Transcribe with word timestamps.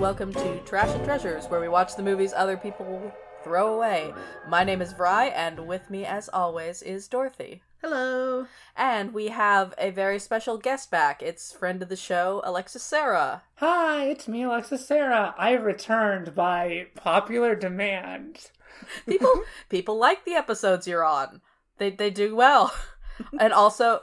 there, 0.00 0.08
listeners. 0.08 0.32
Welcome 0.32 0.32
to 0.34 0.58
Trash 0.64 0.94
and 0.94 1.04
Treasures, 1.04 1.46
where 1.46 1.60
we 1.60 1.68
watch 1.68 1.96
the 1.96 2.02
movies 2.02 2.32
other 2.34 2.56
people 2.56 3.12
throw 3.42 3.74
away. 3.74 4.12
My 4.48 4.64
name 4.64 4.82
is 4.82 4.92
Vry, 4.92 5.32
and 5.34 5.66
with 5.66 5.90
me, 5.90 6.04
as 6.04 6.28
always, 6.28 6.82
is 6.82 7.08
Dorothy. 7.08 7.62
Hello. 7.80 8.46
And 8.76 9.14
we 9.14 9.28
have 9.28 9.74
a 9.78 9.90
very 9.90 10.18
special 10.18 10.58
guest 10.58 10.90
back. 10.90 11.22
It's 11.22 11.52
friend 11.52 11.82
of 11.82 11.88
the 11.88 11.96
show, 11.96 12.42
Alexis 12.44 12.82
Sarah. 12.82 13.42
Hi, 13.56 14.06
it's 14.06 14.28
me, 14.28 14.42
Alexis 14.42 14.86
Sarah. 14.86 15.34
I 15.38 15.52
returned 15.52 16.34
by 16.34 16.88
popular 16.94 17.54
demand. 17.54 18.50
People 19.06 19.42
people 19.70 19.96
like 19.98 20.24
the 20.24 20.34
episodes 20.34 20.86
you're 20.86 21.04
on. 21.04 21.40
They 21.78 21.90
they 21.90 22.10
do 22.10 22.36
well. 22.36 22.74
And 23.40 23.52
also 23.54 24.02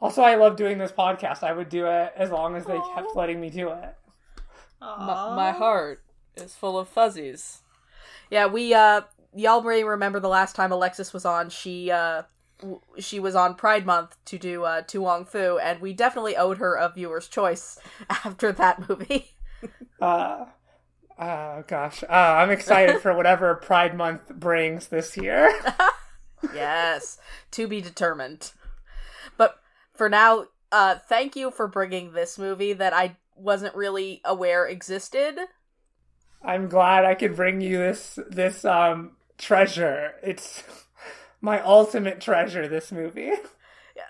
Also, 0.00 0.22
I 0.22 0.36
love 0.36 0.56
doing 0.56 0.78
this 0.78 0.92
podcast. 0.92 1.42
I 1.42 1.52
would 1.52 1.68
do 1.68 1.86
it 1.86 2.12
as 2.16 2.30
long 2.30 2.56
as 2.56 2.64
they 2.64 2.78
kept 2.94 3.14
letting 3.14 3.40
me 3.40 3.50
do 3.50 3.68
it. 3.70 3.94
My, 4.98 5.34
my 5.34 5.52
heart 5.52 6.02
is 6.36 6.54
full 6.54 6.78
of 6.78 6.88
fuzzies. 6.88 7.62
Yeah, 8.30 8.46
we 8.46 8.74
uh 8.74 9.02
y'all 9.34 9.62
may 9.62 9.84
remember 9.84 10.20
the 10.20 10.28
last 10.28 10.56
time 10.56 10.72
Alexis 10.72 11.12
was 11.12 11.24
on, 11.24 11.50
she 11.50 11.90
uh 11.90 12.22
w- 12.60 12.80
she 12.98 13.20
was 13.20 13.34
on 13.34 13.54
Pride 13.54 13.86
Month 13.86 14.16
to 14.26 14.38
do 14.38 14.64
uh 14.64 14.82
To 14.82 15.00
Wong 15.00 15.24
Foo, 15.24 15.58
and 15.58 15.80
we 15.80 15.92
definitely 15.92 16.36
owed 16.36 16.58
her 16.58 16.74
a 16.74 16.88
viewer's 16.88 17.28
choice 17.28 17.78
after 18.10 18.52
that 18.52 18.88
movie. 18.88 19.32
Uh, 19.98 20.44
uh 21.18 21.62
gosh. 21.62 22.02
Uh, 22.04 22.12
I'm 22.12 22.50
excited 22.50 23.00
for 23.00 23.14
whatever 23.14 23.54
Pride 23.54 23.96
Month 23.96 24.28
brings 24.28 24.88
this 24.88 25.16
year. 25.16 25.50
yes, 26.54 27.18
to 27.52 27.66
be 27.66 27.80
determined. 27.80 28.52
But 29.38 29.58
for 29.94 30.10
now, 30.10 30.48
uh 30.70 30.96
thank 31.08 31.34
you 31.34 31.50
for 31.50 31.66
bringing 31.66 32.12
this 32.12 32.38
movie 32.38 32.74
that 32.74 32.92
I 32.92 33.16
wasn't 33.36 33.74
really 33.74 34.20
aware 34.24 34.66
existed. 34.66 35.38
I'm 36.42 36.68
glad 36.68 37.04
I 37.04 37.14
could 37.14 37.36
bring 37.36 37.60
you 37.60 37.78
this 37.78 38.18
this 38.28 38.64
um 38.64 39.12
treasure. 39.38 40.14
It's 40.22 40.62
my 41.40 41.60
ultimate 41.60 42.20
treasure. 42.20 42.68
This 42.68 42.92
movie. 42.92 43.32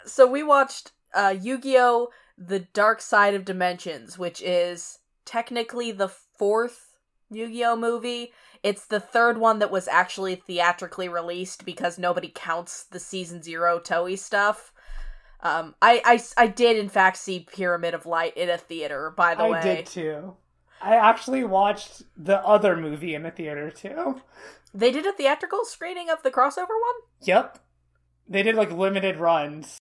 So 0.05 0.27
we 0.27 0.43
watched 0.43 0.91
uh 1.15 1.37
Yu-Gi-Oh! 1.41 2.09
The 2.37 2.59
Dark 2.59 3.01
Side 3.01 3.35
of 3.35 3.45
Dimensions, 3.45 4.19
which 4.19 4.43
is 4.43 4.99
technically 5.25 5.93
the 5.93 6.09
fourth 6.09 6.97
Yu-Gi-Oh 7.31 7.77
movie. 7.77 8.33
It's 8.65 8.85
the 8.85 8.99
third 8.99 9.39
one 9.39 9.61
that 9.61 9.71
was 9.71 9.87
actually 9.87 10.35
theatrically 10.35 11.09
released 11.09 11.65
because 11.65 11.99
nobody 12.01 12.33
counts 12.35 12.83
the 12.85 12.99
season 12.99 13.43
zero 13.43 13.79
Toei 13.79 14.19
stuff. 14.19 14.73
Um, 15.41 15.75
I, 15.83 16.03
I, 16.05 16.23
I 16.37 16.47
did 16.47 16.77
in 16.77 16.89
fact 16.89 17.19
see 17.19 17.41
Pyramid 17.41 17.95
of 17.95 18.07
Light 18.07 18.37
in 18.37 18.49
a 18.49 18.59
theater. 18.59 19.13
By 19.17 19.35
the 19.35 19.43
I 19.43 19.51
way, 19.51 19.59
I 19.59 19.63
did 19.63 19.87
too. 19.87 20.37
I 20.81 20.97
actually 20.97 21.45
watched 21.45 22.03
the 22.17 22.39
other 22.45 22.77
movie 22.77 23.15
in 23.15 23.23
the 23.23 23.31
theater 23.31 23.71
too. 23.71 24.21
they 24.75 24.91
did 24.91 25.07
a 25.07 25.13
theatrical 25.13 25.65
screening 25.65 26.11
of 26.11 26.23
the 26.23 26.31
crossover 26.31 26.69
one. 26.69 27.01
Yep. 27.23 27.59
They 28.29 28.43
did 28.43 28.57
like 28.57 28.71
limited 28.71 29.17
runs. 29.17 29.79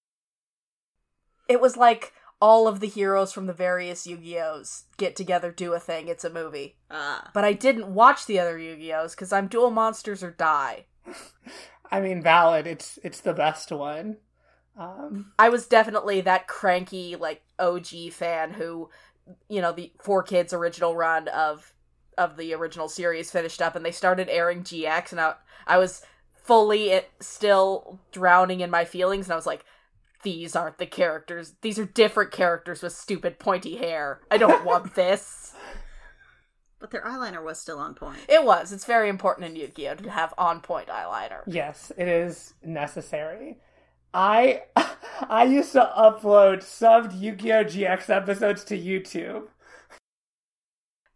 It 1.47 1.61
was 1.61 1.77
like 1.77 2.13
all 2.41 2.67
of 2.67 2.79
the 2.79 2.87
heroes 2.87 3.31
from 3.31 3.45
the 3.47 3.53
various 3.53 4.05
Yu-Gi-Ohs 4.05 4.85
get 4.97 5.15
together, 5.15 5.51
do 5.51 5.73
a 5.73 5.79
thing. 5.79 6.07
It's 6.07 6.23
a 6.23 6.29
movie. 6.29 6.77
Ah. 6.91 7.29
But 7.33 7.43
I 7.43 7.53
didn't 7.53 7.93
watch 7.93 8.25
the 8.25 8.39
other 8.39 8.57
Yu-Gi-Ohs 8.57 9.15
because 9.15 9.31
I'm 9.31 9.47
Duel 9.47 9.71
Monsters 9.71 10.23
or 10.23 10.31
die. 10.31 10.85
I 11.91 12.01
mean, 12.01 12.21
valid. 12.21 12.67
It's 12.67 12.97
it's 13.03 13.21
the 13.21 13.33
best 13.33 13.71
one. 13.71 14.17
Um, 14.77 15.31
I 15.39 15.49
was 15.49 15.67
definitely 15.67 16.21
that 16.21 16.47
cranky 16.47 17.15
like 17.15 17.41
OG 17.59 18.11
fan 18.11 18.51
who, 18.51 18.89
you 19.47 19.61
know, 19.61 19.71
the 19.71 19.91
4Kids 20.03 20.53
original 20.53 20.95
run 20.95 21.27
of 21.29 21.73
of 22.17 22.37
the 22.37 22.53
original 22.53 22.87
series 22.87 23.31
finished 23.31 23.61
up, 23.61 23.75
and 23.75 23.85
they 23.85 23.91
started 23.91 24.29
airing 24.29 24.63
GX, 24.63 25.11
and 25.11 25.21
I 25.21 25.35
I 25.67 25.77
was 25.77 26.01
fully 26.33 26.89
it, 26.91 27.09
still 27.19 27.99
drowning 28.11 28.59
in 28.61 28.69
my 28.69 28.85
feelings, 28.85 29.27
and 29.27 29.33
I 29.33 29.37
was 29.37 29.45
like. 29.47 29.65
These 30.23 30.55
aren't 30.55 30.79
the 30.79 30.87
characters. 30.87 31.53
These 31.61 31.77
are 31.77 31.85
different 31.85 32.31
characters 32.31 32.81
with 32.81 32.93
stupid 32.93 33.37
pointy 33.37 33.75
hair. 33.75 34.21
I 34.31 34.37
don't 34.37 34.65
want 34.65 34.95
this. 34.95 35.53
But 36.79 36.89
their 36.89 37.03
eyeliner 37.03 37.43
was 37.43 37.59
still 37.59 37.77
on 37.77 37.93
point. 37.93 38.17
It 38.27 38.43
was. 38.43 38.71
It's 38.73 38.85
very 38.85 39.07
important 39.07 39.47
in 39.47 39.55
Yu-Gi-Oh 39.55 39.95
to 39.95 40.09
have 40.09 40.33
on-point 40.35 40.87
eyeliner. 40.87 41.41
yes, 41.45 41.91
it 41.95 42.07
is 42.07 42.55
necessary. 42.63 43.59
I 44.15 44.63
I 45.29 45.43
used 45.43 45.73
to 45.73 45.91
upload 45.97 46.59
subbed 46.59 47.19
Yu-Gi-Oh 47.19 47.65
GX 47.65 48.09
episodes 48.09 48.63
to 48.65 48.79
YouTube. 48.79 49.49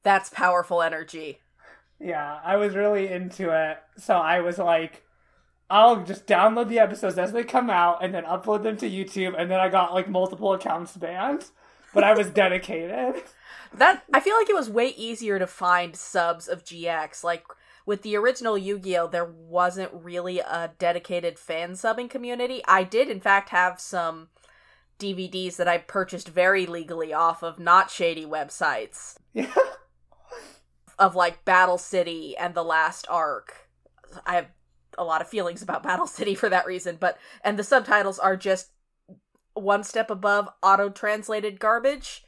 That's 0.03 0.29
powerful 0.29 0.81
energy. 0.81 1.39
Yeah, 1.99 2.39
I 2.43 2.57
was 2.57 2.75
really 2.75 3.07
into 3.07 3.51
it. 3.51 3.77
So 3.97 4.15
I 4.15 4.41
was 4.41 4.57
like, 4.57 5.03
I'll 5.69 6.03
just 6.03 6.27
download 6.27 6.67
the 6.67 6.79
episodes 6.79 7.17
as 7.17 7.31
they 7.31 7.43
come 7.43 7.69
out 7.69 8.03
and 8.03 8.13
then 8.13 8.23
upload 8.25 8.63
them 8.63 8.77
to 8.77 8.89
YouTube. 8.89 9.39
And 9.39 9.49
then 9.49 9.59
I 9.59 9.69
got 9.69 9.93
like 9.93 10.09
multiple 10.09 10.53
accounts 10.53 10.97
banned, 10.97 11.45
but 11.93 12.03
I 12.03 12.13
was 12.13 12.29
dedicated. 12.31 13.23
That 13.73 14.03
I 14.13 14.19
feel 14.19 14.35
like 14.35 14.49
it 14.49 14.55
was 14.55 14.69
way 14.69 14.89
easier 14.89 15.39
to 15.39 15.47
find 15.47 15.95
subs 15.95 16.47
of 16.47 16.65
GX. 16.65 17.23
Like 17.23 17.45
with 17.89 18.03
the 18.03 18.15
original 18.15 18.55
Yu-Gi-Oh, 18.55 19.07
there 19.07 19.25
wasn't 19.25 19.89
really 19.91 20.37
a 20.37 20.69
dedicated 20.77 21.39
fan 21.39 21.71
subbing 21.71 22.07
community. 22.07 22.61
I 22.67 22.83
did 22.83 23.09
in 23.09 23.19
fact 23.19 23.49
have 23.49 23.81
some 23.81 24.27
DVDs 24.99 25.55
that 25.55 25.67
I 25.67 25.79
purchased 25.79 26.27
very 26.27 26.67
legally 26.67 27.13
off 27.13 27.41
of 27.41 27.57
not 27.57 27.89
shady 27.89 28.27
websites 28.27 29.17
Yeah. 29.33 29.51
of 30.99 31.15
like 31.15 31.43
Battle 31.45 31.79
City 31.79 32.37
and 32.37 32.53
the 32.53 32.63
Last 32.63 33.07
Arc. 33.09 33.67
I 34.23 34.35
have 34.35 34.49
a 34.95 35.03
lot 35.03 35.21
of 35.21 35.27
feelings 35.27 35.63
about 35.63 35.81
Battle 35.81 36.05
City 36.05 36.35
for 36.35 36.47
that 36.47 36.67
reason, 36.67 36.97
but 36.99 37.17
and 37.43 37.57
the 37.57 37.63
subtitles 37.63 38.19
are 38.19 38.37
just 38.37 38.69
one 39.55 39.83
step 39.83 40.11
above 40.11 40.47
auto-translated 40.61 41.59
garbage. 41.59 42.23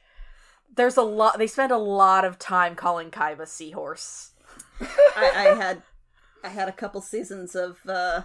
There's 0.75 0.97
a 0.97 1.03
lot 1.03 1.37
they 1.37 1.45
spend 1.45 1.71
a 1.71 1.77
lot 1.77 2.25
of 2.25 2.39
time 2.39 2.73
calling 2.73 3.11
Kaiba 3.11 3.47
Seahorse. 3.47 4.31
I, 4.79 5.31
I 5.35 5.55
had 5.55 5.81
I 6.43 6.49
had 6.49 6.67
a 6.67 6.71
couple 6.73 7.01
seasons 7.01 7.55
of 7.55 7.77
uh 7.87 8.23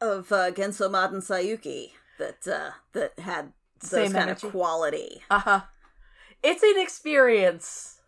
of 0.00 0.30
uh, 0.32 0.50
Gensomaden 0.52 1.22
Saiyuki 1.22 1.90
that 2.18 2.46
uh 2.46 2.70
that 2.92 3.18
had 3.18 3.52
those 3.80 3.90
Same 3.90 4.12
kind 4.12 4.30
energy. 4.30 4.46
of 4.46 4.52
quality. 4.52 5.22
Uh-huh. 5.30 5.60
It's 6.42 6.62
an 6.62 6.80
experience. 6.80 8.00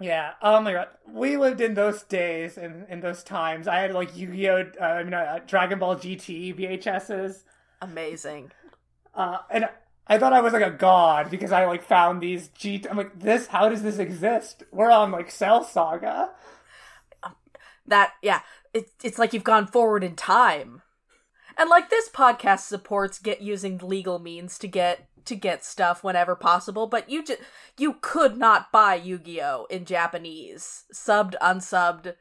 Yeah. 0.00 0.32
Oh 0.42 0.60
my 0.60 0.72
god. 0.72 0.88
We 1.08 1.36
lived 1.36 1.60
in 1.60 1.74
those 1.74 2.02
days 2.02 2.56
and 2.58 2.86
in 2.88 3.00
those 3.00 3.22
times. 3.22 3.68
I 3.68 3.78
had 3.78 3.94
like 3.94 4.16
Yu-Gi-Oh, 4.16 4.72
uh, 4.80 4.84
I 4.84 5.02
mean, 5.04 5.14
uh, 5.14 5.38
Dragon 5.46 5.78
Ball 5.78 5.96
GT 5.96 6.56
VHSs. 6.58 7.44
Amazing. 7.80 8.50
Uh, 9.14 9.38
and 9.50 9.68
I 10.06 10.18
thought 10.18 10.32
I 10.32 10.40
was 10.40 10.52
like 10.52 10.66
a 10.66 10.70
god 10.70 11.30
because 11.30 11.52
I 11.52 11.64
like 11.66 11.82
found 11.84 12.20
these 12.20 12.48
G. 12.48 12.84
I'm 12.90 12.96
like, 12.96 13.18
this. 13.18 13.46
How 13.46 13.68
does 13.68 13.82
this 13.82 13.98
exist? 13.98 14.64
We're 14.72 14.90
on 14.90 15.12
like 15.12 15.30
Cell 15.30 15.64
Saga. 15.64 16.30
That 17.86 18.12
yeah, 18.22 18.40
it, 18.72 18.90
it's 19.02 19.18
like 19.18 19.32
you've 19.32 19.44
gone 19.44 19.66
forward 19.66 20.04
in 20.04 20.16
time. 20.16 20.82
And 21.56 21.70
like 21.70 21.90
this 21.90 22.08
podcast 22.08 22.60
supports 22.60 23.18
get 23.18 23.40
using 23.40 23.78
legal 23.78 24.18
means 24.18 24.58
to 24.58 24.68
get 24.68 25.08
to 25.24 25.36
get 25.36 25.64
stuff 25.64 26.04
whenever 26.04 26.36
possible, 26.36 26.86
but 26.86 27.08
you 27.08 27.24
just 27.24 27.40
you 27.78 27.96
could 28.00 28.36
not 28.36 28.70
buy 28.72 28.94
Yu-Gi-Oh 28.94 29.66
in 29.70 29.84
Japanese, 29.84 30.84
subbed, 30.92 31.34
unsubbed. 31.40 32.14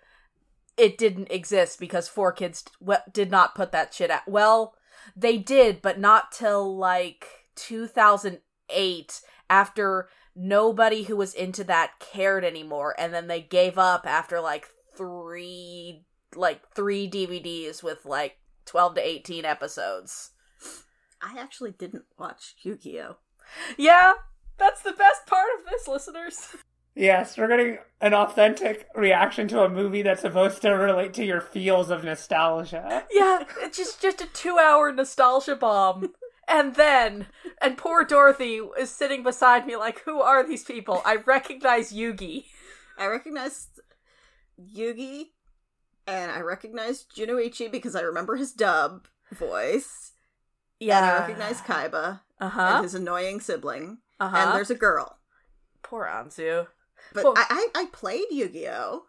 It 0.78 0.98
didn't 0.98 1.32
exist 1.32 1.80
because 1.80 2.10
4Kids 2.10 2.64
w- 2.80 3.00
did 3.12 3.30
not 3.30 3.56
put 3.56 3.72
that 3.72 3.94
shit 3.94 4.10
out. 4.10 4.28
Well, 4.28 4.74
they 5.16 5.38
did, 5.38 5.82
but 5.82 6.00
not 6.00 6.32
till 6.32 6.76
like 6.76 7.28
2008 7.56 9.22
after 9.50 10.10
nobody 10.36 11.04
who 11.04 11.16
was 11.16 11.34
into 11.34 11.64
that 11.64 12.00
cared 12.00 12.44
anymore 12.44 12.96
and 12.98 13.14
then 13.14 13.28
they 13.28 13.40
gave 13.40 13.78
up 13.78 14.08
after 14.08 14.42
like 14.42 14.68
3 14.96 16.06
like 16.36 16.62
3 16.74 17.10
DVDs 17.10 17.84
with 17.84 18.06
like 18.06 18.38
12 18.66 18.96
to 18.96 19.08
18 19.08 19.46
episodes. 19.46 20.32
I 21.22 21.40
actually 21.40 21.72
didn't 21.72 22.06
watch 22.18 22.56
Yu-Gi-Oh. 22.64 23.18
Yeah, 23.78 24.14
that's 24.58 24.82
the 24.82 24.92
best 24.92 25.26
part 25.28 25.48
of 25.58 25.66
this, 25.70 25.88
listeners. 25.88 26.56
Yes, 26.96 27.38
we're 27.38 27.48
getting 27.48 27.80
an 28.02 28.14
authentic 28.14 28.88
reaction 28.94 29.48
to 29.48 29.64
a 29.64 29.70
movie 29.70 30.04
that's 30.04 30.22
supposed 30.22 30.62
to 30.62 30.70
relate 30.72 31.14
to 31.16 31.26
your 31.26 31.42
feels 31.42 31.90
of 31.90 32.04
nostalgia. 32.04 33.06
Yeah, 33.12 33.46
it's 33.62 33.78
just 33.78 34.02
just 34.02 34.22
a 34.22 34.26
2-hour 34.26 34.92
nostalgia 34.92 35.56
bomb. 35.56 36.14
And 36.48 36.76
then, 36.76 37.28
and 37.62 37.78
poor 37.78 38.04
Dorothy 38.04 38.60
is 38.78 38.90
sitting 38.90 39.24
beside 39.24 39.66
me 39.66 39.76
like, 39.76 40.02
who 40.02 40.22
are 40.22 40.46
these 40.46 40.64
people? 40.64 41.02
I 41.06 41.16
recognize 41.16 41.94
Yugi. 41.94 42.46
I 42.98 43.08
recognized 43.08 43.80
Yugi 44.60 45.28
and 46.08 46.32
I 46.32 46.42
recognized 46.42 47.16
Jonouchi 47.16 47.72
because 47.72 47.96
I 47.96 48.02
remember 48.02 48.36
his 48.36 48.52
dub 48.52 49.08
voice. 49.32 50.12
Yeah. 50.80 50.98
And 50.98 51.06
I 51.06 51.20
recognize 51.20 51.62
Kaiba 51.62 52.22
Uh 52.40 52.52
and 52.58 52.84
his 52.84 52.96
annoying 52.96 53.40
sibling. 53.40 54.00
Uh 54.20 54.32
And 54.34 54.56
there's 54.56 54.72
a 54.72 54.76
girl. 54.76 55.18
Poor 55.82 56.06
Anzu. 56.06 56.68
But 57.14 57.24
Well- 57.24 57.34
I, 57.38 57.68
I, 57.76 57.82
I 57.82 57.86
played 57.92 58.26
Yu 58.32 58.50
Gi 58.50 58.68
Oh. 58.70 59.04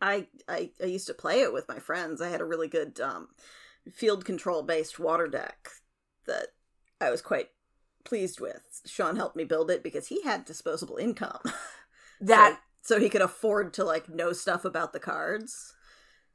I, 0.00 0.26
I 0.46 0.70
I 0.82 0.86
used 0.86 1.06
to 1.06 1.14
play 1.14 1.40
it 1.40 1.52
with 1.54 1.68
my 1.68 1.78
friends. 1.78 2.20
I 2.20 2.28
had 2.28 2.42
a 2.42 2.44
really 2.44 2.68
good 2.68 3.00
um, 3.00 3.28
field 3.90 4.24
control 4.26 4.62
based 4.62 4.98
water 4.98 5.26
deck 5.26 5.70
that 6.26 6.48
I 7.00 7.08
was 7.10 7.22
quite 7.22 7.48
pleased 8.04 8.38
with. 8.38 8.82
Sean 8.84 9.16
helped 9.16 9.36
me 9.36 9.44
build 9.44 9.70
it 9.70 9.82
because 9.82 10.08
he 10.08 10.22
had 10.22 10.44
disposable 10.44 10.96
income, 10.98 11.40
That 12.20 12.60
so, 12.86 12.96
so 12.96 13.00
he 13.00 13.08
could 13.08 13.22
afford 13.22 13.72
to 13.74 13.84
like 13.84 14.08
know 14.08 14.32
stuff 14.32 14.64
about 14.64 14.92
the 14.92 15.00
cards. 15.00 15.74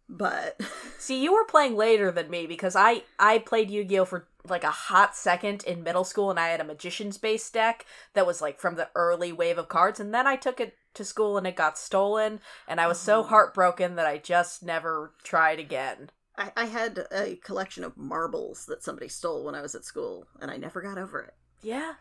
But 0.09 0.59
see, 0.99 1.23
you 1.23 1.33
were 1.33 1.45
playing 1.45 1.75
later 1.75 2.11
than 2.11 2.29
me 2.29 2.47
because 2.47 2.75
I 2.75 3.03
I 3.19 3.39
played 3.39 3.71
Yu 3.71 3.83
Gi 3.85 3.99
Oh 3.99 4.05
for 4.05 4.27
like 4.47 4.63
a 4.63 4.71
hot 4.71 5.15
second 5.15 5.63
in 5.65 5.83
middle 5.83 6.03
school, 6.03 6.29
and 6.29 6.39
I 6.39 6.49
had 6.49 6.61
a 6.61 6.65
magician's 6.65 7.17
base 7.17 7.49
deck 7.49 7.85
that 8.13 8.27
was 8.27 8.41
like 8.41 8.59
from 8.59 8.75
the 8.75 8.89
early 8.95 9.31
wave 9.31 9.57
of 9.57 9.69
cards, 9.69 9.99
and 9.99 10.13
then 10.13 10.27
I 10.27 10.35
took 10.35 10.59
it 10.59 10.75
to 10.95 11.05
school 11.05 11.37
and 11.37 11.47
it 11.47 11.55
got 11.55 11.77
stolen, 11.77 12.41
and 12.67 12.81
I 12.81 12.87
was 12.87 12.99
so 12.99 13.23
Oh. 13.23 13.23
heartbroken 13.23 13.95
that 13.95 14.05
I 14.07 14.17
just 14.17 14.63
never 14.63 15.13
tried 15.23 15.59
again. 15.59 16.11
I, 16.37 16.51
I 16.57 16.65
had 16.65 17.07
a 17.11 17.37
collection 17.37 17.85
of 17.85 17.95
marbles 17.95 18.65
that 18.65 18.83
somebody 18.83 19.07
stole 19.07 19.45
when 19.45 19.55
I 19.55 19.61
was 19.61 19.75
at 19.75 19.85
school, 19.85 20.27
and 20.41 20.51
I 20.51 20.57
never 20.57 20.81
got 20.81 20.97
over 20.97 21.21
it. 21.21 21.33
Yeah. 21.61 21.93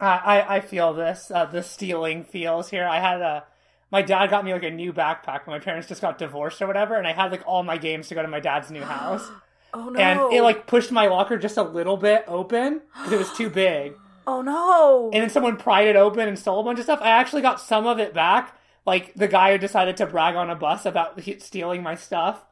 I, 0.00 0.06
I, 0.40 0.56
I 0.56 0.60
feel 0.60 0.94
this, 0.94 1.30
uh, 1.30 1.44
the 1.46 1.62
stealing 1.62 2.24
feels 2.24 2.70
here. 2.70 2.86
I 2.86 3.00
had 3.00 3.20
a, 3.20 3.44
my 3.90 4.02
dad 4.02 4.30
got 4.30 4.44
me 4.44 4.52
like 4.52 4.62
a 4.62 4.70
new 4.70 4.92
backpack 4.92 5.46
when 5.46 5.56
my 5.56 5.58
parents 5.58 5.88
just 5.88 6.00
got 6.00 6.18
divorced 6.18 6.62
or 6.62 6.66
whatever, 6.66 6.94
and 6.96 7.06
I 7.06 7.12
had 7.12 7.30
like 7.30 7.42
all 7.46 7.62
my 7.62 7.76
games 7.76 8.08
to 8.08 8.14
go 8.14 8.22
to 8.22 8.28
my 8.28 8.40
dad's 8.40 8.70
new 8.70 8.82
house. 8.82 9.28
Oh 9.72 9.88
no. 9.88 10.00
And 10.00 10.32
it 10.32 10.42
like 10.42 10.66
pushed 10.66 10.90
my 10.90 11.06
locker 11.06 11.38
just 11.38 11.56
a 11.56 11.62
little 11.62 11.96
bit 11.96 12.24
open 12.26 12.80
because 12.92 13.12
it 13.12 13.18
was 13.18 13.32
too 13.36 13.48
big. 13.48 13.92
Oh 14.26 14.42
no. 14.42 15.10
And 15.12 15.22
then 15.22 15.30
someone 15.30 15.56
pried 15.56 15.86
it 15.86 15.96
open 15.96 16.28
and 16.28 16.36
stole 16.38 16.60
a 16.60 16.64
bunch 16.64 16.78
of 16.78 16.84
stuff. 16.84 16.98
I 17.02 17.10
actually 17.10 17.42
got 17.42 17.60
some 17.60 17.86
of 17.86 18.00
it 18.00 18.12
back. 18.12 18.56
Like 18.84 19.14
the 19.14 19.28
guy 19.28 19.52
who 19.52 19.58
decided 19.58 19.96
to 19.98 20.06
brag 20.06 20.34
on 20.34 20.50
a 20.50 20.56
bus 20.56 20.86
about 20.86 21.20
stealing 21.38 21.82
my 21.82 21.94
stuff. 21.94 22.44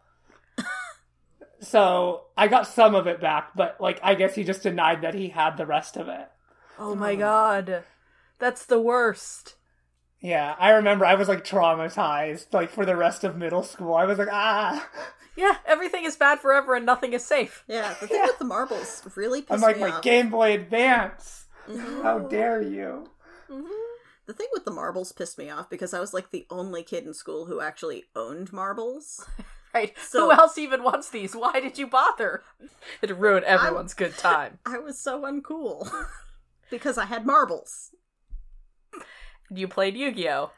so 1.61 2.25
I 2.37 2.49
got 2.49 2.67
some 2.67 2.95
of 2.95 3.07
it 3.07 3.21
back, 3.21 3.51
but 3.57 3.81
like 3.81 3.99
I 4.03 4.15
guess 4.15 4.35
he 4.37 4.45
just 4.45 4.63
denied 4.63 5.03
that 5.03 5.15
he 5.15 5.29
had 5.29 5.57
the 5.57 5.67
rest 5.67 5.97
of 5.97 6.09
it. 6.09 6.29
oh 6.79 6.95
my 6.95 7.17
god. 7.17 7.83
That's 8.39 8.65
the 8.65 8.81
worst. 8.81 9.57
Yeah, 10.21 10.57
I 10.59 10.71
remember 10.71 11.05
I 11.05 11.15
was 11.15 11.29
like 11.29 11.45
traumatized, 11.45 12.53
like 12.53 12.71
for 12.71 12.85
the 12.85 12.97
rest 12.97 13.23
of 13.25 13.37
middle 13.37 13.63
school. 13.63 13.95
I 13.95 14.05
was 14.05 14.19
like, 14.19 14.29
ah. 14.33 14.89
Yeah, 15.37 15.55
everything 15.67 16.05
is 16.05 16.17
bad 16.17 16.41
forever 16.41 16.75
and 16.75 16.85
nothing 16.85 17.13
is 17.13 17.25
safe. 17.25 17.63
Yeah, 17.69 17.95
the 18.01 18.09
thing 18.09 18.17
Yeah. 18.19 18.27
with 18.27 18.39
the 18.39 18.45
marbles 18.45 19.03
really 19.15 19.43
pissed 19.43 19.53
I'm 19.53 19.61
like, 19.61 19.77
me 19.77 19.83
my 19.83 19.91
off. 19.93 20.03
Game 20.03 20.31
Boy 20.31 20.55
Advance. 20.55 21.47
Mhm. 21.69 22.03
How 22.03 22.19
dare 22.19 22.61
you? 22.63 23.11
The 24.27 24.33
thing 24.35 24.49
with 24.53 24.65
the 24.65 24.71
marbles 24.73 25.13
pissed 25.13 25.39
me 25.39 25.49
off 25.49 25.71
because 25.71 25.95
I 25.95 26.01
was 26.01 26.13
like 26.13 26.31
the 26.31 26.47
only 26.51 26.83
kid 26.83 27.07
in 27.07 27.15
school 27.15 27.47
who 27.47 27.61
actually 27.61 28.05
owned 28.17 28.53
marbles. 28.53 29.25
Right? 29.75 29.93
So- 29.99 30.25
Who 30.25 30.33
else 30.33 30.57
even 30.57 30.83
wants 30.83 31.11
these? 31.11 31.37
Why 31.37 31.61
did 31.61 31.77
you 31.77 31.87
bother? 31.87 32.43
It 33.03 33.15
ruined 33.17 33.45
everyone's 33.45 33.93
good 33.93 34.17
time. 34.17 34.59
I 34.67 34.79
was 34.79 34.99
so 34.99 35.23
uncool 35.23 35.89
because 36.71 36.97
I 36.97 37.05
had 37.05 37.27
marbles. 37.27 37.91
You 39.51 39.69
played 39.69 39.97
Yu-Gi-Oh. 39.97 40.51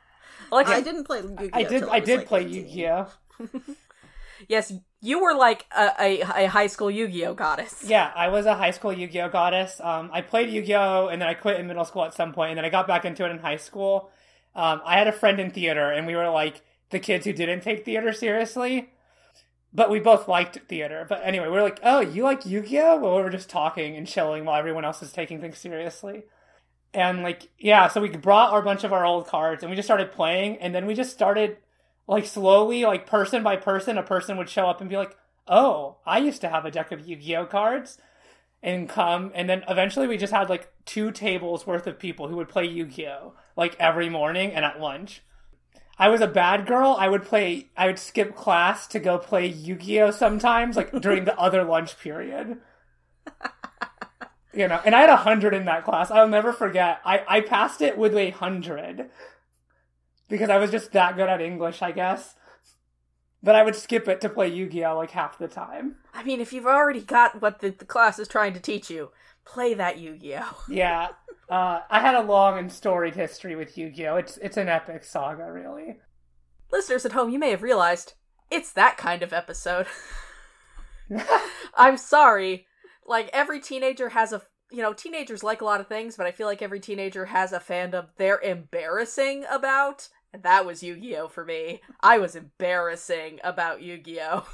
Like 0.50 0.68
I 0.68 0.80
didn't 0.80 1.04
play 1.04 1.20
Yu-Gi-Oh. 1.20 1.50
I 1.52 1.62
did. 1.62 1.78
till 1.80 1.90
I 1.90 2.00
did 2.00 2.18
like, 2.18 2.26
play 2.26 2.40
18. 2.44 2.54
Yu-Gi-Oh. 2.54 3.06
yes, 4.48 4.72
you 5.00 5.22
were 5.22 5.34
like 5.34 5.66
a, 5.76 5.90
a, 5.98 6.20
a 6.44 6.46
high 6.46 6.66
school 6.66 6.90
Yu-Gi-Oh 6.90 7.34
goddess. 7.34 7.84
Yeah, 7.86 8.12
I 8.14 8.28
was 8.28 8.46
a 8.46 8.54
high 8.54 8.70
school 8.70 8.92
Yu-Gi-Oh 8.92 9.28
goddess. 9.28 9.80
Um, 9.80 10.10
I 10.12 10.20
played 10.20 10.50
Yu-Gi-Oh, 10.50 11.08
and 11.08 11.20
then 11.20 11.28
I 11.28 11.34
quit 11.34 11.58
in 11.60 11.66
middle 11.66 11.84
school 11.84 12.04
at 12.04 12.14
some 12.14 12.32
point, 12.32 12.50
and 12.50 12.58
then 12.58 12.64
I 12.64 12.68
got 12.68 12.86
back 12.86 13.04
into 13.04 13.24
it 13.24 13.30
in 13.30 13.38
high 13.38 13.56
school. 13.56 14.10
Um, 14.54 14.80
I 14.84 14.98
had 14.98 15.06
a 15.06 15.12
friend 15.12 15.38
in 15.40 15.50
theater, 15.50 15.90
and 15.90 16.06
we 16.06 16.16
were 16.16 16.28
like 16.28 16.62
the 16.90 16.98
kids 16.98 17.24
who 17.24 17.32
didn't 17.32 17.60
take 17.60 17.84
theater 17.84 18.12
seriously, 18.12 18.90
but 19.72 19.90
we 19.90 20.00
both 20.00 20.26
liked 20.26 20.58
theater. 20.68 21.06
But 21.08 21.20
anyway, 21.24 21.46
we 21.46 21.52
were 21.52 21.62
like, 21.62 21.80
"Oh, 21.82 22.00
you 22.00 22.24
like 22.24 22.44
Yu-Gi-Oh?" 22.44 22.98
Well, 22.98 23.16
we 23.16 23.22
were 23.22 23.30
just 23.30 23.48
talking 23.48 23.96
and 23.96 24.06
chilling 24.06 24.44
while 24.44 24.58
everyone 24.58 24.84
else 24.84 25.02
is 25.02 25.12
taking 25.12 25.40
things 25.40 25.58
seriously. 25.58 26.24
And 26.92 27.22
like, 27.22 27.48
yeah, 27.58 27.88
so 27.88 28.00
we 28.00 28.08
brought 28.08 28.52
our 28.52 28.62
bunch 28.62 28.84
of 28.84 28.92
our 28.92 29.06
old 29.06 29.26
cards, 29.26 29.62
and 29.62 29.70
we 29.70 29.76
just 29.76 29.86
started 29.86 30.10
playing, 30.10 30.58
and 30.58 30.74
then 30.74 30.86
we 30.86 30.94
just 30.94 31.12
started 31.12 31.58
like 32.08 32.26
slowly, 32.26 32.84
like 32.84 33.06
person 33.06 33.42
by 33.42 33.56
person, 33.56 33.96
a 33.96 34.02
person 34.02 34.36
would 34.36 34.48
show 34.48 34.66
up 34.66 34.80
and 34.80 34.90
be 34.90 34.96
like, 34.96 35.16
"Oh, 35.46 35.98
I 36.04 36.18
used 36.18 36.40
to 36.40 36.48
have 36.48 36.64
a 36.64 36.70
deck 36.70 36.90
of 36.90 37.06
Yu-Gi-Oh 37.06 37.46
cards." 37.46 37.98
and 38.62 38.88
come 38.88 39.32
and 39.34 39.48
then 39.48 39.64
eventually 39.68 40.06
we 40.06 40.16
just 40.16 40.32
had 40.32 40.50
like 40.50 40.70
two 40.84 41.10
tables 41.10 41.66
worth 41.66 41.86
of 41.86 41.98
people 41.98 42.28
who 42.28 42.36
would 42.36 42.48
play 42.48 42.66
Yu-Gi-Oh 42.66 43.32
like 43.56 43.76
every 43.78 44.08
morning 44.08 44.52
and 44.52 44.64
at 44.64 44.80
lunch. 44.80 45.22
I 45.98 46.08
was 46.08 46.20
a 46.20 46.26
bad 46.26 46.66
girl. 46.66 46.96
I 46.98 47.08
would 47.08 47.24
play 47.24 47.70
I 47.76 47.86
would 47.86 47.98
skip 47.98 48.34
class 48.34 48.86
to 48.88 48.98
go 48.98 49.18
play 49.18 49.46
Yu-Gi-Oh 49.46 50.10
sometimes 50.10 50.76
like 50.76 50.92
during 51.00 51.24
the 51.24 51.38
other 51.38 51.64
lunch 51.64 51.98
period. 51.98 52.58
You 54.52 54.66
know, 54.66 54.80
and 54.84 54.94
I 54.94 55.00
had 55.00 55.10
a 55.10 55.16
hundred 55.16 55.54
in 55.54 55.64
that 55.66 55.84
class. 55.84 56.10
I'll 56.10 56.28
never 56.28 56.52
forget. 56.52 57.00
I, 57.04 57.22
I 57.28 57.40
passed 57.40 57.80
it 57.80 57.96
with 57.96 58.16
a 58.16 58.30
hundred. 58.30 59.10
Because 60.28 60.50
I 60.50 60.58
was 60.58 60.70
just 60.70 60.92
that 60.92 61.16
good 61.16 61.28
at 61.28 61.40
English, 61.40 61.82
I 61.82 61.92
guess. 61.92 62.34
But 63.42 63.54
I 63.54 63.62
would 63.62 63.74
skip 63.74 64.06
it 64.06 64.20
to 64.20 64.28
play 64.28 64.48
Yu-Gi-Oh 64.48 64.96
like 64.96 65.12
half 65.12 65.38
the 65.38 65.48
time. 65.48 65.96
I 66.12 66.22
mean, 66.22 66.40
if 66.40 66.52
you've 66.52 66.66
already 66.66 67.00
got 67.00 67.40
what 67.40 67.60
the, 67.60 67.70
the 67.70 67.84
class 67.84 68.18
is 68.18 68.28
trying 68.28 68.52
to 68.54 68.60
teach 68.60 68.90
you, 68.90 69.10
play 69.44 69.74
that 69.74 69.98
Yu-Gi-Oh. 69.98 70.64
Yeah. 70.68 71.08
Uh, 71.48 71.80
I 71.90 72.00
had 72.00 72.14
a 72.14 72.22
long 72.22 72.58
and 72.58 72.70
storied 72.70 73.16
history 73.16 73.56
with 73.56 73.76
Yu-Gi-Oh. 73.76 74.16
It's 74.16 74.36
it's 74.38 74.56
an 74.56 74.68
epic 74.68 75.02
saga, 75.02 75.50
really. 75.50 75.98
Listeners 76.70 77.04
at 77.04 77.12
home, 77.12 77.30
you 77.30 77.40
may 77.40 77.50
have 77.50 77.62
realized 77.62 78.14
it's 78.50 78.72
that 78.72 78.96
kind 78.96 79.22
of 79.22 79.32
episode. 79.32 79.86
I'm 81.74 81.96
sorry. 81.96 82.66
Like 83.10 83.28
every 83.32 83.60
teenager 83.60 84.10
has 84.10 84.32
a 84.32 84.40
you 84.70 84.82
know, 84.82 84.92
teenagers 84.92 85.42
like 85.42 85.60
a 85.60 85.64
lot 85.64 85.80
of 85.80 85.88
things, 85.88 86.16
but 86.16 86.26
I 86.26 86.30
feel 86.30 86.46
like 86.46 86.62
every 86.62 86.78
teenager 86.78 87.26
has 87.26 87.52
a 87.52 87.58
fandom 87.58 88.06
they're 88.16 88.40
embarrassing 88.40 89.44
about. 89.50 90.08
And 90.32 90.44
that 90.44 90.64
was 90.64 90.80
Yu-Gi-Oh 90.82 91.26
for 91.26 91.44
me. 91.44 91.80
I 92.00 92.18
was 92.18 92.36
embarrassing 92.36 93.40
about 93.42 93.82
Yu-Gi-Oh. 93.82 94.46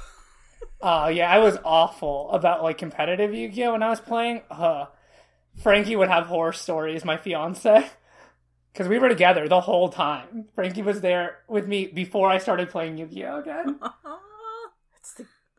Uh, 0.81 1.11
yeah, 1.13 1.29
I 1.29 1.37
was 1.37 1.59
awful 1.63 2.31
about 2.31 2.63
like 2.63 2.79
competitive 2.79 3.31
Yu-Gi-Oh 3.31 3.73
when 3.73 3.83
I 3.83 3.91
was 3.91 3.99
playing. 3.99 4.41
Uh, 4.49 4.85
Frankie 5.61 5.95
would 5.95 6.09
have 6.09 6.25
horror 6.25 6.53
stories. 6.53 7.05
My 7.05 7.17
fiance, 7.17 7.91
because 8.73 8.87
we 8.87 8.97
were 8.97 9.09
together 9.09 9.47
the 9.47 9.61
whole 9.61 9.89
time. 9.89 10.45
Frankie 10.55 10.81
was 10.81 11.01
there 11.01 11.43
with 11.47 11.67
me 11.67 11.85
before 11.85 12.31
I 12.31 12.39
started 12.39 12.71
playing 12.71 12.97
Yu-Gi-Oh 12.97 13.39
again. 13.39 13.79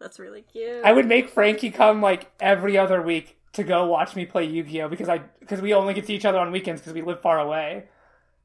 That's 0.01 0.19
really 0.19 0.43
cute. 0.43 0.85
I 0.85 0.93
would 0.93 1.07
make 1.07 1.29
Frankie 1.29 1.71
come 1.71 2.01
like 2.01 2.31
every 2.41 2.79
other 2.79 3.03
week 3.03 3.37
to 3.53 3.65
go 3.65 3.87
watch 3.87 4.15
me 4.15 4.27
play 4.27 4.45
Yu-Gi-Oh 4.45 4.89
because 4.89 5.09
I 5.09 5.19
because 5.41 5.61
we 5.61 5.75
only 5.75 5.95
get 5.95 6.07
to 6.07 6.13
each 6.13 6.25
other 6.25 6.39
on 6.39 6.53
weekends 6.53 6.81
because 6.81 6.93
we 6.93 7.03
live 7.03 7.21
far 7.21 7.39
away. 7.39 7.85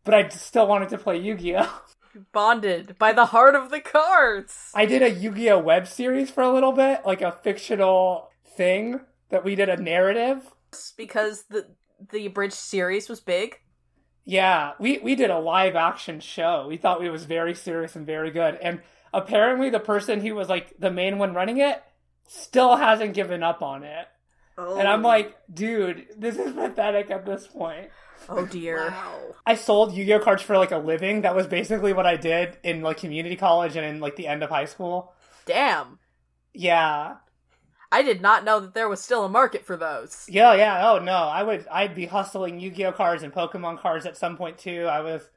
But 0.04 0.14
I 0.14 0.28
still 0.30 0.68
wanted 0.68 0.90
to 0.90 0.98
play 0.98 1.18
Yu-Gi-Oh. 1.18 1.82
bonded 2.32 2.98
by 3.00 3.12
the 3.14 3.28
heart 3.28 3.56
of 3.56 3.70
the 3.70 3.80
cards. 3.80 4.72
I 4.74 4.86
did 4.86 5.02
a 5.02 5.10
Yu-Gi-Oh 5.10 5.60
web 5.60 5.88
series 5.88 6.30
for 6.30 6.42
a 6.44 6.52
little 6.52 6.72
bit, 6.74 7.06
like 7.06 7.22
a 7.22 7.32
fictional 7.32 8.30
thing 8.46 9.00
that 9.30 9.44
we 9.44 9.56
did 9.56 9.70
a 9.70 9.78
narrative. 9.78 10.54
because 10.98 11.44
the 11.50 11.68
the 12.12 12.28
bridge 12.28 12.54
series 12.54 13.08
was 13.10 13.22
big. 13.22 13.60
Yeah, 14.26 14.74
we 14.80 15.00
we 15.00 15.16
did 15.16 15.30
a 15.30 15.40
live 15.40 15.76
action 15.76 16.20
show. 16.20 16.66
We 16.68 16.78
thought 16.78 17.04
it 17.04 17.12
was 17.12 17.26
very 17.26 17.54
serious 17.54 17.96
and 17.96 18.06
very 18.06 18.32
good. 18.32 18.58
And 18.62 18.82
apparently 19.14 19.70
the 19.70 19.80
person 19.80 20.22
who 20.22 20.36
was 20.36 20.50
like 20.50 20.74
the 20.80 20.92
main 20.92 21.18
one 21.18 21.34
running 21.34 21.58
it 21.58 21.82
still 22.28 22.76
hasn't 22.76 23.14
given 23.14 23.44
up 23.44 23.62
on 23.62 23.84
it. 23.84 24.08
oh, 24.58 24.78
And 24.78 24.88
I'm 24.88 25.06
oh. 25.06 25.10
like, 25.10 25.38
dude, 25.54 26.08
this 26.18 26.38
is 26.38 26.54
pathetic 26.54 27.12
at 27.12 27.26
this 27.26 27.48
point. 27.48 27.90
Oh 28.30 28.46
dear. 28.46 28.90
wow. 28.90 29.20
I 29.46 29.56
sold 29.56 29.94
Yu-Gi-Oh 29.94 30.20
cards 30.20 30.42
for 30.42 30.58
like 30.58 30.72
a 30.72 30.78
living. 30.78 31.22
That 31.22 31.36
was 31.36 31.48
basically 31.48 31.94
what 31.94 32.06
I 32.06 32.16
did 32.16 32.58
in 32.64 32.82
like 32.82 32.98
community 32.98 33.36
college 33.36 33.76
and 33.76 33.86
in 33.86 34.00
like 34.00 34.16
the 34.16 34.28
end 34.28 34.44
of 34.44 34.50
high 34.50 34.66
school. 34.66 35.14
Damn. 35.46 36.00
Yeah. 36.54 37.16
I 37.92 38.02
did 38.02 38.22
not 38.22 38.44
know 38.44 38.60
that 38.60 38.74
there 38.74 38.90
was 38.90 39.02
still 39.02 39.26
a 39.26 39.30
market 39.30 39.66
for 39.66 39.78
those. 39.78 40.26
Yeah, 40.28 40.56
yeah. 40.56 40.90
Oh 40.90 41.00
no, 41.00 41.14
I 41.14 41.44
would. 41.44 41.68
I'd 41.70 41.94
be 41.94 42.08
hustling 42.08 42.60
Yu-Gi-Oh 42.60 42.94
cards 42.94 43.22
and 43.22 43.32
Pokemon 43.34 43.80
cards 43.80 44.06
at 44.06 44.18
some 44.18 44.36
point 44.36 44.58
too. 44.58 44.86
I 44.86 45.02
was, 45.02 45.30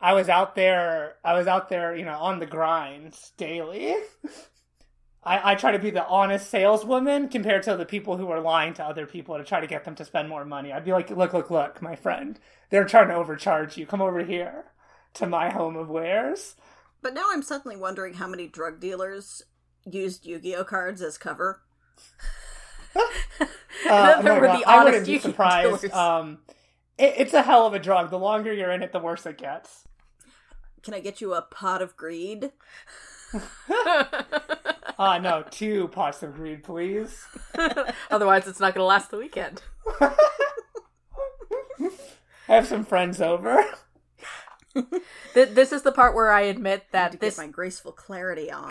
I 0.00 0.12
was 0.12 0.28
out 0.28 0.54
there. 0.54 1.14
I 1.24 1.34
was 1.34 1.46
out 1.46 1.68
there, 1.68 1.94
you 1.94 2.04
know, 2.04 2.18
on 2.18 2.38
the 2.38 2.46
grinds 2.46 3.32
daily. 3.36 3.94
I, 5.24 5.52
I 5.52 5.54
try 5.56 5.72
to 5.72 5.78
be 5.78 5.90
the 5.90 6.06
honest 6.06 6.48
saleswoman 6.48 7.28
compared 7.28 7.64
to 7.64 7.76
the 7.76 7.84
people 7.84 8.16
who 8.16 8.30
are 8.30 8.40
lying 8.40 8.74
to 8.74 8.84
other 8.84 9.06
people 9.06 9.36
to 9.36 9.44
try 9.44 9.60
to 9.60 9.66
get 9.66 9.84
them 9.84 9.94
to 9.96 10.04
spend 10.04 10.28
more 10.28 10.44
money. 10.44 10.72
I'd 10.72 10.84
be 10.84 10.92
like, 10.92 11.10
look, 11.10 11.32
look, 11.32 11.50
look, 11.50 11.82
my 11.82 11.96
friend, 11.96 12.38
they're 12.70 12.84
trying 12.84 13.08
to 13.08 13.14
overcharge 13.14 13.76
you. 13.76 13.84
Come 13.84 14.00
over 14.00 14.24
here 14.24 14.66
to 15.14 15.26
my 15.26 15.50
home 15.50 15.76
of 15.76 15.88
wares. 15.88 16.54
But 17.02 17.14
now 17.14 17.26
I'm 17.30 17.42
suddenly 17.42 17.76
wondering 17.76 18.14
how 18.14 18.28
many 18.28 18.46
drug 18.46 18.80
dealers 18.80 19.42
used 19.84 20.24
Yu-Gi-Oh 20.24 20.64
cards 20.64 21.02
as 21.02 21.18
cover. 21.18 21.62
Uh, 23.88 24.20
God, 24.20 24.42
the 24.42 24.64
I 24.66 24.84
wouldn't 24.84 25.06
be 25.06 25.18
surprised. 25.20 25.88
Um, 25.92 26.38
it, 26.98 27.14
it's 27.18 27.32
a 27.32 27.42
hell 27.42 27.64
of 27.64 27.74
a 27.74 27.78
drug. 27.78 28.10
The 28.10 28.18
longer 28.18 28.52
you're 28.52 28.72
in 28.72 28.82
it, 28.82 28.92
the 28.92 28.98
worse 28.98 29.24
it 29.24 29.38
gets. 29.38 29.84
Can 30.82 30.94
I 30.94 31.00
get 31.00 31.20
you 31.20 31.34
a 31.34 31.42
pot 31.42 31.82
of 31.82 31.96
greed? 31.96 32.52
Ah, 33.70 34.56
uh, 34.98 35.18
no, 35.18 35.44
two 35.50 35.88
pots 35.88 36.22
of 36.22 36.34
greed, 36.34 36.62
please. 36.62 37.24
Otherwise, 38.10 38.46
it's 38.46 38.60
not 38.60 38.74
going 38.74 38.82
to 38.82 38.86
last 38.86 39.10
the 39.10 39.18
weekend. 39.18 39.62
I 40.00 40.14
have 42.46 42.66
some 42.66 42.84
friends 42.84 43.20
over. 43.20 43.64
Th- 45.34 45.48
this 45.50 45.72
is 45.72 45.82
the 45.82 45.92
part 45.92 46.14
where 46.14 46.30
I 46.32 46.42
admit 46.42 46.86
that 46.92 47.12
to 47.12 47.18
this. 47.18 47.36
get 47.36 47.46
my 47.46 47.50
Graceful 47.50 47.96
Charity 48.06 48.50
on. 48.50 48.70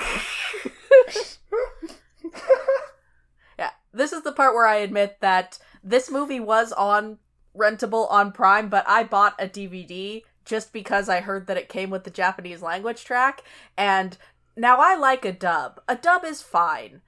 yeah, 3.60 3.72
this 3.94 4.14
is 4.14 4.24
the 4.24 4.32
part 4.32 4.54
where 4.54 4.68
I 4.68 4.78
admit 4.78 5.18
that 5.22 5.60
this 5.84 6.10
movie 6.10 6.40
was 6.40 6.72
on 6.72 7.18
rentable 7.56 8.10
on 8.12 8.32
Prime, 8.32 8.70
but 8.70 8.86
I 8.88 9.04
bought 9.04 9.36
a 9.40 9.48
DVD 9.48 10.24
just 10.48 10.74
because 10.74 11.10
I 11.10 11.20
heard 11.22 11.48
that 11.48 11.58
it 11.58 11.70
came 11.70 11.90
with 11.90 12.04
the 12.04 12.10
Japanese 12.10 12.62
language 12.62 13.04
track, 13.06 13.44
and 13.78 14.18
now 14.56 14.78
I 14.80 14.96
like 14.96 15.26
a 15.26 15.32
dub. 15.32 15.80
A 15.88 15.96
dub 15.96 16.24
is 16.24 16.42
fine. 16.42 17.02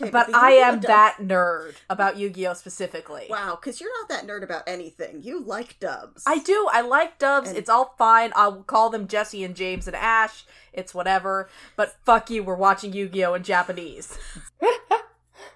Okay, 0.00 0.10
but 0.10 0.28
the 0.28 0.36
I 0.36 0.52
am 0.52 0.80
dub- 0.80 0.88
that 0.88 1.16
nerd 1.20 1.74
about 1.90 2.16
Yu-Gi-Oh 2.16 2.54
specifically. 2.54 3.26
Wow, 3.28 3.58
because 3.60 3.80
you're 3.80 3.90
not 4.00 4.08
that 4.08 4.26
nerd 4.26 4.42
about 4.42 4.62
anything. 4.66 5.20
You 5.22 5.42
like 5.42 5.78
dubs. 5.78 6.22
I 6.26 6.38
do. 6.38 6.68
I 6.72 6.80
like 6.80 7.18
dubs. 7.18 7.50
And- 7.50 7.58
it's 7.58 7.68
all 7.68 7.94
fine. 7.98 8.32
I'll 8.34 8.62
call 8.62 8.88
them 8.88 9.06
Jessie 9.08 9.44
and 9.44 9.54
James 9.54 9.86
and 9.86 9.94
Ash. 9.96 10.44
It's 10.72 10.94
whatever. 10.94 11.50
But 11.76 11.96
fuck 12.06 12.30
you, 12.30 12.42
we're 12.42 12.54
watching 12.54 12.92
Yu-Gi-Oh 12.94 13.34
in 13.34 13.42
Japanese. 13.42 14.16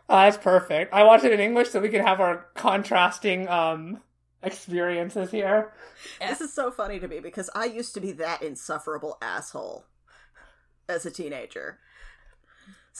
Ah, 0.06 0.24
that's 0.24 0.36
perfect. 0.36 0.92
I 0.92 1.02
watched 1.02 1.24
it 1.24 1.32
in 1.32 1.40
English 1.40 1.70
so 1.70 1.80
we 1.80 1.88
can 1.88 2.04
have 2.04 2.20
our 2.20 2.46
contrasting 2.54 3.48
um 3.48 4.02
experiences 4.46 5.30
here. 5.30 5.72
This 6.20 6.40
is 6.40 6.52
so 6.52 6.70
funny 6.70 6.98
to 7.00 7.08
me 7.08 7.20
because 7.20 7.50
I 7.54 7.64
used 7.66 7.94
to 7.94 8.00
be 8.00 8.12
that 8.12 8.42
insufferable 8.42 9.16
asshole 9.22 9.84
as 10.88 11.06
a 11.06 11.10
teenager. 11.10 11.78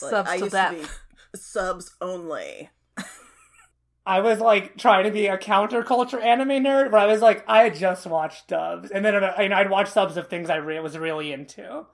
Like, 0.01 0.11
Subs 0.11 0.29
I 0.29 0.37
to 0.37 0.43
used 0.43 0.51
death. 0.53 0.71
to 0.71 0.77
be 0.81 0.87
subs 1.35 1.95
only. 2.01 2.69
I 4.07 4.19
was 4.19 4.39
like 4.39 4.77
trying 4.77 5.05
to 5.05 5.11
be 5.11 5.25
a 5.27 5.37
counterculture 5.37 6.21
anime 6.23 6.63
nerd, 6.63 6.91
but 6.91 6.99
I 6.99 7.07
was 7.07 7.21
like, 7.21 7.43
I 7.47 7.63
had 7.63 7.73
just 7.75 8.05
watched 8.05 8.47
dubs, 8.47 8.91
and 8.91 9.03
then 9.03 9.15
you 9.15 9.19
know, 9.49 9.55
I'd 9.55 9.71
watch 9.71 9.89
subs 9.89 10.15
of 10.15 10.27
things 10.27 10.49
I 10.49 10.57
re- 10.57 10.79
was 10.79 10.95
really 10.95 11.31
into, 11.31 11.85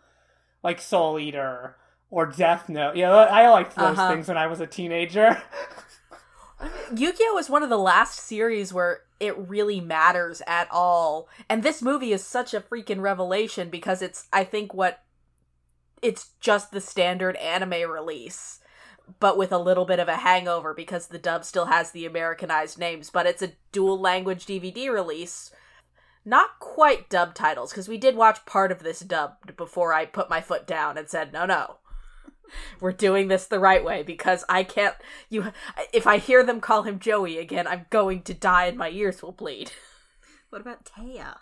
like 0.62 0.82
Soul 0.82 1.18
Eater 1.20 1.78
or 2.10 2.26
Death 2.26 2.68
Note. 2.68 2.98
Yeah, 2.98 3.12
I 3.14 3.48
liked 3.50 3.78
those 3.78 3.98
Uh-huh. 3.98 4.10
things 4.12 4.28
when 4.28 4.38
I 4.38 4.48
was 4.48 4.60
a 4.60 4.68
teenager. 4.68 5.42
Yu-Gi-Oh 6.96 7.38
is 7.38 7.50
one 7.50 7.64
of 7.64 7.70
the 7.70 7.78
last 7.78 8.20
series 8.20 8.74
where 8.74 9.02
it 9.20 9.38
really 9.38 9.80
matters 9.80 10.42
at 10.48 10.68
all. 10.72 11.28
And 11.50 11.64
this 11.64 11.82
movie 11.82 12.12
is 12.14 12.24
such 12.24 12.54
a 12.54 12.62
freaking 12.62 13.02
revelation 13.02 13.70
because 13.70 14.02
it's 14.02 14.28
I 14.34 14.44
think 14.44 14.74
what 14.74 15.04
it's 16.02 16.32
just 16.40 16.72
the 16.72 16.82
standard 16.82 17.36
anime 17.38 17.90
release 17.90 18.62
but 19.20 19.38
with 19.38 19.52
a 19.52 19.58
little 19.58 19.86
bit 19.86 20.00
of 20.00 20.08
a 20.08 20.18
hangover 20.18 20.74
because 20.74 21.08
the 21.08 21.18
dub 21.18 21.44
still 21.44 21.66
has 21.66 21.92
the 21.92 22.06
Americanized 22.06 22.78
names, 22.78 23.10
but 23.10 23.26
it's 23.26 23.42
a 23.42 23.54
dual 23.72 24.00
language 24.00 24.46
DVD 24.46 24.90
release. 24.92 25.52
Not 26.24 26.60
quite 26.60 27.10
dub 27.10 27.34
titles 27.34 27.72
because 27.72 27.90
we 27.90 27.98
did 27.98 28.16
watch 28.16 28.46
part 28.46 28.72
of 28.72 28.84
this 28.84 29.00
dubbed 29.00 29.58
before 29.58 29.92
I 29.92 30.06
put 30.06 30.30
my 30.30 30.40
foot 30.40 30.68
down 30.68 30.98
and 30.98 31.10
said, 31.10 31.34
"No, 31.34 31.46
no. 31.46 31.78
We're 32.80 32.92
doing 32.92 33.28
this 33.28 33.46
the 33.48 33.60
right 33.60 33.84
way 33.84 34.04
because 34.04 34.44
I 34.50 34.64
can't 34.64 34.96
you 35.30 35.52
if 35.94 36.08
I 36.08 36.18
hear 36.18 36.44
them 36.44 36.60
call 36.62 36.84
him 36.84 37.00
Joey 37.00 37.38
again, 37.38 37.68
I'm 37.68 37.86
going 37.90 38.22
to 38.24 38.34
die 38.34 38.66
and 38.68 38.78
my 38.78 38.90
ears 38.90 39.22
will 39.22 39.32
bleed." 39.32 39.72
What 40.50 40.62
about 40.62 40.84
Téa? 40.86 41.38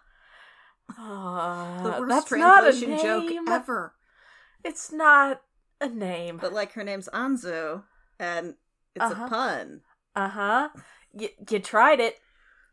Uh, 0.98 1.84
The 1.84 1.90
worst 2.00 2.10
that's 2.10 2.32
not 2.32 2.64
a 2.68 2.72
translation 2.72 2.98
joke 3.00 3.32
ever. 3.50 3.94
It's 4.64 4.92
not 4.92 5.42
a 5.82 5.88
name. 5.88 6.38
But 6.38 6.54
like 6.54 6.74
her 6.74 6.84
name's 6.84 7.10
Anzu, 7.14 7.84
and 8.20 8.56
it's 8.96 9.06
Uh-huh. 9.06 9.26
a 9.26 9.30
pun. 9.30 9.82
Uh 10.16 10.30
huh. 10.30 10.70
You 11.14 11.30
you 11.50 11.60
tried 11.60 12.00
it. 12.00 12.20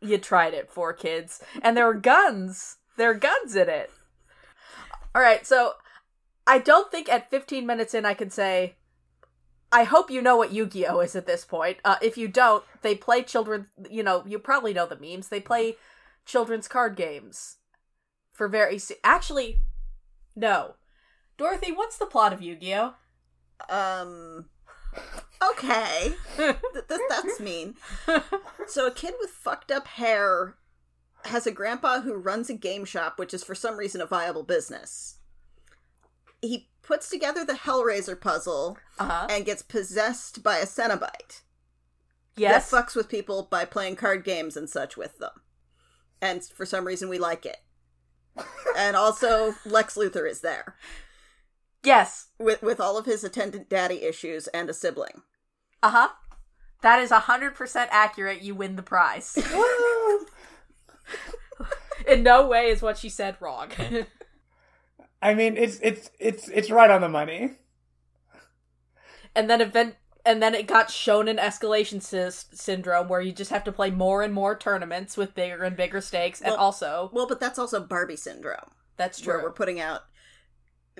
You 0.01 0.17
tried 0.19 0.53
it, 0.53 0.69
four 0.71 0.93
kids, 0.93 1.41
and 1.61 1.75
there 1.75 1.85
were 1.87 1.93
guns. 1.95 2.77
There 2.97 3.09
are 3.11 3.15
guns 3.15 3.55
in 3.55 3.67
it. 3.69 3.91
All 5.15 5.21
right, 5.21 5.45
so 5.47 5.73
I 6.47 6.59
don't 6.59 6.89
think 6.89 7.09
at 7.09 7.29
15 7.29 7.65
minutes 7.65 7.93
in 7.93 8.05
I 8.05 8.13
can 8.13 8.29
say. 8.29 8.75
I 9.69 9.83
hope 9.83 10.09
you 10.09 10.21
know 10.21 10.37
what 10.37 10.53
Yu-Gi-Oh 10.53 11.01
is 11.01 11.13
at 11.13 11.27
this 11.27 11.43
point. 11.43 11.79
Uh, 11.83 11.97
if 12.01 12.17
you 12.17 12.29
don't, 12.29 12.63
they 12.83 12.95
play 12.95 13.21
children. 13.21 13.67
You 13.89 14.01
know, 14.01 14.23
you 14.25 14.39
probably 14.39 14.73
know 14.73 14.85
the 14.87 14.95
memes. 14.97 15.27
They 15.27 15.41
play 15.41 15.75
children's 16.25 16.69
card 16.69 16.95
games 16.95 17.57
for 18.31 18.47
very. 18.47 18.79
se- 18.79 18.95
Actually, 19.03 19.59
no. 20.37 20.75
Dorothy, 21.37 21.73
what's 21.73 21.97
the 21.97 22.05
plot 22.05 22.31
of 22.31 22.41
Yu-Gi-Oh? 22.41 22.93
Um. 23.69 24.45
Okay. 25.51 26.13
Th- 26.37 26.55
th- 26.87 27.01
that's 27.09 27.39
mean. 27.39 27.75
So 28.67 28.87
a 28.87 28.91
kid 28.91 29.13
with 29.19 29.29
fucked 29.31 29.71
up 29.71 29.85
hair 29.87 30.55
has 31.25 31.45
a 31.45 31.51
grandpa 31.51 32.01
who 32.01 32.15
runs 32.15 32.49
a 32.49 32.53
game 32.53 32.85
shop, 32.85 33.19
which 33.19 33.33
is 33.33 33.43
for 33.43 33.53
some 33.53 33.77
reason 33.77 33.99
a 34.01 34.05
viable 34.05 34.43
business. 34.43 35.16
He 36.41 36.69
puts 36.81 37.09
together 37.09 37.43
the 37.43 37.53
Hellraiser 37.53 38.19
puzzle 38.19 38.77
Uh 38.99 39.05
huh. 39.05 39.27
and 39.29 39.45
gets 39.45 39.61
possessed 39.61 40.43
by 40.43 40.57
a 40.57 40.65
Cenobite 40.65 41.41
Yes. 42.35 42.69
that 42.69 42.85
fucks 42.87 42.95
with 42.95 43.09
people 43.09 43.47
by 43.49 43.65
playing 43.65 43.95
card 43.95 44.23
games 44.23 44.55
and 44.55 44.69
such 44.69 44.95
with 44.95 45.17
them. 45.17 45.31
And 46.21 46.43
for 46.43 46.65
some 46.65 46.85
reason, 46.85 47.09
we 47.09 47.17
like 47.17 47.45
it. 47.45 47.57
and 48.77 48.95
also, 48.95 49.55
Lex 49.65 49.95
Luthor 49.95 50.29
is 50.29 50.41
there 50.41 50.75
yes. 51.83 52.27
with 52.37 52.61
with 52.61 52.79
all 52.79 52.97
of 52.97 53.05
his 53.05 53.23
attendant 53.23 53.69
daddy 53.69 54.03
issues 54.03 54.47
and 54.47 54.69
a 54.69 54.73
sibling. 54.73 55.23
Uh 55.81 55.89
huh. 55.89 56.09
That 56.83 56.99
is 56.99 57.09
100% 57.09 57.87
accurate. 57.89 58.43
You 58.43 58.53
win 58.53 58.75
the 58.75 58.83
prize. 58.83 59.35
In 62.07 62.23
no 62.23 62.47
way 62.47 62.69
is 62.69 62.81
what 62.81 62.97
she 62.97 63.09
said 63.09 63.35
wrong. 63.39 63.71
I 65.21 65.33
mean, 65.33 65.57
it's 65.57 65.79
it's 65.81 66.09
it's 66.19 66.47
it's 66.49 66.69
right 66.69 66.89
on 66.91 67.01
the 67.01 67.09
money. 67.09 67.51
and 69.35 69.49
then 69.49 69.61
event 69.61 69.95
and 70.25 70.41
then 70.43 70.53
it 70.53 70.67
got 70.67 70.91
shown 70.91 71.27
in 71.27 71.37
escalation 71.37 71.97
sys- 71.99 72.53
syndrome 72.53 73.07
where 73.07 73.21
you 73.21 73.31
just 73.31 73.51
have 73.51 73.63
to 73.63 73.71
play 73.71 73.89
more 73.89 74.21
and 74.23 74.33
more 74.33 74.57
tournaments 74.57 75.15
with 75.15 75.33
bigger 75.33 75.63
and 75.63 75.77
bigger 75.77 76.01
stakes 76.01 76.41
and 76.41 76.53
also 76.55 77.09
Well, 77.13 77.27
but 77.27 77.39
that's 77.39 77.57
also 77.59 77.79
Barbie 77.81 78.15
syndrome, 78.17 78.71
that's 78.97 79.25
where 79.25 79.37
true. 79.37 79.43
we're 79.45 79.53
putting 79.53 79.79
out. 79.79 80.01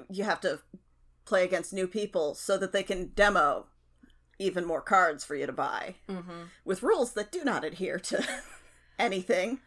You 0.09 0.23
have 0.23 0.39
to 0.41 0.59
play 1.25 1.43
against 1.43 1.73
new 1.73 1.87
people 1.87 2.35
so 2.35 2.57
that 2.57 2.71
they 2.71 2.83
can 2.83 3.11
demo 3.15 3.65
even 4.39 4.63
more 4.65 4.81
cards 4.81 5.25
for 5.25 5.35
you 5.35 5.45
to 5.45 5.51
buy 5.53 5.95
hmm 6.07 6.43
with 6.63 6.83
rules 6.83 7.13
that 7.13 7.31
do 7.31 7.43
not 7.43 7.63
adhere 7.65 7.99
to 7.99 8.23
anything. 8.99 9.59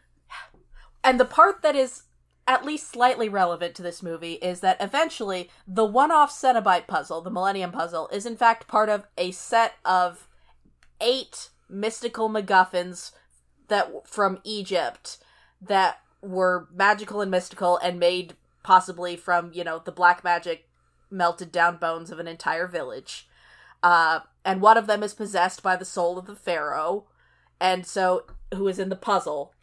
And 1.03 1.19
the 1.19 1.25
part 1.25 1.61
that 1.61 1.75
is 1.75 2.03
at 2.47 2.65
least 2.65 2.89
slightly 2.89 3.29
relevant 3.29 3.75
to 3.75 3.81
this 3.81 4.01
movie 4.01 4.33
is 4.33 4.61
that 4.61 4.77
eventually 4.79 5.49
the 5.67 5.85
one-off 5.85 6.31
Cenobite 6.31 6.87
puzzle, 6.87 7.21
the 7.21 7.29
Millennium 7.29 7.71
Puzzle, 7.71 8.09
is 8.09 8.25
in 8.25 8.35
fact 8.35 8.67
part 8.67 8.89
of 8.89 9.05
a 9.17 9.31
set 9.31 9.75
of 9.85 10.27
eight 10.99 11.49
mystical 11.69 12.29
MacGuffins 12.29 13.11
that 13.67 14.07
from 14.07 14.39
Egypt 14.43 15.17
that 15.61 15.99
were 16.21 16.67
magical 16.73 17.21
and 17.21 17.31
mystical 17.31 17.77
and 17.77 17.99
made 17.99 18.35
possibly 18.63 19.15
from 19.15 19.51
you 19.53 19.63
know 19.63 19.81
the 19.83 19.91
black 19.91 20.23
magic 20.23 20.67
melted 21.09 21.51
down 21.51 21.77
bones 21.77 22.11
of 22.11 22.19
an 22.19 22.27
entire 22.27 22.67
village. 22.67 23.27
Uh, 23.83 24.19
and 24.45 24.61
one 24.61 24.77
of 24.77 24.87
them 24.87 25.01
is 25.03 25.13
possessed 25.13 25.63
by 25.63 25.75
the 25.75 25.85
soul 25.85 26.17
of 26.17 26.25
the 26.25 26.35
pharaoh, 26.35 27.05
and 27.59 27.85
so 27.85 28.25
who 28.53 28.67
is 28.67 28.79
in 28.79 28.89
the 28.89 28.95
puzzle 28.95 29.53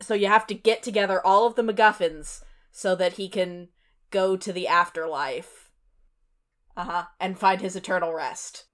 so 0.00 0.14
you 0.14 0.26
have 0.26 0.46
to 0.48 0.54
get 0.54 0.82
together 0.82 1.24
all 1.24 1.46
of 1.46 1.54
the 1.54 1.62
MacGuffins 1.62 2.42
so 2.70 2.94
that 2.96 3.14
he 3.14 3.28
can 3.28 3.68
go 4.10 4.36
to 4.36 4.52
the 4.52 4.66
afterlife. 4.68 5.70
Uh 6.76 6.84
huh. 6.84 7.04
And 7.18 7.38
find 7.38 7.60
his 7.60 7.76
eternal 7.76 8.12
rest. 8.14 8.64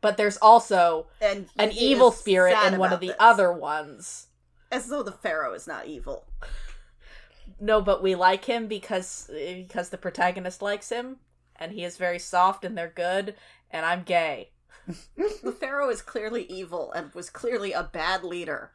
But 0.00 0.16
there's 0.16 0.38
also 0.38 1.08
And 1.20 1.48
an 1.58 1.72
evil 1.72 2.10
spirit 2.10 2.56
in 2.66 2.78
one 2.78 2.92
of 2.92 3.00
the 3.00 3.08
this. 3.08 3.16
other 3.18 3.52
ones. 3.52 4.28
As 4.72 4.86
though 4.86 5.02
the 5.02 5.12
pharaoh 5.12 5.52
is 5.52 5.66
not 5.66 5.86
evil. 5.86 6.26
No, 7.60 7.82
but 7.82 8.02
we 8.02 8.14
like 8.14 8.46
him 8.46 8.66
because 8.66 9.28
because 9.30 9.90
the 9.90 9.98
protagonist 9.98 10.62
likes 10.62 10.88
him, 10.88 11.18
and 11.56 11.72
he 11.72 11.84
is 11.84 11.98
very 11.98 12.18
soft 12.18 12.64
and 12.64 12.78
they're 12.78 12.88
good, 12.94 13.34
and 13.70 13.84
I'm 13.84 14.02
gay. 14.02 14.52
The 15.42 15.52
pharaoh 15.52 15.90
is 15.90 16.02
clearly 16.02 16.44
evil 16.44 16.90
and 16.92 17.12
was 17.14 17.28
clearly 17.30 17.72
a 17.72 17.82
bad 17.82 18.24
leader. 18.24 18.72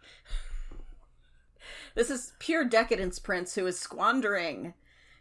This 1.96 2.10
is 2.10 2.34
pure 2.40 2.66
decadence 2.66 3.20
prince 3.20 3.56
who 3.56 3.66
is 3.66 3.80
squandering 3.80 4.74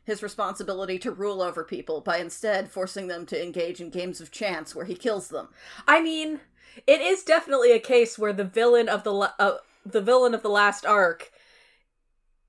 his 0.05 0.23
responsibility 0.23 0.99
to 0.99 1.11
rule 1.13 1.41
over 1.41 1.65
people 1.65 2.01
by 2.01 2.19
instead 2.19 2.71
forcing 2.71 3.07
them 3.07 3.25
to 3.27 3.43
engage 3.43 3.81
in 3.81 3.91
games 3.91 4.21
of 4.21 4.31
chance 4.31 4.75
where 4.75 4.85
he 4.85 4.95
kills 4.95 5.29
them. 5.29 5.49
I 5.87 6.03
mean, 6.03 6.41
it 6.87 7.01
is 7.01 7.23
definitely 7.23 7.73
a 7.73 7.79
case 7.79 8.19
where 8.19 8.33
the 8.33 8.45
villain 8.45 8.89
of 8.89 9.05
the 9.05 9.13
la- 9.13 9.33
uh, 9.39 9.57
the 9.87 10.03
villain 10.03 10.35
of 10.35 10.43
the 10.43 10.51
last 10.51 10.85
arc 10.85 11.31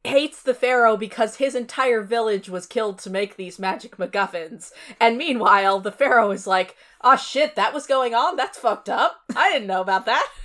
hates 0.04 0.42
the 0.42 0.54
pharaoh 0.54 0.98
because 0.98 1.38
his 1.38 1.56
entire 1.56 2.02
village 2.02 2.50
was 2.50 2.68
killed 2.68 3.00
to 3.00 3.10
make 3.10 3.36
these 3.36 3.60
magic 3.60 3.98
MacGuffins. 3.98 4.72
And 5.00 5.18
meanwhile, 5.18 5.80
the 5.80 5.92
pharaoh 5.92 6.32
is 6.32 6.48
like, 6.48 6.76
"Oh 7.02 7.16
shit, 7.16 7.56
that 7.56 7.74
was 7.74 7.88
going 7.88 8.14
on. 8.14 8.36
That's 8.36 8.58
fucked 8.58 8.90
up. 8.90 9.22
I 9.36 9.52
didn't 9.52 9.68
know 9.68 9.82
about 9.82 10.06
that." 10.08 10.28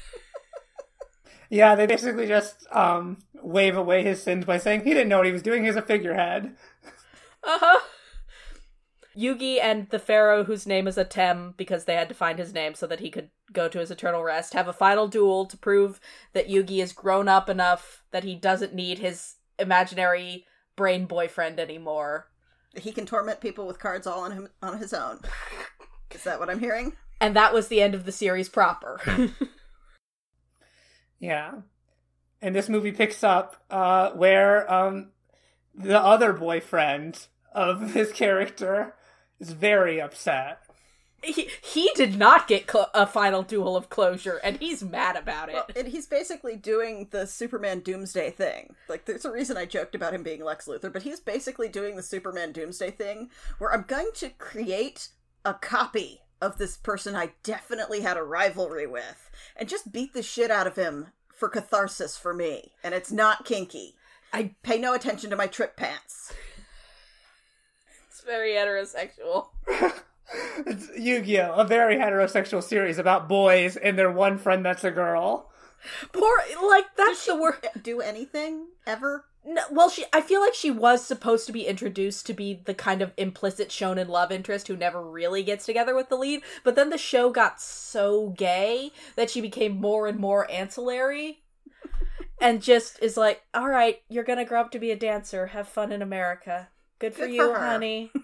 Yeah, 1.53 1.75
they 1.75 1.87
basically 1.87 2.29
just 2.29 2.65
um, 2.71 3.19
wave 3.43 3.77
away 3.77 4.03
his 4.03 4.23
sins 4.23 4.45
by 4.45 4.59
saying 4.59 4.85
he 4.85 4.91
didn't 4.91 5.09
know 5.09 5.19
what 5.19 5.27
he 5.27 5.33
was 5.33 5.43
doing. 5.43 5.65
He's 5.65 5.77
a 5.77 5.83
figurehead. 5.83 6.55
Uh 7.43 7.59
huh. 7.61 7.81
Yugi 9.17 9.59
and 9.61 9.89
the 9.91 9.99
pharaoh, 9.99 10.45
whose 10.45 10.67
name 10.67 10.87
is 10.87 10.97
Atem, 10.97 11.57
because 11.57 11.85
they 11.85 11.95
had 11.95 12.09
to 12.09 12.15
find 12.15 12.39
his 12.39 12.55
name 12.55 12.75
so 12.75 12.87
that 12.87 13.01
he 13.01 13.11
could 13.11 13.31
go 13.53 13.69
to 13.69 13.81
his 13.81 13.91
eternal 13.91 14.23
rest, 14.23 14.55
have 14.55 14.69
a 14.69 14.73
final 14.73 15.09
duel 15.09 15.47
to 15.47 15.57
prove 15.57 16.01
that 16.33 16.49
Yugi 16.49 16.83
is 16.83 16.93
grown 16.93 17.29
up 17.29 17.49
enough 17.49 18.05
that 18.13 18.25
he 18.25 18.37
doesn't 18.37 18.75
need 18.75 18.99
his 18.99 19.35
imaginary 19.59 20.47
brain 20.77 21.07
boyfriend 21.07 21.59
anymore. 21.59 22.29
He 22.77 22.93
can 22.93 23.05
torment 23.05 23.41
people 23.41 23.67
with 23.67 23.81
cards 23.81 24.07
all 24.07 24.21
on 24.21 24.33
him 24.33 24.49
on 24.63 24.79
his 24.79 24.93
own. 24.93 25.21
Is 26.15 26.25
that 26.25 26.39
what 26.39 26.51
I'm 26.51 26.61
hearing? 26.61 26.93
And 27.21 27.35
that 27.37 27.53
was 27.53 27.69
the 27.69 27.81
end 27.83 27.95
of 27.95 28.05
the 28.05 28.13
series 28.13 28.49
proper. 28.49 29.01
Yeah. 31.21 31.53
And 32.43 32.55
this 32.55 32.69
movie 32.69 32.93
picks 32.93 33.23
up 33.23 33.57
uh, 33.71 34.11
where 34.11 34.71
um, 34.73 35.09
the 35.75 35.99
other 35.99 36.33
boyfriend 36.33 37.27
of 37.53 37.93
his 37.95 38.13
character 38.13 38.95
is 39.39 39.53
very 39.53 40.01
upset. 40.01 40.59
he, 41.23 41.51
he 41.63 41.91
did 41.95 42.17
not 42.19 42.49
get 42.49 42.71
cl- 42.71 42.91
a 42.95 43.07
final 43.07 43.43
duel 43.43 43.77
of 43.77 43.91
closure, 43.91 44.41
and 44.43 44.57
he's 44.59 44.83
mad 44.83 45.17
about 45.17 45.49
it. 45.51 45.55
Well, 45.55 45.67
and 45.77 45.89
he's 45.89 46.07
basically 46.07 46.57
doing 46.57 47.09
the 47.11 47.27
Superman 47.27 47.81
Doomsday 47.81 48.31
thing. 48.31 48.75
Like, 48.89 49.05
there's 49.05 49.27
a 49.27 49.33
reason 49.33 49.57
I 49.57 49.67
joked 49.67 49.95
about 49.95 50.15
him 50.15 50.23
being 50.23 50.43
Lex 50.43 50.67
Luthor, 50.67 50.93
but 50.93 51.03
he's 51.03 51.21
basically 51.21 51.69
doing 51.69 51.97
the 51.97 52.03
Superman 52.03 52.53
Doomsday 52.53 52.93
thing 52.93 53.31
where 53.59 53.73
I'm 53.73 53.85
going 53.87 54.11
to 54.15 54.31
create 54.31 55.09
a 55.45 55.55
copy 55.55 56.21
of 56.41 56.57
this 56.57 56.77
person 56.79 57.15
I 57.15 57.33
definitely 57.43 58.01
had 58.01 58.17
a 58.17 58.23
rivalry 58.23 58.87
with 58.87 59.31
and 59.57 59.69
just 59.69 59.93
beat 59.93 60.15
the 60.15 60.23
shit 60.23 60.51
out 60.51 60.67
of 60.67 60.77
him 60.77 61.09
for 61.41 61.49
catharsis 61.49 62.17
for 62.17 62.33
me. 62.33 62.71
And 62.85 62.95
it's 62.95 63.11
not 63.11 63.45
kinky. 63.45 63.97
I 64.33 64.55
Pay 64.63 64.79
no 64.79 64.95
attention 64.95 65.31
to 65.31 65.37
my 65.37 65.49
trip 65.49 65.75
pants. 65.77 66.33
it's 68.09 68.21
very 68.21 68.51
heterosexual. 68.53 69.49
It's 70.65 70.89
Yu-Gi-Oh! 70.97 71.55
A 71.55 71.65
very 71.65 71.97
heterosexual 71.97 72.63
series 72.63 72.99
about 72.99 73.29
boys 73.29 73.77
and 73.77 73.99
their 73.99 74.13
one 74.13 74.39
friend 74.39 74.65
that's 74.65 74.85
a 74.85 74.93
girl. 74.93 75.51
Poor, 76.13 76.39
like 76.69 76.85
that's 76.97 77.27
the 77.27 77.35
word. 77.35 77.67
Do 77.83 78.01
anything 78.01 78.67
ever? 78.87 79.25
No, 79.45 79.63
well, 79.71 79.89
she. 79.89 80.05
I 80.13 80.21
feel 80.21 80.41
like 80.41 80.55
she 80.55 80.71
was 80.71 81.05
supposed 81.05 81.47
to 81.47 81.53
be 81.53 81.67
introduced 81.67 82.27
to 82.27 82.35
be 82.35 82.61
the 82.65 82.75
kind 82.75 83.01
of 83.01 83.13
implicit 83.17 83.71
shonen 83.71 84.09
love 84.09 84.31
interest 84.31 84.69
who 84.69 84.77
never 84.77 85.03
really 85.03 85.43
gets 85.43 85.65
together 85.65 85.95
with 85.95 86.11
the 86.11 86.17
lead. 86.17 86.43
But 86.63 86.75
then 86.77 86.91
the 86.91 86.99
show 86.99 87.31
got 87.31 87.61
so 87.61 88.31
gay 88.31 88.93
that 89.17 89.31
she 89.31 89.41
became 89.41 89.81
more 89.81 90.07
and 90.07 90.19
more 90.19 90.51
ancillary, 90.51 91.43
and 92.41 92.61
just 92.61 93.03
is 93.03 93.17
like, 93.17 93.43
"All 93.55 93.69
right, 93.69 94.03
you're 94.11 94.25
gonna 94.25 94.45
grow 94.45 94.61
up 94.61 94.73
to 94.73 94.79
be 94.79 94.91
a 94.91 94.97
dancer. 94.97 95.47
Have 95.49 95.69
fun 95.69 95.91
in 95.91 96.03
America. 96.03 96.69
Good 96.99 97.15
for 97.15 97.27
Good 97.27 97.35
you, 97.35 97.55
for 97.55 97.59
honey." 97.59 98.13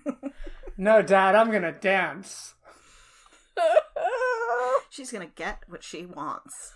No, 0.78 1.00
Dad, 1.00 1.34
I'm 1.34 1.50
gonna 1.50 1.72
dance. 1.72 2.54
She's 4.90 5.10
gonna 5.10 5.24
get 5.24 5.62
what 5.66 5.82
she 5.82 6.04
wants. 6.04 6.74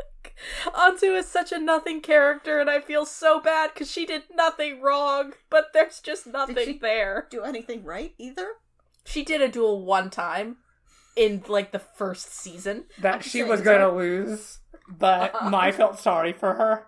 Anzu 0.74 1.16
is 1.16 1.28
such 1.28 1.52
a 1.52 1.58
nothing 1.58 2.00
character, 2.00 2.60
and 2.60 2.68
I 2.68 2.80
feel 2.80 3.06
so 3.06 3.40
bad 3.40 3.70
because 3.72 3.90
she 3.90 4.06
did 4.06 4.24
nothing 4.34 4.80
wrong, 4.80 5.34
but 5.50 5.66
there's 5.72 6.00
just 6.00 6.26
nothing 6.26 6.56
she- 6.64 6.78
there. 6.78 7.26
Do 7.30 7.42
anything 7.42 7.84
right 7.84 8.14
either? 8.18 8.46
She 9.04 9.24
did 9.24 9.40
a 9.40 9.48
duel 9.48 9.84
one 9.84 10.10
time 10.10 10.58
in 11.16 11.42
like 11.48 11.72
the 11.72 11.78
first 11.78 12.32
season. 12.32 12.84
That 13.00 13.24
she 13.24 13.42
was 13.42 13.60
gonna 13.60 13.92
lose, 13.94 14.60
but 14.88 15.34
Mai 15.50 15.72
felt 15.72 15.98
sorry 15.98 16.32
for 16.32 16.54
her. 16.54 16.86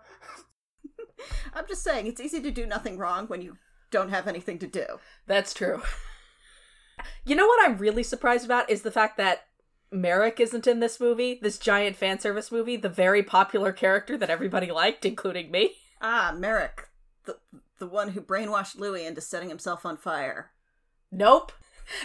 I'm 1.55 1.67
just 1.67 1.83
saying, 1.83 2.07
it's 2.07 2.21
easy 2.21 2.41
to 2.41 2.51
do 2.51 2.67
nothing 2.67 2.99
wrong 2.99 3.27
when 3.27 3.43
you 3.43 3.57
don't 3.91 4.11
have 4.11 4.27
anything 4.27 4.59
to 4.61 4.67
do. 4.67 4.85
That's 5.27 5.55
true. 5.55 5.83
You 7.25 7.35
know 7.35 7.47
what 7.47 7.65
I'm 7.65 7.79
really 7.79 8.03
surprised 8.03 8.45
about 8.45 8.71
is 8.71 8.83
the 8.83 8.91
fact 8.91 9.17
that 9.17 9.45
Marik 9.95 10.41
isn't 10.41 10.67
in 10.67 10.81
this 10.81 10.99
movie, 11.01 11.39
this 11.41 11.59
giant 11.59 11.97
fan 11.97 12.19
service 12.19 12.51
movie, 12.51 12.77
the 12.77 12.89
very 12.89 13.23
popular 13.23 13.73
character 13.73 14.17
that 14.19 14.31
everybody 14.31 14.71
liked, 14.71 15.05
including 15.07 15.51
me. 15.51 15.77
Ah, 16.03 16.35
Merrick, 16.37 16.89
the 17.25 17.39
the 17.79 17.87
one 17.87 18.11
who 18.11 18.21
brainwashed 18.21 18.79
Louis 18.79 19.07
into 19.07 19.21
setting 19.21 19.49
himself 19.49 19.87
on 19.87 19.97
fire. 19.97 20.51
Nope. 21.13 21.53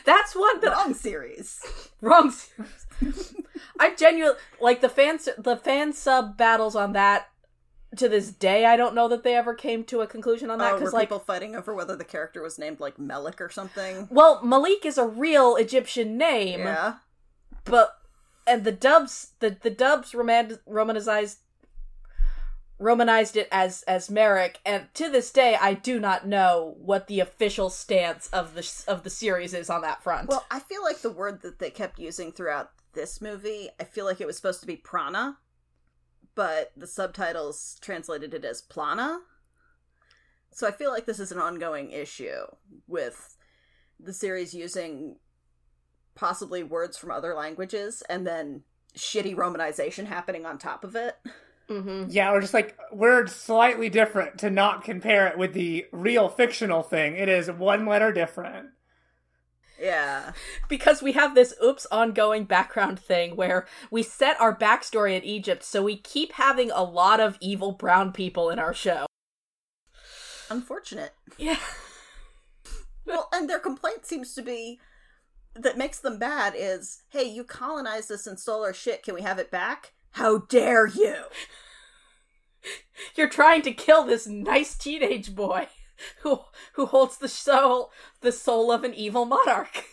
That's 0.05 0.35
one 0.35 0.59
that 0.61 0.71
Wrong 0.71 0.93
series. 0.93 1.59
wrong. 2.01 2.31
series. 2.31 3.35
I 3.79 3.95
genuinely 3.95 4.37
like 4.61 4.81
the 4.81 4.89
fan 4.89 5.19
the 5.37 5.57
fan 5.57 5.93
sub 5.93 6.37
battles 6.37 6.75
on 6.75 6.93
that. 6.93 7.27
To 7.97 8.07
this 8.07 8.29
day, 8.29 8.65
I 8.65 8.77
don't 8.77 8.93
know 8.93 9.07
that 9.07 9.23
they 9.23 9.33
ever 9.33 9.55
came 9.55 9.83
to 9.85 10.01
a 10.01 10.07
conclusion 10.07 10.51
on 10.51 10.59
that 10.59 10.73
Oh, 10.73 10.77
because, 10.77 10.93
like, 10.93 11.07
people 11.09 11.17
fighting 11.17 11.55
over 11.55 11.73
whether 11.73 11.95
the 11.95 12.03
character 12.05 12.39
was 12.39 12.59
named 12.59 12.79
like 12.79 12.97
Melik 12.97 13.41
or 13.41 13.49
something? 13.49 14.07
well, 14.11 14.43
Malik 14.45 14.85
is 14.85 14.99
a 14.99 15.07
real 15.07 15.55
Egyptian 15.55 16.15
name. 16.15 16.59
Yeah. 16.59 16.97
But 17.69 17.95
and 18.47 18.63
the 18.63 18.71
dubs 18.71 19.33
the 19.39 19.57
the 19.61 19.69
dubs 19.69 20.13
roman 20.13 20.57
romanized 20.65 21.39
romanized 22.79 23.37
it 23.37 23.47
as 23.51 23.83
as 23.83 24.09
Marik 24.09 24.59
and 24.65 24.87
to 24.95 25.09
this 25.09 25.31
day 25.31 25.57
I 25.59 25.73
do 25.73 25.99
not 25.99 26.25
know 26.25 26.75
what 26.79 27.07
the 27.07 27.19
official 27.19 27.69
stance 27.69 28.27
of 28.29 28.55
the 28.55 28.83
of 28.87 29.03
the 29.03 29.09
series 29.09 29.53
is 29.53 29.69
on 29.69 29.81
that 29.81 30.01
front. 30.01 30.29
Well, 30.29 30.45
I 30.49 30.59
feel 30.59 30.81
like 30.83 31.01
the 31.01 31.11
word 31.11 31.41
that 31.41 31.59
they 31.59 31.69
kept 31.69 31.99
using 31.99 32.31
throughout 32.31 32.71
this 32.93 33.21
movie, 33.21 33.69
I 33.79 33.83
feel 33.83 34.05
like 34.05 34.19
it 34.19 34.27
was 34.27 34.35
supposed 34.35 34.61
to 34.61 34.67
be 34.67 34.75
prana, 34.75 35.37
but 36.35 36.71
the 36.75 36.87
subtitles 36.87 37.77
translated 37.81 38.33
it 38.33 38.45
as 38.45 38.61
plana. 38.61 39.19
So 40.51 40.67
I 40.67 40.71
feel 40.71 40.89
like 40.89 41.05
this 41.05 41.19
is 41.19 41.31
an 41.31 41.37
ongoing 41.37 41.91
issue 41.91 42.41
with 42.87 43.37
the 43.99 44.13
series 44.13 44.53
using 44.53 45.17
possibly 46.15 46.63
words 46.63 46.97
from 46.97 47.11
other 47.11 47.33
languages 47.33 48.03
and 48.09 48.25
then 48.25 48.63
shitty 48.97 49.35
romanization 49.35 50.05
happening 50.05 50.45
on 50.45 50.57
top 50.57 50.83
of 50.83 50.95
it. 50.95 51.15
hmm 51.67 52.05
Yeah, 52.09 52.31
or 52.31 52.41
just 52.41 52.53
like 52.53 52.77
we're 52.91 53.27
slightly 53.27 53.89
different 53.89 54.39
to 54.39 54.49
not 54.49 54.83
compare 54.83 55.27
it 55.27 55.37
with 55.37 55.53
the 55.53 55.85
real 55.91 56.27
fictional 56.29 56.83
thing. 56.83 57.15
It 57.15 57.29
is 57.29 57.49
one 57.49 57.85
letter 57.85 58.11
different. 58.11 58.69
Yeah. 59.81 60.33
because 60.67 61.01
we 61.01 61.13
have 61.13 61.35
this 61.35 61.53
oops 61.63 61.87
ongoing 61.89 62.43
background 62.43 62.99
thing 62.99 63.37
where 63.37 63.65
we 63.89 64.03
set 64.03 64.39
our 64.41 64.53
backstory 64.53 65.15
in 65.15 65.23
Egypt 65.23 65.63
so 65.63 65.81
we 65.81 65.95
keep 65.95 66.33
having 66.33 66.69
a 66.69 66.83
lot 66.83 67.21
of 67.21 67.37
evil 67.39 67.71
brown 67.71 68.11
people 68.11 68.49
in 68.49 68.59
our 68.59 68.73
show. 68.73 69.05
Unfortunate. 70.49 71.13
Yeah. 71.37 71.59
Well, 73.05 73.29
and 73.33 73.49
their 73.49 73.59
complaint 73.59 74.05
seems 74.05 74.33
to 74.35 74.41
be 74.41 74.79
that 75.63 75.77
makes 75.77 75.99
them 75.99 76.17
bad 76.19 76.53
is, 76.55 77.03
hey, 77.09 77.23
you 77.23 77.43
colonized 77.43 78.11
us 78.11 78.27
and 78.27 78.39
stole 78.39 78.63
our 78.63 78.73
shit. 78.73 79.03
Can 79.03 79.13
we 79.15 79.21
have 79.21 79.39
it 79.39 79.51
back? 79.51 79.93
How 80.11 80.39
dare 80.39 80.87
you? 80.87 81.15
You're 83.15 83.29
trying 83.29 83.61
to 83.63 83.71
kill 83.71 84.03
this 84.03 84.27
nice 84.27 84.75
teenage 84.77 85.33
boy 85.33 85.67
who 86.21 86.39
who 86.73 86.85
holds 86.87 87.17
the 87.17 87.27
soul 87.29 87.91
the 88.21 88.31
soul 88.31 88.71
of 88.71 88.83
an 88.83 88.93
evil 88.93 89.25
monarch. 89.25 89.85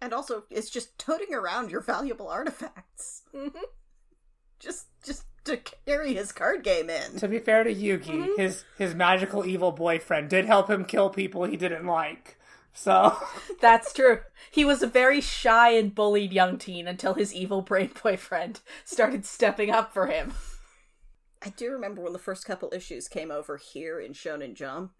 And 0.00 0.12
also, 0.12 0.44
it's 0.50 0.70
just 0.70 0.98
toting 0.98 1.34
around 1.34 1.70
your 1.70 1.80
valuable 1.80 2.28
artifacts. 2.28 3.22
Mhm. 3.34 3.50
Just, 4.60 4.86
just 5.04 5.24
to 5.44 5.56
carry 5.56 6.14
his 6.14 6.32
card 6.32 6.62
game 6.62 6.90
in. 6.90 7.16
To 7.18 7.28
be 7.28 7.38
fair 7.38 7.64
to 7.64 7.74
Yugi, 7.74 8.36
his 8.36 8.64
his 8.78 8.94
magical 8.94 9.46
evil 9.46 9.72
boyfriend 9.72 10.28
did 10.28 10.44
help 10.44 10.68
him 10.68 10.84
kill 10.84 11.08
people 11.10 11.44
he 11.44 11.56
didn't 11.56 11.86
like. 11.86 12.38
So 12.76 13.16
That's 13.60 13.92
true. 13.92 14.20
He 14.50 14.64
was 14.64 14.82
a 14.82 14.86
very 14.86 15.20
shy 15.20 15.70
and 15.70 15.94
bullied 15.94 16.32
young 16.32 16.58
teen 16.58 16.86
until 16.86 17.14
his 17.14 17.34
evil 17.34 17.62
brain 17.62 17.90
boyfriend 18.02 18.60
started 18.84 19.24
stepping 19.24 19.70
up 19.70 19.92
for 19.92 20.06
him. 20.06 20.34
I 21.42 21.50
do 21.50 21.70
remember 21.72 22.02
when 22.02 22.12
the 22.12 22.18
first 22.18 22.44
couple 22.44 22.72
issues 22.74 23.08
came 23.08 23.30
over 23.30 23.56
here 23.56 23.98
in 23.98 24.12
Shonen 24.12 24.54
Jump. 24.54 24.92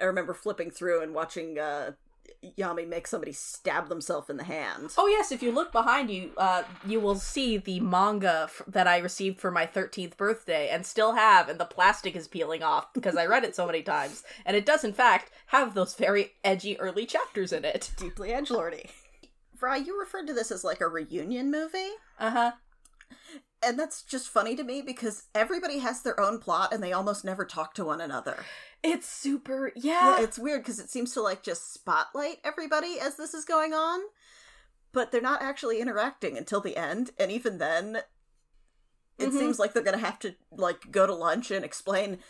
I 0.00 0.04
remember 0.04 0.34
flipping 0.34 0.70
through 0.70 1.02
and 1.02 1.14
watching 1.14 1.58
uh, 1.58 1.92
Yami 2.58 2.88
make 2.88 3.06
somebody 3.06 3.32
stab 3.32 3.88
themselves 3.88 4.28
in 4.28 4.36
the 4.36 4.44
hand. 4.44 4.92
Oh 4.98 5.06
yes, 5.06 5.30
if 5.30 5.42
you 5.42 5.52
look 5.52 5.70
behind 5.70 6.10
you, 6.10 6.32
uh, 6.36 6.64
you 6.84 6.98
will 6.98 7.14
see 7.14 7.56
the 7.56 7.80
manga 7.80 8.42
f- 8.44 8.62
that 8.66 8.88
I 8.88 8.98
received 8.98 9.40
for 9.40 9.50
my 9.50 9.66
13th 9.66 10.16
birthday 10.16 10.68
and 10.68 10.84
still 10.84 11.12
have, 11.12 11.48
and 11.48 11.60
the 11.60 11.64
plastic 11.64 12.16
is 12.16 12.26
peeling 12.28 12.62
off 12.62 12.92
because 12.92 13.16
I 13.16 13.26
read 13.26 13.44
it 13.44 13.54
so 13.54 13.66
many 13.66 13.82
times. 13.82 14.24
And 14.44 14.56
it 14.56 14.66
does, 14.66 14.82
in 14.82 14.92
fact, 14.92 15.30
have 15.46 15.74
those 15.74 15.94
very 15.94 16.32
edgy 16.42 16.78
early 16.80 17.06
chapters 17.06 17.52
in 17.52 17.64
it. 17.64 17.92
Deeply 17.96 18.30
edgelordy. 18.30 18.90
Fry, 19.56 19.76
you 19.76 19.98
referred 19.98 20.26
to 20.26 20.34
this 20.34 20.50
as 20.50 20.64
like 20.64 20.80
a 20.80 20.88
reunion 20.88 21.50
movie? 21.50 21.90
Uh 22.18 22.30
huh. 22.30 22.52
And 23.64 23.78
that's 23.78 24.02
just 24.02 24.28
funny 24.28 24.56
to 24.56 24.64
me 24.64 24.82
because 24.82 25.24
everybody 25.34 25.78
has 25.78 26.02
their 26.02 26.18
own 26.20 26.38
plot 26.38 26.72
and 26.72 26.82
they 26.82 26.92
almost 26.92 27.24
never 27.24 27.44
talk 27.44 27.74
to 27.74 27.84
one 27.84 28.00
another. 28.00 28.36
It's 28.82 29.06
super. 29.08 29.72
Yeah, 29.76 30.18
Yeah. 30.18 30.24
it's 30.24 30.38
weird 30.38 30.62
because 30.62 30.78
it 30.80 30.90
seems 30.90 31.12
to 31.14 31.22
like 31.22 31.42
just 31.42 31.72
spotlight 31.72 32.38
everybody 32.44 32.98
as 33.00 33.16
this 33.16 33.34
is 33.34 33.44
going 33.44 33.72
on, 33.72 34.00
but 34.92 35.10
they're 35.12 35.20
not 35.20 35.42
actually 35.42 35.80
interacting 35.80 36.36
until 36.36 36.60
the 36.60 36.76
end, 36.76 37.10
and 37.18 37.30
even 37.30 37.58
then, 37.58 38.02
it 39.18 39.28
Mhm. 39.30 39.38
seems 39.38 39.58
like 39.58 39.72
they're 39.72 39.82
gonna 39.82 39.98
have 39.98 40.18
to 40.20 40.34
like 40.50 40.90
go 40.90 41.06
to 41.06 41.14
lunch 41.14 41.50
and 41.50 41.64
explain. 41.64 42.22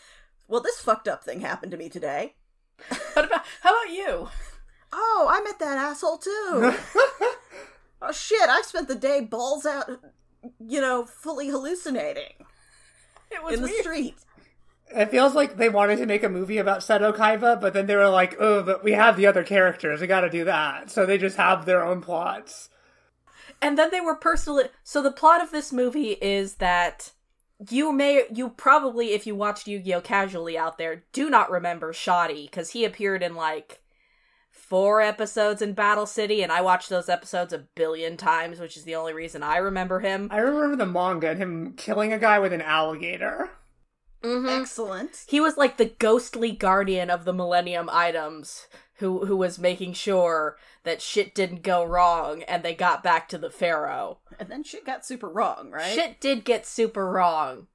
Well, 0.47 0.61
this 0.61 0.79
fucked 0.79 1.07
up 1.07 1.23
thing 1.23 1.39
happened 1.41 1.71
to 1.71 1.77
me 1.77 1.89
today. 1.89 2.35
What 3.13 3.25
about 3.25 3.45
how 3.61 3.71
about 3.71 3.93
you? 3.93 4.29
Oh, 4.91 5.27
I 5.29 5.41
met 5.41 5.57
that 5.59 5.77
asshole 5.77 6.17
too. 6.19 6.29
oh 8.01 8.11
shit, 8.11 8.47
I 8.49 8.61
spent 8.61 8.87
the 8.87 8.95
day 8.95 9.21
balls 9.21 9.65
out, 9.65 9.89
you 10.59 10.81
know, 10.81 11.05
fully 11.05 11.49
hallucinating 11.49 12.33
It 13.31 13.43
was 13.43 13.55
in 13.55 13.61
the 13.61 13.67
weird. 13.67 13.81
street. 13.81 14.15
It 14.95 15.09
feels 15.09 15.33
like 15.33 15.57
they 15.57 15.69
wanted 15.69 15.97
to 15.97 16.05
make 16.05 16.23
a 16.23 16.29
movie 16.29 16.57
about 16.57 16.79
Seto 16.81 17.15
Kaiba, 17.15 17.59
but 17.59 17.73
then 17.73 17.87
they 17.87 17.95
were 17.95 18.09
like, 18.09 18.35
oh, 18.39 18.61
but 18.61 18.83
we 18.83 18.91
have 18.91 19.17
the 19.17 19.25
other 19.25 19.43
characters. 19.43 20.01
We 20.01 20.07
gotta 20.07 20.29
do 20.29 20.43
that. 20.45 20.91
So 20.91 21.05
they 21.05 21.17
just 21.17 21.37
have 21.37 21.65
their 21.65 21.83
own 21.83 22.01
plots. 22.01 22.69
And 23.61 23.77
then 23.77 23.89
they 23.91 24.01
were 24.01 24.15
personally. 24.15 24.65
So 24.83 25.01
the 25.01 25.11
plot 25.11 25.41
of 25.41 25.51
this 25.51 25.71
movie 25.71 26.11
is 26.21 26.55
that 26.55 27.11
you 27.69 27.93
may, 27.93 28.25
you 28.31 28.49
probably, 28.49 29.13
if 29.13 29.25
you 29.25 29.35
watched 29.35 29.67
Yu 29.67 29.79
Gi 29.79 29.95
Oh 29.95 30.01
casually 30.01 30.57
out 30.57 30.77
there, 30.77 31.03
do 31.13 31.29
not 31.29 31.49
remember 31.49 31.93
Shadi 31.93 32.45
because 32.45 32.71
he 32.71 32.83
appeared 32.83 33.23
in 33.23 33.35
like 33.35 33.81
four 34.67 35.01
episodes 35.01 35.61
in 35.61 35.73
Battle 35.73 36.05
City, 36.05 36.41
and 36.41 36.51
I 36.51 36.61
watched 36.61 36.89
those 36.89 37.09
episodes 37.09 37.53
a 37.53 37.65
billion 37.75 38.17
times, 38.17 38.59
which 38.59 38.77
is 38.77 38.83
the 38.83 38.95
only 38.95 39.13
reason 39.13 39.43
I 39.43 39.57
remember 39.57 39.99
him. 39.99 40.29
I 40.31 40.37
remember 40.37 40.75
the 40.75 40.85
manga 40.85 41.29
and 41.29 41.39
him 41.39 41.73
killing 41.75 42.13
a 42.13 42.17
guy 42.19 42.39
with 42.39 42.53
an 42.53 42.61
alligator. 42.61 43.51
Mhm. 44.23 44.61
Excellent. 44.61 45.25
He 45.27 45.41
was 45.41 45.57
like 45.57 45.75
the 45.75 45.93
ghostly 45.99 46.51
guardian 46.51 47.09
of 47.09 47.25
the 47.25 47.33
Millennium 47.33 47.89
items 47.91 48.67
who 48.95 49.25
who 49.25 49.35
was 49.35 49.59
making 49.59 49.93
sure 49.93 50.57
that 50.83 51.01
shit 51.01 51.35
didn't 51.35 51.61
go 51.61 51.83
wrong 51.83 52.41
and 52.43 52.63
they 52.63 52.73
got 52.73 53.03
back 53.03 53.27
to 53.29 53.37
the 53.37 53.49
pharaoh. 53.49 54.19
And 54.39 54.49
then 54.49 54.63
shit 54.63 54.85
got 54.85 55.05
super 55.05 55.27
wrong, 55.27 55.71
right? 55.71 55.93
Shit 55.93 56.21
did 56.21 56.45
get 56.45 56.65
super 56.65 57.11
wrong. 57.11 57.67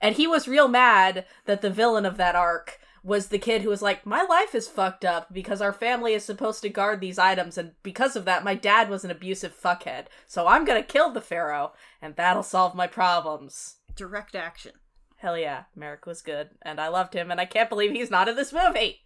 And 0.00 0.16
he 0.16 0.26
was 0.26 0.48
real 0.48 0.66
mad 0.66 1.26
that 1.44 1.60
the 1.60 1.68
villain 1.68 2.06
of 2.06 2.16
that 2.16 2.34
arc 2.34 2.80
was 3.02 3.28
the 3.28 3.38
kid 3.38 3.62
who 3.62 3.68
was 3.68 3.82
like, 3.82 4.04
My 4.04 4.22
life 4.22 4.54
is 4.54 4.68
fucked 4.68 5.04
up 5.04 5.32
because 5.32 5.60
our 5.62 5.72
family 5.72 6.14
is 6.14 6.24
supposed 6.24 6.62
to 6.62 6.68
guard 6.68 7.00
these 7.00 7.18
items, 7.18 7.56
and 7.56 7.72
because 7.82 8.16
of 8.16 8.24
that, 8.26 8.44
my 8.44 8.54
dad 8.54 8.88
was 8.88 9.04
an 9.04 9.10
abusive 9.10 9.58
fuckhead. 9.58 10.06
So 10.26 10.46
I'm 10.46 10.64
gonna 10.64 10.82
kill 10.82 11.10
the 11.10 11.20
Pharaoh, 11.20 11.72
and 12.02 12.16
that'll 12.16 12.42
solve 12.42 12.74
my 12.74 12.86
problems. 12.86 13.76
Direct 13.94 14.34
action. 14.34 14.72
Hell 15.16 15.36
yeah, 15.36 15.64
Marik 15.76 16.06
was 16.06 16.22
good, 16.22 16.50
and 16.62 16.80
I 16.80 16.88
loved 16.88 17.14
him, 17.14 17.30
and 17.30 17.40
I 17.40 17.44
can't 17.44 17.68
believe 17.68 17.92
he's 17.92 18.10
not 18.10 18.28
in 18.28 18.36
this 18.36 18.52
movie. 18.52 19.02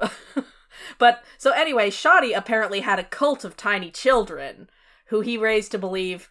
but 0.98 1.22
so 1.38 1.52
anyway, 1.52 1.90
Shadi 1.90 2.36
apparently 2.36 2.80
had 2.80 2.98
a 2.98 3.04
cult 3.04 3.44
of 3.44 3.56
tiny 3.56 3.90
children 3.90 4.70
who 5.06 5.20
he 5.20 5.36
raised 5.36 5.70
to 5.72 5.78
believe 5.78 6.30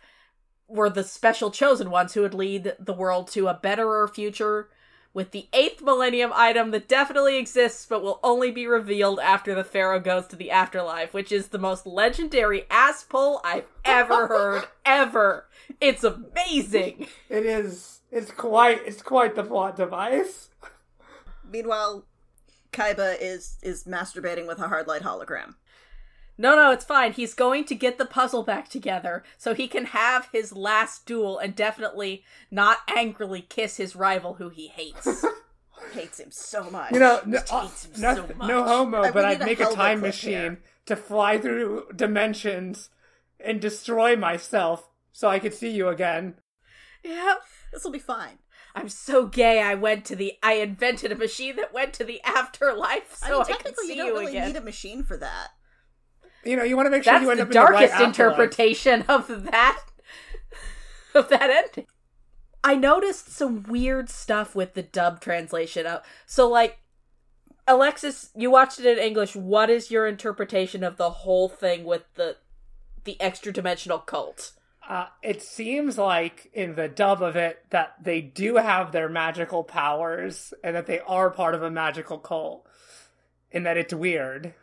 were 0.67 0.89
the 0.89 1.03
special 1.03 1.51
chosen 1.51 1.89
ones 1.91 2.13
who 2.13 2.21
would 2.21 2.33
lead 2.33 2.73
the 2.79 2.93
world 2.93 3.27
to 3.29 3.47
a 3.47 3.53
betterer 3.53 4.07
future 4.07 4.69
with 5.13 5.31
the 5.31 5.47
eighth 5.53 5.81
millennium 5.81 6.31
item 6.33 6.71
that 6.71 6.87
definitely 6.87 7.37
exists 7.37 7.85
but 7.85 8.01
will 8.01 8.19
only 8.23 8.49
be 8.51 8.65
revealed 8.65 9.19
after 9.19 9.53
the 9.53 9.63
pharaoh 9.63 9.99
goes 9.99 10.27
to 10.27 10.35
the 10.35 10.49
afterlife 10.51 11.13
which 11.13 11.31
is 11.31 11.49
the 11.49 11.59
most 11.59 11.85
legendary 11.85 12.65
ass 12.69 13.03
pull 13.03 13.39
i've 13.43 13.65
ever 13.85 14.27
heard 14.27 14.63
ever 14.85 15.45
it's 15.79 16.03
amazing 16.03 17.07
It 17.29 17.45
is. 17.45 18.01
It's 18.11 18.31
quite. 18.31 18.81
It's 18.85 19.01
quite 19.01 19.33
the 19.35 19.43
plot 19.43 19.75
device. 19.75 20.49
Meanwhile, 21.49 22.05
Kaiba 22.71 23.17
is 23.19 23.57
is 23.63 23.85
masturbating 23.85 24.45
with 24.47 24.59
a 24.59 24.67
hard 24.67 24.87
light 24.87 25.01
hologram. 25.01 25.55
No, 26.37 26.55
no, 26.55 26.71
it's 26.71 26.85
fine. 26.85 27.13
He's 27.13 27.33
going 27.33 27.63
to 27.65 27.75
get 27.75 27.97
the 27.97 28.05
puzzle 28.05 28.43
back 28.43 28.67
together 28.67 29.23
so 29.37 29.53
he 29.53 29.67
can 29.67 29.85
have 29.85 30.29
his 30.31 30.51
last 30.53 31.05
duel 31.05 31.37
and 31.37 31.55
definitely 31.55 32.23
not 32.49 32.79
angrily 32.95 33.41
kiss 33.41 33.77
his 33.77 33.95
rival 33.95 34.35
who 34.35 34.49
he 34.49 34.67
hates. 34.67 35.23
Hates 35.93 36.19
him 36.19 36.31
so 36.31 36.69
much. 36.71 36.91
You 36.93 36.99
know, 36.99 37.19
no, 37.25 37.39
uh, 37.51 37.61
hates 37.67 37.85
him 37.85 38.01
no, 38.01 38.15
so 38.15 38.29
no 38.47 38.63
homo, 38.63 39.01
I- 39.03 39.11
but 39.11 39.25
I'd 39.25 39.39
make 39.41 39.59
a 39.59 39.63
Helga 39.63 39.75
time 39.75 39.99
machine 40.01 40.31
here. 40.31 40.61
to 40.87 40.95
fly 40.95 41.37
through 41.37 41.87
dimensions 41.95 42.89
and 43.39 43.59
destroy 43.59 44.15
myself 44.15 44.89
so 45.11 45.27
I 45.27 45.39
could 45.39 45.53
see 45.53 45.69
you 45.69 45.89
again. 45.89 46.35
yeah. 47.03 47.35
this 47.71 47.83
will 47.83 47.91
be 47.91 47.99
fine. 47.99 48.39
I'm 48.73 48.89
so 48.89 49.27
gay. 49.27 49.61
I 49.61 49.75
went 49.75 50.05
to 50.05 50.15
the. 50.15 50.33
I 50.41 50.53
invented 50.53 51.11
a 51.11 51.15
machine 51.15 51.57
that 51.57 51.73
went 51.73 51.93
to 51.95 52.03
the 52.05 52.21
afterlife 52.23 53.15
so 53.17 53.25
I 53.25 53.29
mean, 53.29 53.41
I, 53.41 53.43
could 53.43 53.53
technically, 53.57 53.85
see 53.87 53.93
you 53.93 53.97
don't 53.97 54.07
you 54.07 54.13
really 54.19 54.31
again. 54.31 54.47
need 54.47 54.55
a 54.55 54.61
machine 54.61 55.03
for 55.03 55.17
that. 55.17 55.49
You 56.45 56.57
know, 56.57 56.63
you 56.63 56.75
want 56.75 56.87
to 56.87 56.91
make 56.91 57.03
sure 57.03 57.13
That's 57.13 57.23
you 57.23 57.31
end 57.31 57.39
the 57.39 57.43
up 57.43 57.49
in 57.49 57.53
the 57.53 57.59
right 57.59 57.71
darkest 57.71 57.93
afterlife. 57.93 58.07
interpretation 58.07 59.01
of 59.07 59.27
that 59.27 59.81
of 61.13 61.29
that 61.29 61.49
ending. 61.49 61.87
I 62.63 62.75
noticed 62.75 63.29
some 63.31 63.63
weird 63.63 64.09
stuff 64.09 64.55
with 64.55 64.73
the 64.73 64.83
dub 64.83 65.19
translation. 65.19 65.85
So 66.25 66.49
like 66.49 66.79
Alexis, 67.67 68.29
you 68.35 68.51
watched 68.51 68.79
it 68.79 68.85
in 68.85 69.03
English. 69.03 69.35
What 69.35 69.69
is 69.69 69.91
your 69.91 70.07
interpretation 70.07 70.83
of 70.83 70.97
the 70.97 71.09
whole 71.09 71.49
thing 71.49 71.83
with 71.85 72.03
the 72.15 72.37
the 73.03 73.19
extra 73.21 73.51
dimensional 73.51 73.99
cult? 73.99 74.51
Uh, 74.87 75.07
it 75.21 75.41
seems 75.41 75.97
like 75.97 76.49
in 76.53 76.75
the 76.75 76.89
dub 76.89 77.21
of 77.21 77.37
it 77.37 77.65
that 77.69 77.95
they 78.01 78.19
do 78.19 78.57
have 78.57 78.91
their 78.91 79.07
magical 79.07 79.63
powers 79.63 80.53
and 80.61 80.75
that 80.75 80.87
they 80.87 80.99
are 81.01 81.29
part 81.29 81.55
of 81.55 81.63
a 81.63 81.71
magical 81.71 82.17
cult, 82.17 82.67
and 83.51 83.65
that 83.65 83.77
it's 83.77 83.93
weird. 83.93 84.53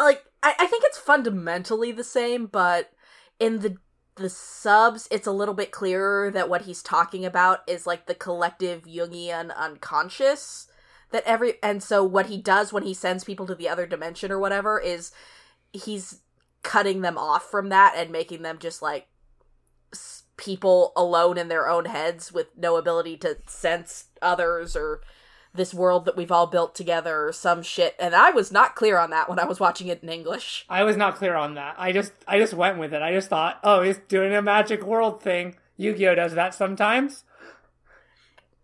Like 0.00 0.24
I, 0.42 0.54
I 0.58 0.66
think 0.66 0.84
it's 0.86 0.98
fundamentally 0.98 1.92
the 1.92 2.04
same, 2.04 2.46
but 2.46 2.90
in 3.38 3.60
the 3.60 3.76
the 4.16 4.28
subs, 4.28 5.08
it's 5.10 5.26
a 5.26 5.32
little 5.32 5.54
bit 5.54 5.70
clearer 5.70 6.30
that 6.30 6.48
what 6.48 6.62
he's 6.62 6.82
talking 6.82 7.24
about 7.24 7.60
is 7.66 7.86
like 7.86 8.06
the 8.06 8.14
collective 8.14 8.82
Jungian 8.82 9.54
unconscious. 9.56 10.66
That 11.10 11.24
every 11.26 11.54
and 11.62 11.82
so 11.82 12.04
what 12.04 12.26
he 12.26 12.40
does 12.40 12.72
when 12.72 12.84
he 12.84 12.94
sends 12.94 13.24
people 13.24 13.46
to 13.46 13.54
the 13.54 13.68
other 13.68 13.86
dimension 13.86 14.30
or 14.30 14.38
whatever 14.38 14.78
is 14.80 15.10
he's 15.72 16.20
cutting 16.62 17.00
them 17.00 17.18
off 17.18 17.50
from 17.50 17.68
that 17.70 17.94
and 17.96 18.10
making 18.10 18.42
them 18.42 18.58
just 18.58 18.82
like 18.82 19.08
people 20.36 20.92
alone 20.96 21.36
in 21.36 21.48
their 21.48 21.68
own 21.68 21.84
heads 21.86 22.32
with 22.32 22.46
no 22.56 22.76
ability 22.76 23.16
to 23.16 23.36
sense 23.46 24.06
others 24.22 24.76
or 24.76 25.02
this 25.54 25.74
world 25.74 26.04
that 26.04 26.16
we've 26.16 26.32
all 26.32 26.46
built 26.46 26.74
together 26.74 27.26
or 27.26 27.32
some 27.32 27.62
shit 27.62 27.94
and 27.98 28.14
i 28.14 28.30
was 28.30 28.52
not 28.52 28.74
clear 28.76 28.98
on 28.98 29.10
that 29.10 29.28
when 29.28 29.38
i 29.38 29.44
was 29.44 29.58
watching 29.60 29.88
it 29.88 30.02
in 30.02 30.08
english 30.08 30.64
I 30.68 30.84
was 30.84 30.96
not 30.96 31.16
clear 31.16 31.34
on 31.34 31.54
that. 31.54 31.74
I 31.78 31.92
just 31.92 32.12
I 32.26 32.38
just 32.38 32.54
went 32.54 32.78
with 32.78 32.94
it. 32.94 33.02
I 33.02 33.12
just 33.12 33.28
thought, 33.28 33.58
oh, 33.64 33.82
he's 33.82 33.98
doing 34.08 34.32
a 34.34 34.40
magic 34.42 34.82
world 34.84 35.22
thing. 35.22 35.56
Yu-Gi-Oh 35.76 36.14
does 36.14 36.34
that 36.34 36.54
sometimes. 36.54 37.24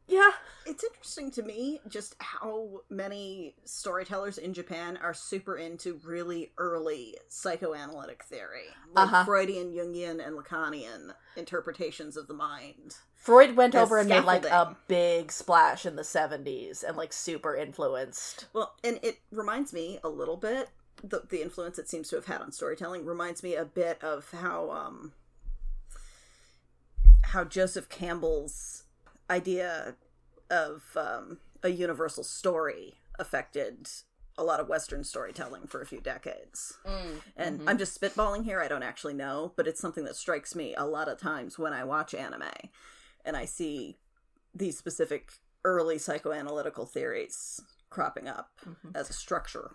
Yeah 0.08 0.30
It's 0.66 0.84
interesting 0.84 1.30
to 1.32 1.42
me 1.42 1.80
just 1.88 2.14
how 2.18 2.82
many 2.90 3.54
storytellers 3.64 4.38
in 4.38 4.52
Japan 4.54 4.96
are 5.02 5.14
super 5.14 5.56
into 5.56 6.00
really 6.04 6.52
early 6.58 7.16
psychoanalytic 7.28 8.24
theory, 8.24 8.66
like 8.92 9.06
Uh-huh. 9.12 9.24
Freudian, 9.24 9.72
Jungian, 9.72 10.24
and 10.26 10.36
Lacanian 10.36 11.14
interpretations 11.36 12.16
of 12.16 12.26
the 12.28 12.34
mind. 12.34 12.96
freud 13.14 13.56
went 13.56 13.74
over 13.74 13.98
and 13.98 14.08
made 14.08 14.24
like 14.24 14.44
a 14.44 14.76
big 14.88 15.30
splash 15.32 15.84
in 15.86 15.96
the 15.96 16.02
70s 16.02 16.82
and 16.82 16.96
like 16.96 17.12
super 17.12 17.54
influenced 17.56 18.46
Well, 18.52 18.74
and 18.84 18.98
it 19.02 19.18
reminds 19.30 19.72
me 19.72 19.98
a 20.04 20.08
little 20.08 20.36
bit 20.36 20.68
the 21.02 21.22
the 21.28 21.42
influence 21.42 21.78
it 21.78 21.88
seems 21.88 22.08
to 22.08 22.16
have 22.16 22.24
had 22.24 22.40
on 22.40 22.50
storytelling 22.52 23.04
reminds 23.04 23.42
me 23.42 23.54
a 23.54 23.66
bit 23.66 24.02
of 24.02 24.30
how 24.30 24.70
um 24.70 25.12
how 27.22 27.44
Joseph 27.44 27.88
Campbell's 27.90 28.84
idea 29.30 29.96
of 30.50 30.82
um, 30.96 31.38
a 31.62 31.68
universal 31.68 32.24
story 32.24 32.94
affected 33.18 33.88
a 34.38 34.44
lot 34.44 34.60
of 34.60 34.68
Western 34.68 35.02
storytelling 35.02 35.66
for 35.66 35.80
a 35.80 35.86
few 35.86 36.00
decades. 36.00 36.74
Mm, 36.86 37.20
and 37.36 37.58
mm-hmm. 37.58 37.68
I'm 37.68 37.78
just 37.78 37.98
spitballing 37.98 38.44
here. 38.44 38.60
I 38.60 38.68
don't 38.68 38.82
actually 38.82 39.14
know, 39.14 39.52
but 39.56 39.66
it's 39.66 39.80
something 39.80 40.04
that 40.04 40.16
strikes 40.16 40.54
me 40.54 40.74
a 40.76 40.84
lot 40.84 41.08
of 41.08 41.18
times 41.18 41.58
when 41.58 41.72
I 41.72 41.84
watch 41.84 42.14
anime 42.14 42.44
and 43.24 43.36
I 43.36 43.44
see 43.44 43.96
these 44.54 44.78
specific 44.78 45.32
early 45.64 45.96
psychoanalytical 45.96 46.88
theories 46.88 47.60
cropping 47.90 48.28
up 48.28 48.50
mm-hmm. 48.66 48.90
as 48.94 49.10
a 49.10 49.12
structure. 49.12 49.72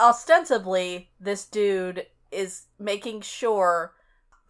ostensibly 0.00 1.10
this 1.20 1.44
dude 1.44 2.06
is 2.32 2.66
making 2.78 3.20
sure 3.20 3.92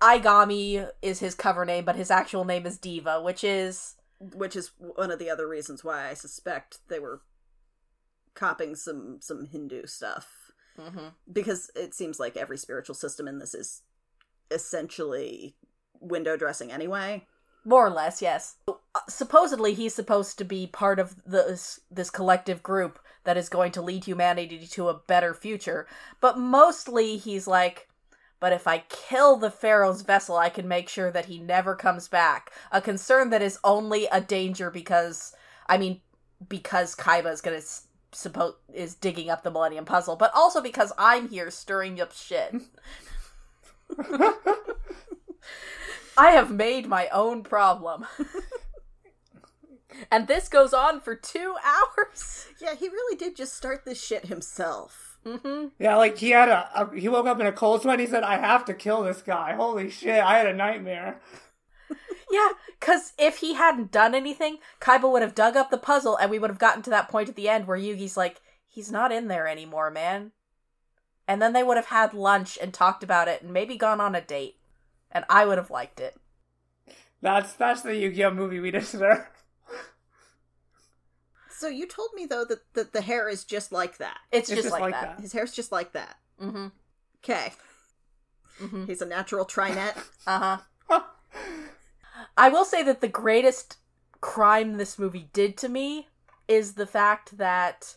Aigami 0.01 0.89
is 1.01 1.21
his 1.21 1.35
cover 1.35 1.65
name, 1.65 1.85
but 1.85 1.97
his 1.97 2.11
actual 2.11 2.45
name 2.45 2.67
is 2.67 2.79
Diva, 2.79 3.23
which 3.23 3.43
is 3.43 3.96
Which 4.19 4.57
is 4.57 4.71
one 4.79 5.11
of 5.11 5.19
the 5.19 5.31
other 5.31 5.47
reasons 5.47 5.85
why 5.85 6.09
I 6.09 6.15
suspect 6.15 6.79
they 6.89 6.99
were 6.99 7.23
copying 8.35 8.75
some 8.75 9.19
some 9.21 9.47
Hindu 9.47 9.87
stuff. 9.87 10.51
Because 11.33 11.71
it 11.75 11.95
seems 11.95 12.21
like 12.21 12.37
every 12.37 12.59
spiritual 12.59 12.95
system 12.95 13.27
in 13.27 13.39
this 13.39 13.55
is 13.55 13.83
essentially 14.51 15.57
window 16.01 16.37
dressing 16.37 16.71
anyway. 16.71 17.27
More 17.65 17.87
or 17.87 17.91
less, 17.91 18.23
yes. 18.23 18.57
Uh, 18.69 18.75
supposedly, 19.09 19.75
he's 19.75 19.95
supposed 19.95 20.39
to 20.39 20.45
be 20.45 20.67
part 20.69 20.99
of 20.99 21.17
this 21.27 21.81
this 21.91 22.11
collective 22.11 22.63
group 22.63 23.01
that 23.25 23.37
is 23.37 23.49
going 23.49 23.73
to 23.73 23.83
lead 23.83 24.05
humanity 24.05 24.67
to 24.67 24.89
a 24.89 25.01
better 25.09 25.35
future. 25.35 25.87
But 26.21 26.39
mostly, 26.39 27.17
he's 27.17 27.49
like, 27.49 27.89
but 28.41 28.53
if 28.53 28.67
I 28.67 28.85
kill 28.89 29.37
the 29.37 29.51
Pharaoh's 29.51 30.03
vessel, 30.03 30.37
I 30.37 30.49
can 30.49 30.69
make 30.69 30.89
sure 30.89 31.11
that 31.11 31.27
he 31.27 31.39
never 31.39 31.75
comes 31.75 32.09
back. 32.09 32.53
A 32.71 32.81
concern 32.81 33.31
that 33.31 33.43
is 33.43 33.59
only 33.65 34.07
a 34.13 34.21
danger 34.21 34.71
because, 34.71 35.35
I 35.69 35.79
mean, 35.79 36.01
because 36.49 36.95
Kaiba 36.95 37.33
is 37.33 37.41
gonna 37.41 37.63
suppose 38.13 38.55
is 38.73 38.95
digging 38.95 39.31
up 39.31 39.43
the 39.43 39.51
Millennium 39.51 39.85
Puzzle, 39.85 40.17
but 40.17 40.31
also 40.35 40.61
because 40.61 40.93
I'm 40.99 41.29
here 41.29 41.51
stirring 41.51 42.01
up 42.01 42.13
shit. 42.13 42.55
I 46.19 46.31
have 46.31 46.51
made 46.51 46.87
my 46.87 47.09
own 47.09 47.43
problem. 47.43 48.07
and 50.11 50.27
this 50.27 50.49
goes 50.49 50.73
on 50.73 51.01
for 51.01 51.15
two 51.15 51.57
hours. 51.65 52.47
Yeah, 52.61 52.75
he 52.75 52.89
really 52.89 53.17
did 53.17 53.37
just 53.37 53.55
start 53.55 53.85
this 53.85 54.03
shit 54.03 54.27
himself. 54.27 55.16
Mm-hmm. 55.27 55.67
Yeah, 55.81 55.97
like 55.97 56.19
he 56.19 56.31
had 56.31 56.49
a, 56.49 56.71
a 56.75 56.97
he 56.97 57.09
woke 57.09 57.27
up 57.27 57.41
in 57.41 57.47
a 57.47 57.53
cold 57.53 57.83
sweat. 57.83 57.95
And 57.95 58.01
he 58.01 58.07
said, 58.07 58.23
"I 58.23 58.39
have 58.39 58.65
to 58.67 58.75
kill 58.75 59.03
this 59.03 59.23
guy." 59.23 59.55
Holy 59.55 59.91
shit! 59.91 60.23
I 60.23 60.39
had 60.39 60.47
a 60.47 60.55
nightmare. 60.55 61.21
yeah, 62.31 62.51
because 62.79 63.13
if 63.19 63.39
he 63.39 63.55
hadn't 63.55 63.91
done 63.91 64.15
anything, 64.15 64.59
Kaiba 64.81 65.11
would 65.11 65.23
have 65.23 65.35
dug 65.35 65.57
up 65.57 65.71
the 65.71 65.79
puzzle, 65.79 66.17
and 66.17 66.31
we 66.31 66.39
would 66.39 66.51
have 66.51 66.61
gotten 66.61 66.83
to 66.85 66.91
that 66.91 67.09
point 67.09 67.29
at 67.29 67.35
the 67.35 67.49
end 67.49 67.67
where 67.67 67.77
Yugi's 67.77 68.17
like, 68.17 68.41
"He's 68.69 68.93
not 68.93 69.11
in 69.11 69.27
there 69.27 69.49
anymore, 69.49 69.91
man." 69.91 70.31
And 71.27 71.43
then 71.43 71.53
they 71.53 71.65
would 71.65 71.77
have 71.77 71.87
had 71.87 72.15
lunch 72.15 72.57
and 72.63 72.73
talked 72.73 73.03
about 73.03 73.27
it, 73.27 73.43
and 73.43 73.53
maybe 73.53 73.77
gone 73.77 74.01
on 74.01 74.15
a 74.15 74.21
date, 74.21 74.59
and 75.11 75.25
I 75.29 75.45
would 75.45 75.59
have 75.59 75.71
liked 75.71 75.99
it. 75.99 76.17
That's 77.21 77.53
that's 77.55 77.83
the 77.83 77.97
Yu-Gi-Oh 77.97 78.31
movie 78.31 78.61
we 78.61 78.71
deserve. 78.71 79.27
So 81.67 81.71
you 81.71 81.89
told 81.89 82.11
me 82.15 82.27
though 82.27 82.45
that, 82.45 82.61
that 82.75 82.93
the 82.93 83.01
hair 83.01 83.29
is 83.29 83.43
just 83.43 83.73
like 83.73 83.99
that. 83.99 84.19
It's, 84.31 84.49
it's 84.49 84.57
just, 84.57 84.63
just, 84.67 84.73
like, 84.73 84.83
like 84.83 84.93
that. 84.93 85.17
that. 85.17 85.21
His 85.21 85.33
hair's 85.33 85.53
just 85.53 85.73
like 85.73 85.95
that. 85.95 86.15
Mm-hmm. 86.41 86.69
Okay. 87.25 87.53
Mm-hmm. 88.63 88.85
He's 88.85 89.03
a 89.03 89.07
natural 89.07 89.45
trinet. 89.45 89.97
uh 90.29 90.59
huh. 90.89 91.01
I 92.37 92.51
will 92.51 92.65
say 92.65 92.85
that 92.85 93.01
the 93.01 93.09
greatest 93.09 93.79
crime 94.21 94.77
this 94.77 94.97
movie 94.97 95.29
did 95.33 95.57
to 95.57 95.69
me 95.69 96.07
is 96.47 96.75
the 96.75 96.87
fact 96.87 97.37
that 97.37 97.97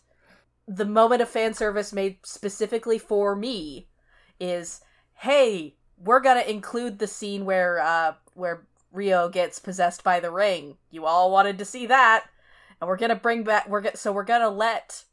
the 0.68 0.86
moment 0.86 1.22
of 1.22 1.30
fan 1.30 1.54
service 1.54 1.94
made 1.94 2.18
specifically 2.24 2.98
for 2.98 3.36
me 3.36 3.88
is, 4.40 4.82
hey, 5.14 5.76
we're 5.96 6.22
gonna 6.22 6.42
include 6.42 6.98
the 6.98 7.06
scene 7.06 7.46
where 7.46 7.80
uh 7.80 8.14
where 8.34 8.66
Ryo 8.92 9.30
gets 9.30 9.60
possessed 9.60 10.04
by 10.04 10.20
the 10.20 10.32
ring. 10.32 10.78
You 10.90 11.06
all 11.06 11.30
wanted 11.30 11.60
to 11.60 11.66
see 11.66 11.86
that 11.86 12.26
and 12.80 12.88
we're 12.88 12.98
gonna 12.98 13.16
bring 13.16 13.44
back 13.44 13.68
we're 13.68 13.82
go- 13.82 13.92
so 13.96 14.12
we're 14.12 14.24
gonna 14.24 14.50
let 14.50 15.04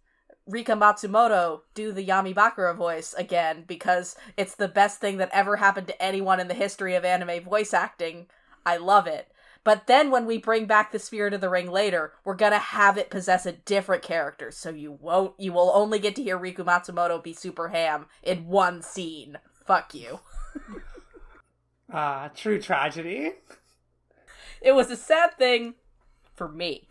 Rika 0.47 0.73
Matsumoto 0.73 1.63
do 1.75 1.91
the 1.93 2.07
Yami 2.07 2.33
Bakura 2.35 2.77
voice 2.77 3.15
again 3.15 3.65
because 3.67 4.17
it's 4.37 4.55
the 4.55 4.69
best 4.69 5.01
thing 5.01 5.17
that 5.17 5.31
ever 5.33 5.57
happened 5.57 5.89
to 5.89 6.03
anyone 6.03 6.39
in 6.39 6.47
the 6.47 6.55
history 6.55 6.95
of 6.95 7.05
anime 7.05 7.43
voice 7.43 7.75
acting. 7.75 8.27
I 8.65 8.77
love 8.77 9.09
it. 9.09 9.29
But 9.65 9.89
then 9.89 10.13
when 10.13 10.27
we 10.27 10.39
bring 10.39 10.67
back 10.67 10.93
the 10.93 11.01
Spirit 11.01 11.35
of 11.35 11.41
the 11.41 11.49
Ring 11.49 11.69
later, 11.69 12.13
we're 12.25 12.37
gonna 12.37 12.59
have 12.59 12.97
it 12.97 13.11
possess 13.11 13.45
a 13.45 13.53
different 13.53 14.05
character, 14.05 14.53
so 14.53 14.71
you 14.71 14.93
won't 14.93 15.35
you 15.39 15.53
will 15.53 15.73
only 15.75 15.99
get 15.99 16.15
to 16.17 16.23
hear 16.23 16.39
Rika 16.39 16.63
Matsumoto 16.63 17.21
be 17.23 17.33
super 17.33 17.69
ham 17.69 18.07
in 18.23 18.47
one 18.47 18.83
scene. 18.83 19.39
Fuck 19.67 19.95
you. 19.95 20.21
Ah, 21.89 22.25
uh, 22.25 22.29
true 22.35 22.61
tragedy. 22.61 23.31
It 24.61 24.73
was 24.73 24.91
a 24.91 24.97
sad 24.97 25.39
thing 25.39 25.75
for 26.35 26.49
me 26.49 26.89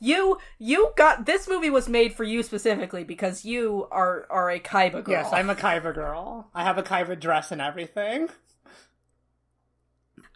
you 0.00 0.38
you 0.58 0.92
got 0.96 1.26
this 1.26 1.48
movie 1.48 1.70
was 1.70 1.88
made 1.88 2.14
for 2.14 2.24
you 2.24 2.42
specifically 2.42 3.04
because 3.04 3.44
you 3.44 3.86
are 3.90 4.26
are 4.30 4.50
a 4.50 4.60
Kaiba 4.60 5.04
girl. 5.04 5.14
Yes, 5.14 5.32
I'm 5.32 5.50
a 5.50 5.54
Kaiba 5.54 5.94
girl. 5.94 6.50
I 6.54 6.64
have 6.64 6.78
a 6.78 6.82
Kaiba 6.82 7.18
dress 7.18 7.52
and 7.52 7.60
everything. 7.60 8.28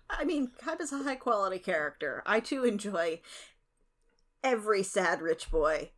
I 0.08 0.24
mean, 0.24 0.50
Kaiba's 0.60 0.92
a 0.92 1.02
high 1.02 1.16
quality 1.16 1.58
character. 1.58 2.22
I 2.26 2.40
too 2.40 2.64
enjoy 2.64 3.20
every 4.42 4.82
sad 4.82 5.22
rich 5.22 5.50
boy. 5.50 5.90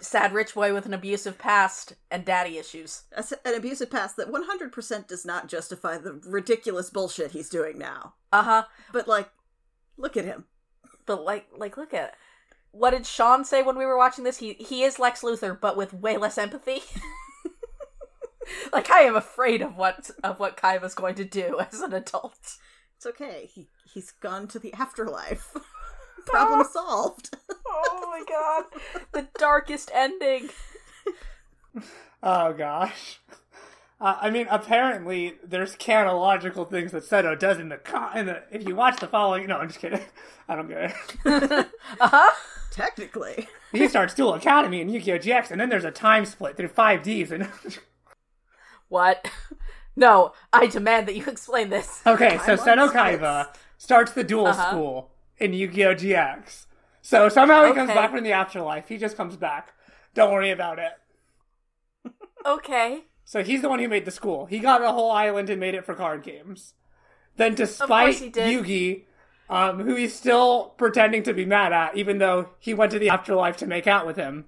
Sad 0.00 0.32
rich 0.32 0.54
boy 0.54 0.74
with 0.74 0.84
an 0.84 0.92
abusive 0.92 1.38
past 1.38 1.94
and 2.10 2.24
daddy 2.24 2.58
issues. 2.58 3.04
An 3.44 3.54
abusive 3.54 3.90
past 3.90 4.16
that 4.16 4.30
100% 4.30 5.06
does 5.06 5.24
not 5.24 5.48
justify 5.48 5.96
the 5.98 6.20
ridiculous 6.26 6.90
bullshit 6.90 7.30
he's 7.30 7.48
doing 7.48 7.78
now. 7.78 8.14
Uh 8.32 8.42
huh. 8.42 8.64
But, 8.92 9.08
like, 9.08 9.30
look 9.96 10.16
at 10.16 10.24
him 10.24 10.44
but 11.06 11.24
like 11.24 11.46
like 11.56 11.76
look 11.76 11.94
at 11.94 12.08
it. 12.08 12.14
What 12.70 12.90
did 12.90 13.06
Sean 13.06 13.44
say 13.44 13.62
when 13.62 13.76
we 13.76 13.84
were 13.84 13.98
watching 13.98 14.24
this? 14.24 14.38
He 14.38 14.54
he 14.54 14.82
is 14.82 14.98
Lex 14.98 15.22
Luthor, 15.22 15.58
but 15.60 15.76
with 15.76 15.92
way 15.92 16.16
less 16.16 16.38
empathy. 16.38 16.80
like 18.72 18.90
I 18.90 19.00
am 19.00 19.16
afraid 19.16 19.62
of 19.62 19.76
what 19.76 20.10
of 20.22 20.40
what 20.40 20.56
Kaiba's 20.56 20.94
going 20.94 21.14
to 21.16 21.24
do 21.24 21.60
as 21.60 21.80
an 21.80 21.92
adult. 21.92 22.56
It's 22.96 23.06
okay. 23.06 23.50
He 23.52 23.68
he's 23.92 24.12
gone 24.12 24.48
to 24.48 24.58
the 24.58 24.72
afterlife. 24.74 25.54
Problem 26.26 26.66
solved. 26.72 27.36
oh 27.66 28.06
my 28.06 28.24
god. 28.28 28.64
The 29.12 29.28
darkest 29.38 29.90
ending. 29.92 30.50
Oh 32.22 32.52
gosh. 32.52 33.20
Uh, 34.02 34.18
I 34.20 34.30
mean, 34.30 34.48
apparently 34.50 35.36
there's 35.44 35.76
canological 35.76 36.68
things 36.68 36.90
that 36.90 37.04
Seto 37.04 37.38
does 37.38 37.60
in 37.60 37.68
the 37.68 37.76
con. 37.76 38.18
In 38.18 38.26
the, 38.26 38.42
if 38.50 38.66
you 38.66 38.74
watch 38.74 38.98
the 38.98 39.06
following, 39.06 39.46
no, 39.46 39.58
I'm 39.58 39.68
just 39.68 39.78
kidding. 39.78 40.00
I 40.48 40.56
don't 40.56 40.68
get 40.68 40.92
it. 41.24 41.68
uh 42.00 42.08
huh. 42.08 42.32
Technically, 42.72 43.46
he 43.70 43.86
starts 43.86 44.14
Duel 44.14 44.34
Academy 44.34 44.80
and 44.80 44.90
Yu-Gi-Oh 44.92 45.18
GX, 45.18 45.52
and 45.52 45.60
then 45.60 45.68
there's 45.68 45.84
a 45.84 45.92
time 45.92 46.24
split 46.24 46.56
through 46.56 46.68
five 46.68 47.04
Ds. 47.04 47.30
And 47.30 47.48
what? 48.88 49.28
No, 49.94 50.32
I 50.52 50.66
demand 50.66 51.06
that 51.06 51.14
you 51.14 51.24
explain 51.26 51.70
this. 51.70 52.00
Okay, 52.04 52.38
so 52.38 52.56
Seto 52.56 52.90
Kaiba 52.90 53.54
starts 53.78 54.12
the 54.12 54.24
duel 54.24 54.46
uh-huh. 54.46 54.70
school 54.70 55.10
in 55.38 55.52
Yu-Gi-Oh 55.52 55.94
GX. 55.94 56.66
So 57.02 57.28
somehow 57.28 57.64
he 57.64 57.70
okay. 57.70 57.80
comes 57.80 57.90
back 57.90 58.10
from 58.10 58.24
the 58.24 58.32
afterlife. 58.32 58.88
He 58.88 58.96
just 58.96 59.16
comes 59.16 59.36
back. 59.36 59.74
Don't 60.14 60.32
worry 60.32 60.50
about 60.50 60.80
it. 60.80 60.92
Okay. 62.44 63.04
So 63.32 63.42
he's 63.42 63.62
the 63.62 63.70
one 63.70 63.78
who 63.78 63.88
made 63.88 64.04
the 64.04 64.10
school. 64.10 64.44
He 64.44 64.58
got 64.58 64.82
a 64.82 64.92
whole 64.92 65.10
island 65.10 65.48
and 65.48 65.58
made 65.58 65.74
it 65.74 65.86
for 65.86 65.94
card 65.94 66.22
games. 66.22 66.74
Then, 67.38 67.54
despite 67.54 68.16
Yugi, 68.16 69.04
um, 69.48 69.80
who 69.80 69.94
he's 69.94 70.14
still 70.14 70.74
pretending 70.76 71.22
to 71.22 71.32
be 71.32 71.46
mad 71.46 71.72
at, 71.72 71.96
even 71.96 72.18
though 72.18 72.50
he 72.58 72.74
went 72.74 72.92
to 72.92 72.98
the 72.98 73.08
afterlife 73.08 73.56
to 73.56 73.66
make 73.66 73.86
out 73.86 74.06
with 74.06 74.16
him, 74.16 74.44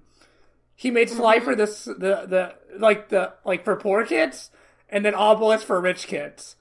he 0.75 0.91
made 0.91 1.09
Slifer 1.09 1.53
mm-hmm. 1.53 1.61
this 1.61 1.85
the 1.85 2.27
the 2.27 2.53
like 2.77 3.09
the 3.09 3.33
like 3.43 3.65
for 3.65 3.75
poor 3.75 4.05
kids, 4.05 4.51
and 4.87 5.03
then 5.03 5.15
Obelisk 5.15 5.65
for 5.65 5.81
rich 5.81 6.05
kids. 6.05 6.55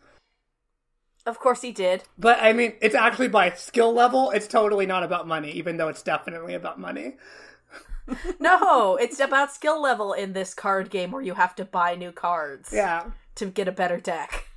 Of 1.26 1.38
course 1.38 1.60
he 1.60 1.72
did. 1.72 2.04
But 2.16 2.38
I 2.40 2.54
mean, 2.54 2.72
it's 2.80 2.94
actually 2.94 3.28
by 3.28 3.50
skill 3.50 3.92
level. 3.92 4.30
It's 4.30 4.48
totally 4.48 4.86
not 4.86 5.02
about 5.02 5.28
money, 5.28 5.50
even 5.50 5.76
though 5.76 5.88
it's 5.88 6.02
definitely 6.02 6.54
about 6.54 6.80
money 6.80 7.16
no, 8.40 8.96
it's 8.96 9.20
about 9.20 9.52
skill 9.52 9.80
level 9.80 10.12
in 10.12 10.32
this 10.32 10.54
card 10.54 10.90
game 10.90 11.10
where 11.10 11.22
you 11.22 11.34
have 11.34 11.54
to 11.56 11.64
buy 11.64 11.94
new 11.94 12.12
cards. 12.12 12.70
Yeah. 12.72 13.10
To 13.36 13.46
get 13.46 13.68
a 13.68 13.72
better 13.72 13.98
deck. 13.98 14.48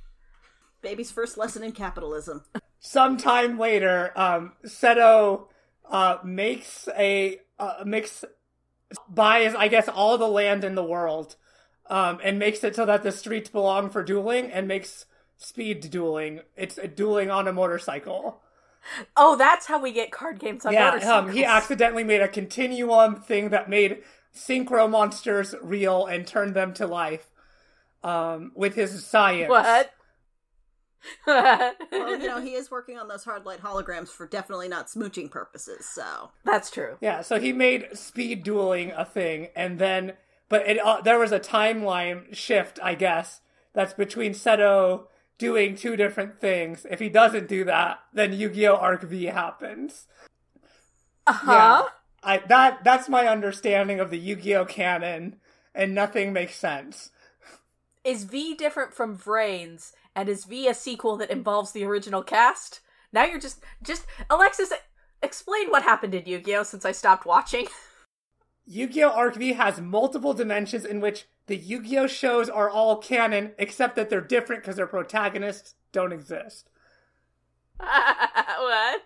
Baby's 0.80 1.10
first 1.10 1.36
lesson 1.36 1.64
in 1.64 1.72
capitalism. 1.72 2.44
Sometime 2.78 3.58
later, 3.58 4.12
um, 4.14 4.52
Seto 4.64 5.46
uh, 5.90 6.18
makes 6.22 6.88
a 6.96 7.40
uh, 7.58 7.82
makes 7.84 8.24
buys, 9.08 9.54
I 9.54 9.68
guess, 9.68 9.88
all 9.88 10.16
the 10.16 10.28
land 10.28 10.62
in 10.62 10.76
the 10.76 10.84
world, 10.84 11.34
um, 11.90 12.20
and 12.22 12.38
makes 12.38 12.62
it 12.62 12.76
so 12.76 12.86
that 12.86 13.02
the 13.02 13.10
streets 13.10 13.50
belong 13.50 13.90
for 13.90 14.04
dueling, 14.04 14.52
and 14.52 14.68
makes 14.68 15.06
speed 15.36 15.90
dueling. 15.90 16.40
It's 16.56 16.78
dueling 16.94 17.30
on 17.30 17.48
a 17.48 17.52
motorcycle. 17.52 18.40
Oh, 19.16 19.36
that's 19.36 19.66
how 19.66 19.80
we 19.80 19.92
get 19.92 20.10
card 20.10 20.38
games 20.38 20.64
on 20.64 20.72
yeah, 20.72 20.90
um, 20.90 21.30
he 21.30 21.44
accidentally 21.44 22.04
made 22.04 22.20
a 22.20 22.28
continuum 22.28 23.16
thing 23.16 23.50
that 23.50 23.68
made 23.68 24.02
synchro 24.34 24.88
monsters 24.88 25.54
real 25.62 26.06
and 26.06 26.26
turned 26.26 26.54
them 26.54 26.72
to 26.74 26.86
life 26.86 27.30
um, 28.02 28.52
with 28.54 28.74
his 28.74 29.04
science. 29.04 29.48
What? 29.48 29.92
well, 31.26 31.74
you 31.92 32.26
know, 32.26 32.40
he 32.40 32.54
is 32.54 32.70
working 32.70 32.98
on 32.98 33.08
those 33.08 33.24
hard 33.24 33.46
light 33.46 33.62
holograms 33.62 34.08
for 34.08 34.26
definitely 34.26 34.68
not 34.68 34.88
smooching 34.88 35.30
purposes, 35.30 35.86
so. 35.86 36.30
That's 36.44 36.70
true. 36.70 36.96
Yeah, 37.00 37.22
so 37.22 37.38
he 37.38 37.52
made 37.52 37.96
speed 37.96 38.42
dueling 38.42 38.92
a 38.92 39.04
thing, 39.04 39.48
and 39.54 39.78
then, 39.78 40.14
but 40.48 40.68
it, 40.68 40.78
uh, 40.78 41.00
there 41.00 41.18
was 41.18 41.32
a 41.32 41.40
timeline 41.40 42.34
shift, 42.34 42.78
I 42.82 42.94
guess, 42.94 43.40
that's 43.72 43.92
between 43.92 44.32
Seto 44.32 45.04
doing 45.38 45.76
two 45.76 45.96
different 45.96 46.40
things. 46.40 46.86
If 46.90 46.98
he 47.00 47.08
doesn't 47.08 47.48
do 47.48 47.64
that, 47.64 48.00
then 48.12 48.32
Yu-Gi-Oh! 48.32 48.76
Arc 48.76 49.02
V 49.02 49.24
happens. 49.26 50.06
Uh-huh. 51.26 51.52
Yeah. 51.52 51.82
I 52.22 52.38
that 52.48 52.82
that's 52.84 53.08
my 53.08 53.26
understanding 53.28 54.00
of 54.00 54.10
the 54.10 54.18
Yu-Gi-Oh! 54.18 54.64
canon, 54.64 55.36
and 55.74 55.94
nothing 55.94 56.32
makes 56.32 56.56
sense. 56.56 57.10
Is 58.04 58.24
V 58.24 58.54
different 58.54 58.92
from 58.94 59.16
Vrains? 59.16 59.92
and 60.18 60.28
is 60.28 60.46
V 60.46 60.66
a 60.66 60.74
sequel 60.74 61.16
that 61.16 61.30
involves 61.30 61.70
the 61.70 61.84
original 61.84 62.24
cast? 62.24 62.80
Now 63.12 63.24
you're 63.24 63.38
just 63.38 63.62
just 63.84 64.04
Alexis 64.28 64.72
explain 65.22 65.70
what 65.70 65.84
happened 65.84 66.12
in 66.12 66.26
Yu-Gi-Oh 66.26 66.64
since 66.64 66.84
I 66.84 66.90
stopped 66.90 67.24
watching. 67.24 67.68
Yu-Gi-Oh! 68.66 69.10
Arc 69.10 69.36
V 69.36 69.52
has 69.52 69.80
multiple 69.80 70.34
dimensions 70.34 70.84
in 70.84 71.00
which 71.00 71.26
the 71.48 71.56
Yu-Gi-Oh! 71.56 72.06
shows 72.06 72.48
are 72.48 72.70
all 72.70 72.96
canon, 72.96 73.52
except 73.58 73.96
that 73.96 74.08
they're 74.08 74.20
different 74.20 74.62
because 74.62 74.76
their 74.76 74.86
protagonists 74.86 75.74
don't 75.92 76.12
exist. 76.12 76.68
what? 77.78 79.02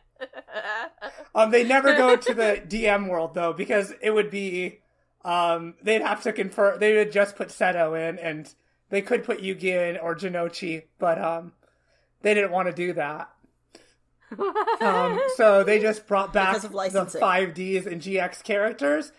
Um, 1.35 1.50
they 1.50 1.64
never 1.64 1.96
go 1.96 2.16
to 2.16 2.35
the 2.35 2.62
DM 2.68 3.09
world 3.09 3.35
though, 3.35 3.52
because 3.52 3.94
it 4.02 4.11
would 4.11 4.31
be, 4.31 4.81
um, 5.24 5.74
they'd 5.83 6.02
have 6.02 6.22
to 6.22 6.33
confirm. 6.33 6.78
They 6.78 6.96
would 6.96 7.12
just 7.12 7.37
put 7.37 7.48
Seto 7.48 7.98
in, 7.98 8.18
and 8.18 8.52
they 8.90 9.02
could 9.02 9.24
put 9.24 9.40
Yugi 9.40 9.90
in 9.90 9.96
or 9.96 10.14
Jonouchi, 10.14 10.85
but 10.98 11.22
um, 11.22 11.52
they 12.22 12.35
didn't 12.35 12.50
want 12.50 12.68
to 12.68 12.74
do 12.74 12.92
that. 12.92 13.31
Um, 14.81 15.20
so 15.37 15.62
they 15.62 15.78
just 15.78 16.09
brought 16.09 16.33
back 16.33 16.55
Because 16.55 16.94
of 16.96 17.12
the 17.12 17.18
5Ds 17.20 17.87
and 17.87 18.00
GX 18.00 18.42
characters. 18.42 19.12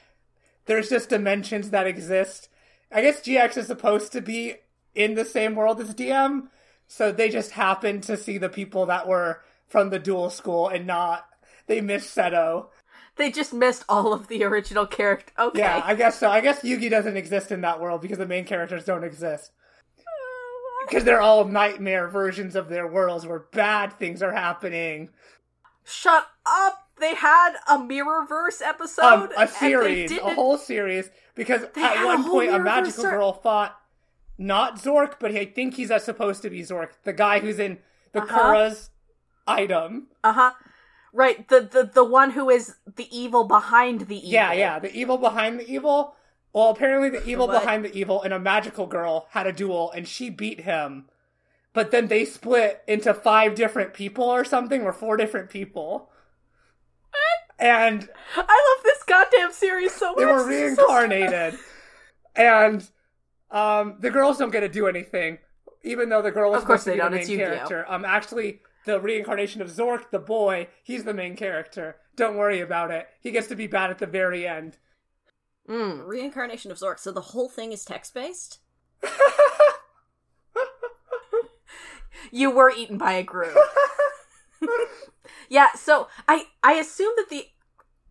There's 0.65 0.89
just 0.89 1.07
dimensions 1.07 1.69
that 1.69 1.87
exist. 1.87 2.49
I 2.93 3.01
guess 3.01 3.21
GX 3.21 3.57
is 3.57 3.67
supposed 3.67 4.11
to 4.11 4.21
be 4.21 4.55
in 4.93 5.15
the 5.15 5.25
same 5.25 5.55
world 5.55 5.81
as 5.81 5.95
DM, 5.95 6.47
so 6.87 7.11
they 7.11 7.29
just 7.29 7.51
happened 7.51 8.03
to 8.03 8.17
see 8.17 8.37
the 8.37 8.49
people 8.49 8.85
that 8.85 9.07
were 9.07 9.41
from 9.67 9.89
the 9.89 9.99
duel 9.99 10.29
school 10.29 10.67
and 10.67 10.85
not 10.85 11.25
they 11.65 11.81
missed 11.81 12.15
Seto. 12.15 12.67
they 13.15 13.31
just 13.31 13.53
missed 13.53 13.83
all 13.89 14.13
of 14.13 14.27
the 14.27 14.43
original 14.43 14.85
character. 14.85 15.33
Okay. 15.39 15.59
Yeah, 15.59 15.81
I 15.83 15.95
guess 15.95 16.19
so. 16.19 16.29
I 16.29 16.41
guess 16.41 16.61
Yugi 16.61 16.89
doesn't 16.89 17.17
exist 17.17 17.51
in 17.51 17.61
that 17.61 17.79
world 17.79 18.01
because 18.01 18.17
the 18.17 18.27
main 18.27 18.45
characters 18.45 18.85
don't 18.85 19.03
exist. 19.03 19.51
Oh, 19.99 20.85
because 20.87 21.03
they're 21.03 21.21
all 21.21 21.45
nightmare 21.45 22.07
versions 22.07 22.55
of 22.55 22.69
their 22.69 22.87
worlds 22.87 23.25
where 23.25 23.45
bad 23.51 23.93
things 23.93 24.21
are 24.21 24.33
happening. 24.33 25.09
Shut 25.83 26.27
up! 26.45 26.82
They 27.03 27.15
had 27.15 27.55
a 27.67 27.77
Mirrorverse 27.77 28.61
episode. 28.63 29.03
Um, 29.03 29.29
a 29.37 29.45
series, 29.45 30.09
a 30.09 30.33
whole 30.33 30.57
series. 30.57 31.09
Because 31.35 31.63
at 31.63 32.01
a 32.01 32.05
one 32.05 32.21
whole 32.21 32.31
point, 32.31 32.51
a 32.51 32.59
magical 32.59 33.03
girl 33.03 33.33
fought 33.33 33.77
not 34.37 34.77
Zork, 34.79 35.15
but 35.19 35.31
I 35.35 35.43
think 35.43 35.73
he's 35.73 35.91
supposed 36.01 36.41
to 36.43 36.49
be 36.49 36.61
Zork, 36.61 36.91
the 37.03 37.11
guy 37.11 37.39
who's 37.39 37.59
in 37.59 37.79
the 38.13 38.21
Uh-huh. 38.21 38.39
Kura's 38.53 38.89
item. 39.45 40.07
Uh 40.23 40.31
huh. 40.31 40.51
Right. 41.11 41.45
The, 41.49 41.59
the 41.59 41.83
the 41.93 42.05
one 42.05 42.31
who 42.31 42.49
is 42.49 42.75
the 42.95 43.07
evil 43.15 43.43
behind 43.43 44.01
the 44.07 44.15
evil. 44.15 44.29
Yeah, 44.29 44.53
yeah, 44.53 44.79
the 44.79 44.93
evil 44.93 45.17
behind 45.17 45.59
the 45.59 45.69
evil. 45.69 46.15
Well, 46.53 46.69
apparently 46.69 47.09
the 47.09 47.27
evil 47.27 47.47
What? 47.47 47.59
behind 47.63 47.83
the 47.83 47.93
evil 47.93 48.21
and 48.21 48.33
a 48.33 48.39
magical 48.39 48.87
girl 48.87 49.27
had 49.31 49.45
a 49.45 49.51
duel 49.51 49.91
and 49.91 50.07
she 50.07 50.29
beat 50.29 50.61
him. 50.61 51.09
But 51.73 51.91
then 51.91 52.07
they 52.07 52.23
split 52.23 52.81
into 52.87 53.13
five 53.13 53.55
different 53.55 53.93
people 53.93 54.23
or 54.23 54.45
something, 54.45 54.83
or 54.83 54.93
four 54.93 55.17
different 55.17 55.49
people. 55.49 56.09
And 57.63 58.09
I 58.35 58.75
love 58.75 58.83
this 58.83 59.03
goddamn 59.03 59.53
series 59.53 59.93
so 59.93 60.09
much. 60.11 60.17
they 60.19 60.25
were 60.25 60.45
This 60.45 60.71
is 60.71 60.75
so 60.75 60.85
reincarnated. 60.85 61.57
and 62.35 62.89
um, 63.51 63.95
the 64.01 64.09
girls 64.09 64.37
don't 64.37 64.51
get 64.51 64.59
to 64.61 64.67
do 64.69 64.85
anything, 64.87 65.37
even 65.83 66.09
though 66.09 66.21
the 66.21 66.31
girl 66.31 66.53
is 66.55 66.61
Of 66.61 66.67
course 66.67 66.83
supposed 66.83 66.83
to 66.83 66.89
they 66.89 66.95
be 66.95 66.99
don't, 66.99 67.13
it's 67.13 67.29
main 67.29 67.39
Yu-Gi-Oh. 67.39 67.55
character. 67.55 67.85
Um, 67.87 68.03
actually, 68.03 68.59
the 68.85 68.99
reincarnation 68.99 69.61
of 69.61 69.69
Zork, 69.69 70.09
the 70.11 70.19
boy, 70.19 70.67
he's 70.83 71.05
the 71.05 71.13
main 71.13 71.37
character. 71.37 71.95
Don't 72.17 72.35
worry 72.35 72.59
about 72.59 72.91
it. 72.91 73.07
He 73.21 73.31
gets 73.31 73.47
to 73.47 73.55
be 73.55 73.67
bad 73.67 73.89
at 73.91 73.99
the 73.99 74.07
very 74.07 74.45
end. 74.45 74.75
Mm. 75.69 76.05
Reincarnation 76.05 76.69
of 76.69 76.77
Zork. 76.77 76.99
So 76.99 77.13
the 77.13 77.21
whole 77.21 77.47
thing 77.47 77.71
is 77.71 77.85
text 77.85 78.13
based? 78.13 78.59
You 82.31 82.49
were 82.49 82.71
eaten 82.75 82.97
by 82.97 83.13
a 83.13 83.21
grue. 83.23 83.53
yeah. 85.49 85.73
So 85.73 86.07
I 86.27 86.45
I 86.63 86.73
assume 86.73 87.13
that 87.17 87.29
the 87.29 87.45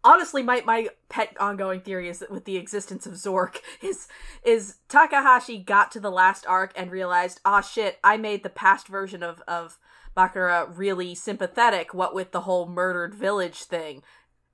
honestly 0.05 0.43
my 0.43 0.62
my 0.65 0.88
pet 1.09 1.37
ongoing 1.38 1.81
theory 1.81 2.09
is 2.09 2.19
that 2.19 2.31
with 2.31 2.45
the 2.45 2.57
existence 2.57 3.07
of 3.07 3.15
Zork 3.15 3.59
is 3.83 4.09
is 4.45 4.77
Takahashi 4.88 5.59
got 5.59 5.91
to 5.93 6.01
the 6.01 6.11
last 6.11 6.47
arc 6.47 6.73
and 6.77 6.91
realized 6.91 7.41
ah 7.45 7.61
shit 7.61 7.99
I 8.03 8.17
made 8.17 8.43
the 8.43 8.51
past 8.51 8.88
version 8.88 9.23
of 9.23 9.43
of 9.47 9.79
Bakura 10.17 10.67
really 10.77 11.15
sympathetic 11.15 11.95
what 11.95 12.15
with 12.15 12.33
the 12.33 12.43
whole 12.43 12.69
murdered 12.69 13.15
village 13.15 13.62
thing. 13.62 14.03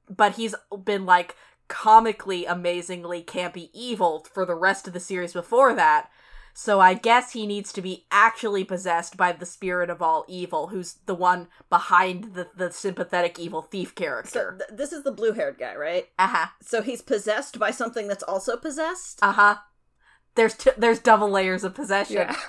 But 0.08 0.36
he's 0.36 0.54
been 0.84 1.04
like 1.04 1.36
comically 1.68 2.46
amazingly 2.46 3.22
campy 3.22 3.68
evil 3.72 4.24
for 4.32 4.46
the 4.46 4.54
rest 4.54 4.86
of 4.86 4.94
the 4.94 5.00
series 5.00 5.32
before 5.32 5.74
that 5.74 6.10
so 6.60 6.80
I 6.80 6.94
guess 6.94 7.34
he 7.34 7.46
needs 7.46 7.72
to 7.74 7.80
be 7.80 8.04
actually 8.10 8.64
possessed 8.64 9.16
by 9.16 9.30
the 9.30 9.46
spirit 9.46 9.90
of 9.90 10.02
all 10.02 10.24
evil, 10.26 10.66
who's 10.68 10.94
the 11.06 11.14
one 11.14 11.46
behind 11.70 12.34
the, 12.34 12.48
the 12.56 12.72
sympathetic 12.72 13.38
evil 13.38 13.62
thief 13.62 13.90
So 13.90 13.94
character. 13.94 14.58
th- 14.58 14.76
this 14.76 14.92
is 14.92 15.04
the 15.04 15.12
blue 15.12 15.30
haired 15.34 15.56
guy, 15.56 15.76
right? 15.76 16.08
uh 16.18 16.26
huh. 16.26 16.46
So 16.60 16.82
he's 16.82 17.00
possessed 17.00 17.60
by 17.60 17.70
something 17.70 18.08
that's 18.08 18.24
also 18.24 18.56
possessed? 18.56 19.20
Uh 19.22 19.32
huh. 19.32 19.56
There's 20.34 20.54
t- 20.54 20.72
there's 20.76 20.98
double 20.98 21.30
layers 21.30 21.62
of 21.62 21.74
possession. 21.76 22.16
Yeah. 22.16 22.36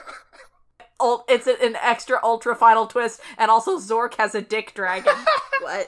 It's 1.29 1.47
an 1.47 1.77
extra 1.81 2.19
ultra 2.23 2.55
final 2.55 2.85
twist, 2.85 3.21
and 3.37 3.49
also 3.49 3.77
Zork 3.79 4.15
has 4.15 4.35
a 4.35 4.41
dick 4.41 4.73
dragon. 4.73 5.13
what? 5.61 5.87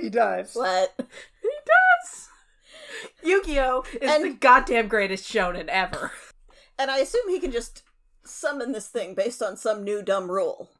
he 0.00 0.08
does. 0.08 0.54
What? 0.54 0.94
he 0.96 1.50
does. 1.66 2.28
Yu-Gi-Oh 3.22 3.84
is 4.00 4.10
And- 4.10 4.24
the 4.24 4.30
goddamn 4.38 4.88
greatest 4.88 5.30
shonen 5.30 5.66
ever. 5.68 6.12
And 6.78 6.90
I 6.90 6.98
assume 6.98 7.28
he 7.28 7.40
can 7.40 7.52
just 7.52 7.82
summon 8.24 8.72
this 8.72 8.88
thing 8.88 9.14
based 9.14 9.42
on 9.42 9.56
some 9.56 9.84
new 9.84 10.02
dumb 10.02 10.30
rule. 10.30 10.70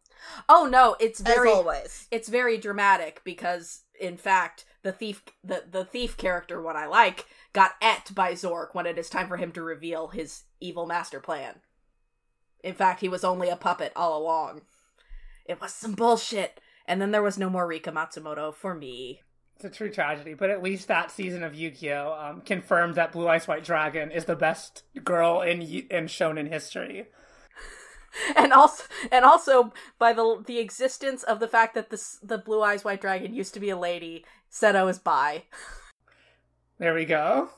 Oh 0.49 0.67
no, 0.71 0.97
it's 0.99 1.21
very 1.21 1.51
as 1.51 1.57
always. 1.57 2.09
it's 2.11 2.29
very 2.29 2.57
dramatic 2.57 3.21
because 3.25 3.83
in 4.01 4.17
fact 4.17 4.65
the 4.83 4.93
thief 4.93 5.23
the, 5.43 5.65
the 5.71 5.85
thief 5.85 6.17
character 6.17 6.61
what 6.61 6.77
i 6.77 6.87
like 6.87 7.27
got 7.53 7.73
et 7.81 8.11
by 8.15 8.33
zork 8.33 8.69
when 8.75 8.87
it 8.87 8.99
is 8.99 9.09
time 9.09 9.29
for 9.29 9.37
him 9.37 9.53
to 9.53 9.63
reveal 9.63 10.09
his 10.09 10.45
evil 10.61 10.87
master 10.87 11.21
plan 11.21 11.61
in 12.63 12.75
fact 12.75 13.01
he 13.01 13.09
was 13.09 13.25
only 13.25 13.49
a 13.49 13.57
puppet 13.57 13.93
all 13.95 14.19
along 14.21 14.63
it 15.47 15.61
was 15.61 15.73
some 15.73 15.93
bullshit 15.93 16.61
and 16.87 17.01
then 17.01 17.11
there 17.11 17.23
was 17.23 17.39
no 17.39 17.49
more 17.49 17.67
rika 17.67 17.93
matsumoto 17.93 18.55
for 18.55 18.75
me 18.75 19.21
It's 19.57 19.65
a 19.65 19.71
true 19.71 19.91
tragedy, 19.91 20.35
but 20.35 20.51
at 20.51 20.63
least 20.63 20.89
that 20.89 21.11
season 21.11 21.45
of 21.45 21.55
Yu-Gi-Oh 21.55 22.13
um, 22.13 22.41
confirmed 22.41 22.97
that 22.97 23.13
Blue 23.13 23.29
Eyes 23.29 23.47
White 23.47 23.65
Dragon 23.65 24.11
is 24.11 24.25
the 24.25 24.37
best 24.37 24.83
girl 25.05 25.41
in 25.43 25.63
Yu- 25.63 25.87
in 25.91 26.07
shonen 26.07 26.49
history. 26.49 27.07
and 28.37 28.53
also 28.53 28.85
and 29.11 29.25
also 29.25 29.73
by 29.99 30.13
the 30.13 30.43
the 30.47 30.59
existence 30.59 31.23
of 31.23 31.41
the 31.41 31.49
fact 31.49 31.75
that 31.75 31.91
this 31.91 32.19
the 32.23 32.39
blue 32.39 32.63
eyes 32.63 32.85
white 32.85 33.01
dragon 33.01 33.35
used 33.35 33.55
to 33.55 33.61
be 33.61 33.71
a 33.71 33.77
lady 33.77 34.25
seto 34.51 34.89
is 34.89 34.99
bi 34.99 35.45
There 36.79 36.95
we 36.95 37.05
go. 37.05 37.51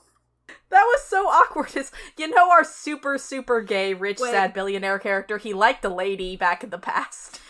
That 0.68 0.82
was 0.82 1.02
so 1.02 1.26
awkward. 1.26 1.76
Is 1.76 1.90
you 2.16 2.28
know 2.28 2.50
our 2.50 2.64
super 2.64 3.18
super 3.18 3.60
gay 3.62 3.94
rich 3.94 4.18
Wait. 4.20 4.30
sad 4.30 4.52
billionaire 4.52 4.98
character? 4.98 5.38
He 5.38 5.52
liked 5.52 5.84
a 5.84 5.88
lady 5.88 6.36
back 6.36 6.62
in 6.62 6.70
the 6.70 6.78
past. 6.78 7.40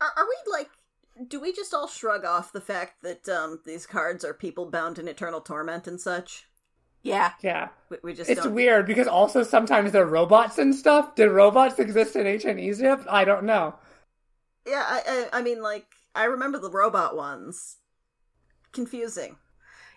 Are, 0.00 0.12
are 0.16 0.24
we 0.24 0.52
like. 0.52 0.68
Do 1.28 1.40
we 1.40 1.52
just 1.52 1.74
all 1.74 1.88
shrug 1.88 2.24
off 2.24 2.52
the 2.52 2.60
fact 2.60 3.02
that 3.02 3.28
um, 3.28 3.60
these 3.66 3.86
cards 3.86 4.24
are 4.24 4.34
people 4.34 4.70
bound 4.70 4.98
in 4.98 5.08
eternal 5.08 5.40
torment 5.42 5.86
and 5.86 6.00
such? 6.00 6.48
Yeah, 7.02 7.32
Yeah, 7.42 7.68
We, 7.90 7.98
we 8.02 8.14
just 8.14 8.28
it's 8.28 8.42
don't. 8.42 8.54
weird 8.54 8.86
because 8.86 9.06
also 9.06 9.42
sometimes 9.42 9.92
they're 9.92 10.06
robots 10.06 10.58
and 10.58 10.74
stuff. 10.74 11.14
Did 11.14 11.28
robots 11.30 11.78
exist 11.78 12.16
in 12.16 12.26
ancient 12.26 12.58
Egypt? 12.60 13.06
I 13.08 13.24
don't 13.24 13.44
know. 13.44 13.76
Yeah, 14.66 14.84
I, 14.86 15.28
I, 15.32 15.38
I 15.38 15.42
mean, 15.42 15.62
like, 15.62 15.86
I 16.14 16.24
remember 16.24 16.58
the 16.58 16.70
robot 16.70 17.16
ones. 17.16 17.76
Confusing. 18.72 19.36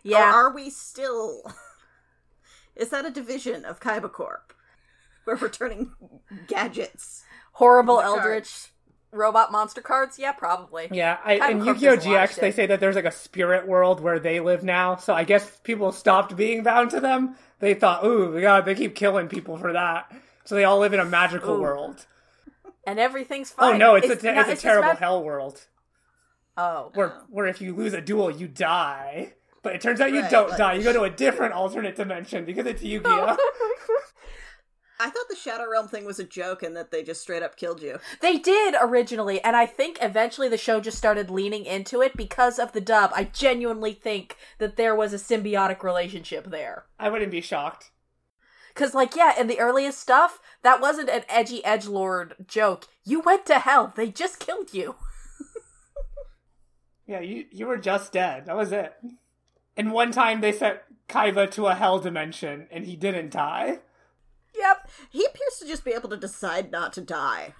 yeah. 0.03 0.31
Or 0.31 0.47
are 0.49 0.53
we 0.53 0.69
still. 0.69 1.43
Is 2.75 2.89
that 2.89 3.05
a 3.05 3.09
division 3.11 3.65
of 3.65 3.79
Kaiba 3.79 4.11
Corp? 4.11 4.53
Where 5.25 5.35
we're 5.35 5.49
turning 5.49 5.93
gadgets. 6.47 7.25
Horrible 7.53 8.01
eldritch 8.01 8.49
cards. 8.51 8.71
Robot 9.11 9.51
monster 9.51 9.81
cards. 9.81 10.19
Yeah, 10.19 10.31
probably. 10.31 10.87
Yeah, 10.91 11.17
I, 11.23 11.49
in 11.51 11.59
Yu-Gi-Oh! 11.59 11.65
hooked 11.65 11.83
us 11.83 12.05
a 12.05 12.09
lot 12.09 12.23
of 12.23 12.29
GX, 12.29 12.35
they 12.39 12.51
say 12.51 12.65
that 12.67 12.79
there's 12.79 12.95
like 12.95 13.05
a 13.05 13.11
spirit 13.11 13.67
world 13.67 14.01
where 14.01 14.19
they 14.19 14.39
live 14.39 14.63
now. 14.63 14.95
So 14.95 15.13
I 15.13 15.23
guess 15.23 15.59
people 15.63 15.91
stopped 15.91 16.35
being 16.35 16.63
bound 16.63 16.91
to 16.91 16.99
them. 16.99 17.35
They 17.59 17.73
thought, 17.73 18.05
ooh, 18.05 18.39
God, 18.39 18.65
they 18.65 18.75
keep 18.75 18.95
killing 18.95 19.27
people 19.27 19.57
for 19.57 19.73
that. 19.73 20.11
So 20.45 20.55
they 20.55 20.63
all 20.63 20.79
live 20.79 20.93
in 20.93 20.99
a 20.99 21.05
magical 21.05 21.55
Ooh. 21.55 21.61
world. 21.61 22.05
And 22.87 22.99
everything's 22.99 23.53
oh, 23.57 23.61
fine. 23.61 23.75
Oh 23.75 23.77
no, 23.77 23.95
it's, 23.95 24.09
a, 24.09 24.15
te- 24.15 24.31
not- 24.31 24.49
it's 24.49 24.59
a 24.59 24.63
terrible 24.63 24.89
mag- 24.89 24.97
hell 24.97 25.23
world 25.23 25.65
Oh, 26.57 26.91
where 26.93 27.13
where 27.29 27.45
if 27.47 27.61
you 27.61 27.73
lose 27.75 27.93
a 27.93 28.01
duel, 28.01 28.29
you 28.31 28.47
die. 28.47 29.33
But 29.61 29.75
it 29.75 29.81
turns 29.81 30.01
out 30.01 30.11
you 30.11 30.21
Right, 30.21 30.31
don't 30.31 30.49
like- 30.49 30.57
die. 30.57 30.73
You 30.73 30.83
go 30.83 30.93
to 30.93 31.03
a 31.03 31.09
different 31.09 31.53
alternate 31.53 31.95
dimension 31.95 32.45
because 32.45 32.65
it's 32.65 32.81
Yu-Gi-Oh. 32.83 33.37
I 34.99 35.09
thought 35.09 35.29
the 35.29 35.35
Shadow 35.35 35.69
Realm 35.69 35.87
thing 35.87 36.05
was 36.05 36.19
a 36.19 36.25
joke 36.25 36.61
and 36.61 36.75
that 36.75 36.91
they 36.91 37.03
just 37.03 37.21
straight 37.21 37.41
up 37.41 37.55
killed 37.55 37.81
you. 37.81 37.99
they 38.21 38.37
did 38.37 38.75
originally, 38.81 39.41
and 39.43 39.55
I 39.55 39.65
think 39.65 39.97
eventually 40.01 40.49
the 40.49 40.57
show 40.57 40.81
just 40.81 40.97
started 40.97 41.29
leaning 41.29 41.65
into 41.65 42.01
it 42.01 42.17
because 42.17 42.59
of 42.59 42.73
the 42.73 42.81
dub. 42.81 43.11
I 43.15 43.23
genuinely 43.23 43.93
think 43.93 44.35
that 44.57 44.75
there 44.75 44.95
was 44.95 45.13
a 45.13 45.17
symbiotic 45.17 45.83
relationship 45.83 46.49
there. 46.51 46.85
I 46.99 47.09
wouldn't 47.09 47.31
be 47.31 47.41
shocked. 47.41 47.91
Cause 48.75 48.93
like, 48.93 49.15
yeah, 49.15 49.39
in 49.39 49.47
the 49.47 49.59
earliest 49.59 49.99
stuff, 49.99 50.39
that 50.63 50.81
wasn't 50.81 51.09
an 51.09 51.23
edgy 51.27 51.63
edge 51.65 51.87
lord 51.87 52.35
joke. 52.47 52.85
You 53.03 53.19
went 53.21 53.45
to 53.47 53.59
hell. 53.59 53.93
They 53.95 54.09
just 54.09 54.39
killed 54.39 54.73
you. 54.73 54.95
Yeah, 57.09 57.21
you 57.21 57.45
you 57.51 57.65
were 57.65 57.77
just 57.77 58.11
dead. 58.11 58.45
That 58.45 58.55
was 58.55 58.71
it. 58.71 58.93
And 59.75 59.91
one 59.91 60.11
time 60.11 60.41
they 60.41 60.51
sent 60.51 60.77
Kaiba 61.07 61.49
to 61.53 61.65
a 61.65 61.73
hell 61.73 61.97
dimension 61.97 62.67
and 62.69 62.85
he 62.85 62.95
didn't 62.95 63.31
die. 63.31 63.79
Yep. 64.57 64.89
He 65.09 65.25
appears 65.25 65.57
to 65.59 65.67
just 65.67 65.83
be 65.85 65.91
able 65.91 66.09
to 66.09 66.17
decide 66.17 66.71
not 66.71 66.93
to 66.93 67.01
die 67.01 67.53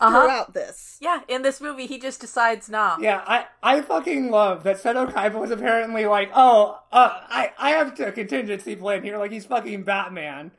Uh-huh. 0.00 0.20
throughout 0.22 0.54
this. 0.54 0.96
Yeah, 1.00 1.20
in 1.28 1.42
this 1.42 1.60
movie, 1.60 1.86
he 1.86 1.98
just 1.98 2.20
decides 2.20 2.68
nah. 2.68 2.96
Yeah, 3.00 3.22
I, 3.26 3.46
I 3.62 3.80
fucking 3.82 4.30
love 4.30 4.62
that 4.64 4.76
Seto 4.76 5.10
Kaiba 5.10 5.34
was 5.40 5.50
apparently 5.50 6.06
like, 6.06 6.30
oh, 6.34 6.80
uh, 6.92 7.10
I, 7.28 7.52
I 7.58 7.70
have 7.70 7.98
a 8.00 8.12
contingency 8.12 8.76
plan 8.76 9.02
here, 9.02 9.18
like 9.18 9.32
he's 9.32 9.44
fucking 9.46 9.82
Batman. 9.82 10.52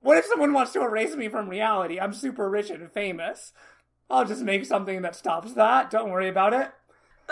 What 0.00 0.16
if 0.18 0.24
someone 0.24 0.52
wants 0.54 0.72
to 0.72 0.82
erase 0.82 1.14
me 1.14 1.28
from 1.28 1.48
reality? 1.50 2.00
I'm 2.00 2.14
super 2.14 2.48
rich 2.48 2.70
and 2.70 2.90
famous. 2.92 3.52
I'll 4.08 4.24
just 4.24 4.42
make 4.42 4.64
something 4.64 5.02
that 5.02 5.14
stops 5.14 5.52
that. 5.54 5.90
Don't 5.90 6.10
worry 6.10 6.28
about 6.28 6.54
it. 6.54 6.70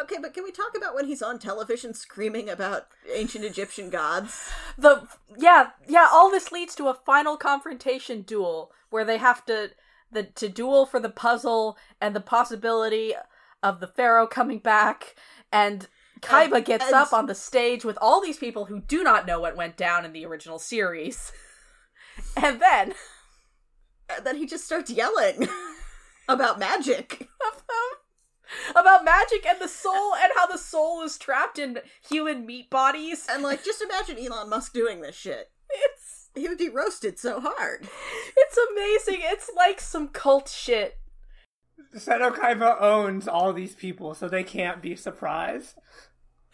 Okay, 0.00 0.16
but 0.20 0.32
can 0.32 0.44
we 0.44 0.52
talk 0.52 0.76
about 0.76 0.94
when 0.94 1.06
he's 1.06 1.22
on 1.22 1.38
television 1.38 1.92
screaming 1.92 2.48
about 2.48 2.86
ancient 3.12 3.44
Egyptian 3.44 3.90
gods? 3.90 4.48
The 4.78 5.08
yeah, 5.36 5.70
yeah, 5.88 6.08
all 6.12 6.30
this 6.30 6.52
leads 6.52 6.76
to 6.76 6.86
a 6.86 6.94
final 6.94 7.36
confrontation 7.36 8.22
duel 8.22 8.70
where 8.90 9.04
they 9.04 9.18
have 9.18 9.44
to 9.46 9.70
the 10.12 10.22
to 10.22 10.48
duel 10.48 10.86
for 10.86 11.00
the 11.00 11.10
puzzle 11.10 11.76
and 12.00 12.14
the 12.14 12.20
possibility 12.20 13.14
of 13.62 13.80
the 13.80 13.88
pharaoh 13.88 14.26
coming 14.28 14.60
back 14.60 15.16
and 15.50 15.88
Kaiba 16.20 16.56
And- 16.58 16.64
gets 16.64 16.86
and- 16.86 16.94
up 16.94 17.12
on 17.12 17.26
the 17.26 17.34
stage 17.34 17.84
with 17.84 17.98
all 18.00 18.20
these 18.20 18.38
people 18.38 18.66
who 18.66 18.80
do 18.80 19.02
not 19.02 19.26
know 19.26 19.40
what 19.40 19.56
went 19.56 19.76
down 19.76 20.04
in 20.04 20.12
the 20.12 20.24
original 20.26 20.58
series. 20.60 21.32
And 22.36 22.60
then 22.60 22.94
And 24.08 24.24
then 24.26 24.36
he 24.36 24.46
just 24.46 24.64
starts 24.64 24.90
yelling 24.90 25.48
about 26.28 26.58
magic. 26.58 27.28
About 28.70 29.04
magic 29.04 29.46
and 29.46 29.60
the 29.60 29.68
soul 29.68 30.14
and 30.14 30.32
how 30.36 30.46
the 30.46 30.58
soul 30.58 31.02
is 31.02 31.18
trapped 31.18 31.58
in 31.58 31.78
human 32.08 32.46
meat 32.46 32.70
bodies. 32.70 33.26
And 33.30 33.42
like, 33.42 33.64
just 33.64 33.82
imagine 33.82 34.18
Elon 34.18 34.48
Musk 34.50 34.72
doing 34.72 35.00
this 35.00 35.16
shit. 35.16 35.50
It's 35.70 36.30
He 36.34 36.48
would 36.48 36.58
be 36.58 36.68
roasted 36.68 37.18
so 37.18 37.40
hard. 37.40 37.88
it's 38.36 38.58
amazing. 38.72 39.20
It's 39.24 39.50
like 39.56 39.80
some 39.80 40.08
cult 40.08 40.48
shit. 40.48 40.98
Seto 41.94 42.34
Kaiba 42.34 42.80
owns 42.82 43.26
all 43.28 43.52
these 43.52 43.74
people, 43.74 44.14
so 44.14 44.28
they 44.28 44.44
can't 44.44 44.82
be 44.82 44.94
surprised. 44.94 45.74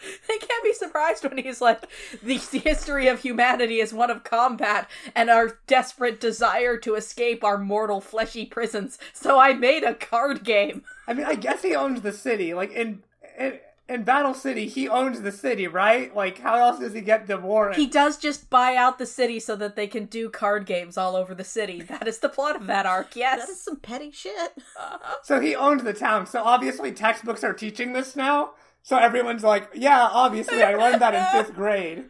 They 0.29 0.39
can't 0.39 0.65
be 0.65 0.73
surprised 0.73 1.25
when 1.25 1.39
he's 1.39 1.61
like, 1.61 1.87
the 2.23 2.37
history 2.37 3.09
of 3.09 3.21
humanity 3.21 3.81
is 3.81 3.93
one 3.93 4.11
of 4.11 4.25
combat 4.25 4.89
and 5.15 5.31
our 5.31 5.59
desperate 5.67 6.21
desire 6.21 6.77
to 6.79 6.95
escape 6.95 7.45
our 7.45 7.59
mortal 7.59 8.01
fleshy 8.01 8.47
prisons. 8.47 8.99
So 9.13 9.39
I 9.39 9.53
made 9.53 9.85
a 9.85 9.95
card 9.95 10.45
game. 10.45 10.83
I 11.07 11.15
mean, 11.15 11.27
I 11.27 11.35
guess 11.35 11.63
he 11.63 11.75
owns 11.75 12.01
the 12.01 12.13
city. 12.13 12.55
Like 12.55 12.73
in 12.73 13.03
in, 13.39 13.59
in 13.89 14.03
Battle 14.03 14.33
City, 14.33 14.67
he 14.67 14.89
owns 14.89 15.21
the 15.21 15.33
city, 15.33 15.67
right? 15.67 16.15
Like, 16.15 16.39
how 16.39 16.57
else 16.57 16.79
does 16.79 16.95
he 16.95 17.03
get 17.03 17.27
the 17.27 17.37
warrant? 17.37 17.77
He 17.77 17.87
does 17.87 18.17
just 18.17 18.49
buy 18.49 18.77
out 18.77 18.99
the 18.99 19.07
city 19.07 19.39
so 19.39 19.57
that 19.57 19.77
they 19.77 19.87
can 19.87 20.07
do 20.07 20.31
card 20.31 20.65
games 20.65 20.97
all 20.97 21.17
over 21.17 21.35
the 21.35 21.45
city. 21.45 21.83
That 21.83 22.09
is 22.09 22.19
the 22.19 22.31
plot 22.31 22.57
of 22.57 22.67
that 22.67 22.87
arc. 22.87 23.15
Yes. 23.15 23.41
that 23.41 23.51
is 23.51 23.61
some 23.61 23.77
petty 23.77 24.11
shit. 24.11 24.53
Uh-huh. 24.79 25.17
So 25.23 25.39
he 25.39 25.55
owns 25.55 25.83
the 25.83 25.93
town. 25.93 26.27
So 26.27 26.43
obviously 26.43 26.93
textbooks 26.93 27.45
are 27.45 27.53
teaching 27.53 27.93
this 27.93 28.17
now. 28.17 28.53
So 28.85 28.99
everyone's 28.99 29.43
like, 29.43 29.71
yeah, 29.75 30.09
obviously 30.13 30.63
I 30.63 30.75
learned 30.75 31.01
that 31.01 31.15
in 31.15 31.25
fifth 31.45 31.57
grade. 31.57 32.05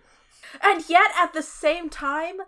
And 0.61 0.85
yet 0.89 1.11
at 1.16 1.33
the 1.33 1.43
same 1.43 1.89
time, 1.89 2.39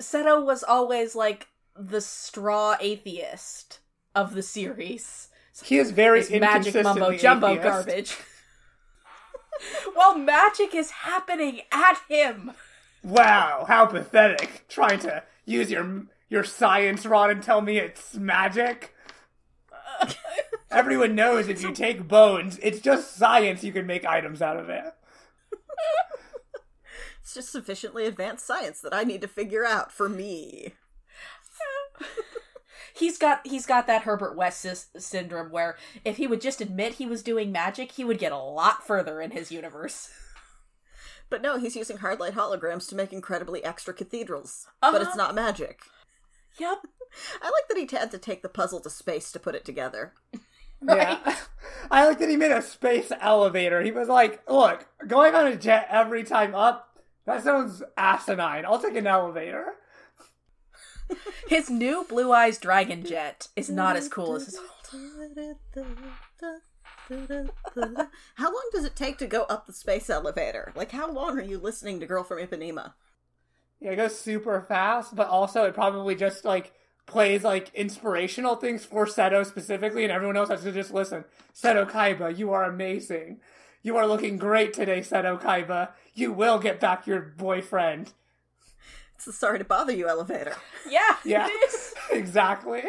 Seto 0.00 0.42
was 0.44 0.62
always 0.62 1.16
like 1.16 1.48
the 1.76 2.00
straw 2.00 2.76
atheist 2.80 3.80
of 4.14 4.34
the 4.34 4.42
series. 4.42 5.28
He 5.64 5.78
is 5.78 5.90
very 5.90 6.24
magic 6.38 6.80
mumbo 6.82 7.16
jumbo 7.16 7.48
atheist. 7.48 7.62
garbage. 7.64 8.16
While 9.94 10.16
magic 10.16 10.72
is 10.72 10.90
happening 10.90 11.62
at 11.72 11.98
him. 12.08 12.52
Wow, 13.02 13.64
how 13.66 13.86
pathetic! 13.86 14.64
Trying 14.68 15.00
to 15.00 15.24
use 15.44 15.70
your 15.70 16.04
your 16.28 16.44
science 16.44 17.04
rod 17.04 17.30
and 17.30 17.42
tell 17.42 17.60
me 17.60 17.78
it's 17.78 18.14
magic. 18.14 18.94
Everyone 20.70 21.14
knows 21.14 21.48
if 21.48 21.62
you 21.62 21.72
take 21.72 22.06
bones, 22.06 22.58
it's 22.62 22.80
just 22.80 23.16
science. 23.16 23.64
You 23.64 23.72
can 23.72 23.86
make 23.86 24.04
items 24.06 24.40
out 24.40 24.56
of 24.56 24.68
it. 24.68 24.84
It's 27.22 27.34
just 27.34 27.50
sufficiently 27.52 28.06
advanced 28.06 28.46
science 28.46 28.80
that 28.80 28.94
I 28.94 29.04
need 29.04 29.20
to 29.22 29.28
figure 29.28 29.64
out 29.64 29.92
for 29.92 30.08
me. 30.08 30.74
He's 32.94 33.18
got 33.18 33.46
he's 33.46 33.66
got 33.66 33.86
that 33.86 34.02
Herbert 34.02 34.36
West 34.36 34.64
sys- 34.64 34.86
syndrome 35.00 35.50
where 35.50 35.76
if 36.04 36.16
he 36.18 36.26
would 36.26 36.40
just 36.40 36.60
admit 36.60 36.94
he 36.94 37.06
was 37.06 37.22
doing 37.22 37.50
magic, 37.52 37.92
he 37.92 38.04
would 38.04 38.18
get 38.18 38.32
a 38.32 38.36
lot 38.36 38.86
further 38.86 39.20
in 39.22 39.30
his 39.30 39.50
universe. 39.52 40.10
But 41.30 41.40
no, 41.40 41.56
he's 41.58 41.76
using 41.76 41.98
hard 41.98 42.18
light 42.20 42.34
holograms 42.34 42.88
to 42.88 42.96
make 42.96 43.12
incredibly 43.12 43.64
extra 43.64 43.94
cathedrals. 43.94 44.66
But 44.82 44.94
Uh-huh. 44.96 45.04
it's 45.06 45.16
not 45.16 45.34
magic. 45.34 45.80
Yep. 46.58 46.78
I 47.42 47.46
like 47.46 47.68
that 47.68 47.78
he 47.78 47.96
had 47.96 48.10
to 48.10 48.18
take 48.18 48.42
the 48.42 48.48
puzzle 48.48 48.80
to 48.80 48.90
space 48.90 49.30
to 49.32 49.38
put 49.38 49.54
it 49.54 49.64
together. 49.64 50.12
Yeah. 50.82 51.36
I 51.90 52.06
like 52.06 52.18
that 52.18 52.28
he 52.28 52.36
made 52.36 52.52
a 52.52 52.62
space 52.62 53.10
elevator. 53.20 53.82
He 53.82 53.90
was 53.90 54.08
like, 54.08 54.48
look, 54.48 54.86
going 55.06 55.34
on 55.34 55.46
a 55.46 55.56
jet 55.56 55.88
every 55.90 56.22
time 56.22 56.54
up, 56.54 56.98
that 57.26 57.42
sounds 57.42 57.82
asinine. 57.96 58.64
I'll 58.64 58.80
take 58.80 58.96
an 58.96 59.06
elevator. 59.06 59.74
His 61.48 61.68
new 61.68 62.04
blue 62.08 62.32
eyes 62.32 62.58
dragon 62.58 63.04
jet 63.04 63.48
is 63.56 63.68
not 63.68 63.96
as 63.96 64.08
cool 64.08 64.36
as 64.36 64.46
his 64.46 64.58
old. 64.58 64.66
How 68.36 68.46
long 68.46 68.70
does 68.72 68.84
it 68.84 68.94
take 68.94 69.18
to 69.18 69.26
go 69.26 69.42
up 69.42 69.66
the 69.66 69.72
space 69.72 70.08
elevator? 70.08 70.72
Like, 70.76 70.92
how 70.92 71.10
long 71.10 71.36
are 71.38 71.42
you 71.42 71.58
listening 71.58 71.98
to 71.98 72.06
Girl 72.06 72.22
from 72.22 72.38
Ipanema? 72.38 72.92
Yeah, 73.80 73.90
it 73.92 73.96
goes 73.96 74.16
super 74.16 74.64
fast, 74.68 75.16
but 75.16 75.28
also 75.28 75.64
it 75.64 75.74
probably 75.74 76.14
just 76.14 76.44
like 76.44 76.72
plays 77.10 77.42
like 77.42 77.74
inspirational 77.74 78.54
things 78.54 78.84
for 78.84 79.04
Seto 79.04 79.44
specifically, 79.44 80.04
and 80.04 80.12
everyone 80.12 80.36
else 80.36 80.48
has 80.48 80.62
to 80.62 80.72
just 80.72 80.94
listen. 80.94 81.24
Seto 81.54 81.88
Kaiba, 81.90 82.38
you 82.38 82.52
are 82.52 82.64
amazing. 82.64 83.40
You 83.82 83.96
are 83.96 84.06
looking 84.06 84.36
great 84.38 84.72
today, 84.72 85.00
Seto 85.00 85.40
Kaiba. 85.40 85.90
You 86.14 86.32
will 86.32 86.58
get 86.58 86.78
back 86.78 87.06
your 87.06 87.20
boyfriend. 87.20 88.12
It's 89.16 89.24
the 89.24 89.32
sorry 89.32 89.58
to 89.58 89.64
bother 89.64 89.92
you 89.92 90.08
elevator. 90.08 90.54
Yeah, 90.88 91.16
Yeah. 91.24 91.48
it 91.50 91.68
is. 91.68 91.94
exactly. 92.12 92.84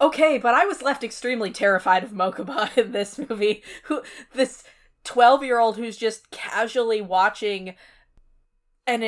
Okay, 0.00 0.38
but 0.38 0.54
I 0.54 0.64
was 0.66 0.80
left 0.80 1.02
extremely 1.02 1.50
terrified 1.50 2.04
of 2.04 2.10
Mokuba 2.10 2.76
in 2.78 2.92
this 2.92 3.18
movie. 3.18 3.62
Who 3.84 4.02
this 4.32 4.62
twelve-year-old 5.04 5.76
who's 5.76 5.96
just 5.96 6.30
casually 6.30 7.00
watching 7.00 7.74
an 8.86 9.02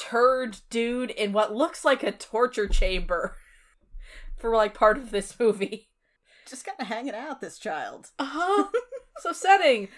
interred 0.00 0.58
dude 0.70 1.10
in 1.10 1.32
what 1.32 1.54
looks 1.54 1.84
like 1.84 2.02
a 2.02 2.12
torture 2.12 2.66
chamber 2.66 3.36
for 4.36 4.54
like 4.54 4.74
part 4.74 4.96
of 4.96 5.10
this 5.10 5.38
movie. 5.38 5.88
Just 6.48 6.64
kind 6.64 6.80
of 6.80 6.86
hanging 6.86 7.14
out, 7.14 7.40
this 7.40 7.58
child. 7.58 8.10
Uh 8.18 8.28
huh. 8.28 8.68
so 9.18 9.30
upsetting. 9.30 9.88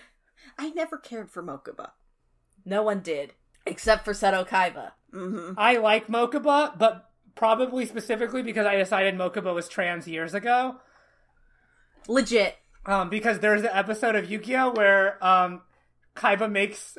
I 0.59 0.71
never 0.71 0.99
cared 0.99 1.31
for 1.31 1.43
Mokuba. 1.43 1.91
No 2.65 2.83
one 2.83 3.01
did 3.01 3.35
except 3.65 4.05
for 4.05 4.13
Seto 4.13 4.47
Kaiba. 4.47 4.93
Mm-hmm. 5.15 5.53
I 5.57 5.77
like 5.77 6.09
Mokuba, 6.09 6.77
but 6.79 7.11
probably 7.35 7.87
specifically 7.87 8.43
because 8.43 8.67
I 8.67 8.77
decided 8.77 9.15
Mokuba 9.15 9.55
was 9.55 9.69
trans 9.69 10.09
years 10.09 10.35
ago. 10.35 10.77
Legit. 12.09 12.57
Um, 12.85 13.09
because 13.09 13.39
there's 13.39 13.63
the 13.63 13.75
episode 13.75 14.17
of 14.17 14.29
Yu-Gi-Oh 14.29 14.73
where 14.73 15.25
um, 15.25 15.63
Kaiba 16.17 16.51
makes 16.51 16.99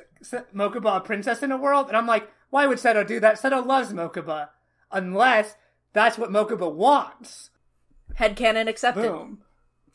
Mokuba 0.56 0.98
a 0.98 1.02
princess 1.02 1.44
in 1.44 1.52
a 1.52 1.58
world, 1.58 1.90
and 1.90 1.98
I'm 1.98 2.08
like, 2.08 2.30
why 2.54 2.68
would 2.68 2.78
Seto 2.78 3.06
do 3.06 3.20
that? 3.20 3.42
Seto 3.42 3.66
loves 3.66 3.92
Mokuba, 3.92 4.50
unless 4.92 5.56
that's 5.92 6.20
what 6.20 6.30
Mokuba 6.30 6.72
wants. 6.72 7.50
Headcanon 8.20 8.68
accepted. 8.68 9.02
Boom. 9.12 9.40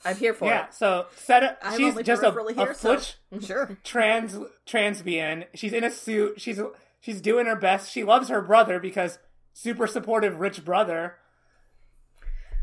I'm 0.05 0.17
here 0.17 0.35
for 0.35 0.47
Yeah. 0.47 0.51
it. 0.51 0.55
Yeah, 0.55 0.71
so 0.71 1.07
Seto, 1.27 1.57
I'm 1.63 1.79
she's 1.79 1.91
only 1.93 2.03
just 2.03 2.23
a, 2.25 2.33
peripherally 2.33 2.57
a 2.57 2.65
here, 2.65 2.75
so- 2.75 3.01
Sure. 3.41 3.79
trans 3.85 4.37
transbian. 4.67 5.45
She's 5.55 5.73
in 5.73 5.85
a 5.85 5.91
suit. 5.91 6.41
She's 6.41 6.61
she's 7.01 7.21
doing 7.21 7.47
her 7.47 7.55
best. 7.57 7.93
She 7.93 8.03
loves 8.03 8.29
her 8.29 8.43
brother 8.43 8.81
because 8.81 9.21
super 9.53 9.87
supportive 9.87 10.41
rich 10.41 10.65
brother. 10.65 11.15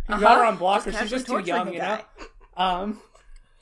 You 0.10 0.20
got 0.20 0.38
her 0.40 0.46
on 0.46 0.58
blocker. 0.58 0.92
She's 0.92 1.10
just 1.10 1.26
too 1.28 1.40
young, 1.40 1.72
you 1.74 1.80
know. 1.80 2.00
Um. 2.58 3.02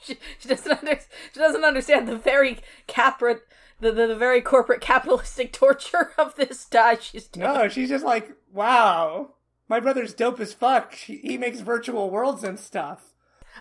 She, 0.06 0.18
she 0.38 0.50
doesn't 0.50 0.70
under, 0.70 1.00
she 1.34 1.40
doesn't 1.40 1.64
understand 1.64 2.10
the 2.10 2.18
very 2.18 2.58
capra 2.88 3.38
the, 3.80 3.92
the, 3.92 4.08
the 4.08 4.16
very 4.16 4.42
corporate 4.42 4.82
capitalistic 4.82 5.54
torture 5.54 6.12
of 6.18 6.36
this 6.36 6.66
die 6.66 6.98
she's 7.00 7.28
doing. 7.28 7.46
No, 7.46 7.68
she's 7.68 7.90
just 7.90 8.06
like, 8.06 8.32
wow, 8.52 9.34
my 9.68 9.80
brother's 9.80 10.14
dope 10.14 10.40
as 10.40 10.54
fuck. 10.54 10.94
He, 10.96 11.18
he 11.18 11.38
makes 11.38 11.60
virtual 11.60 12.10
worlds 12.10 12.44
and 12.44 12.60
stuff. 12.60 13.14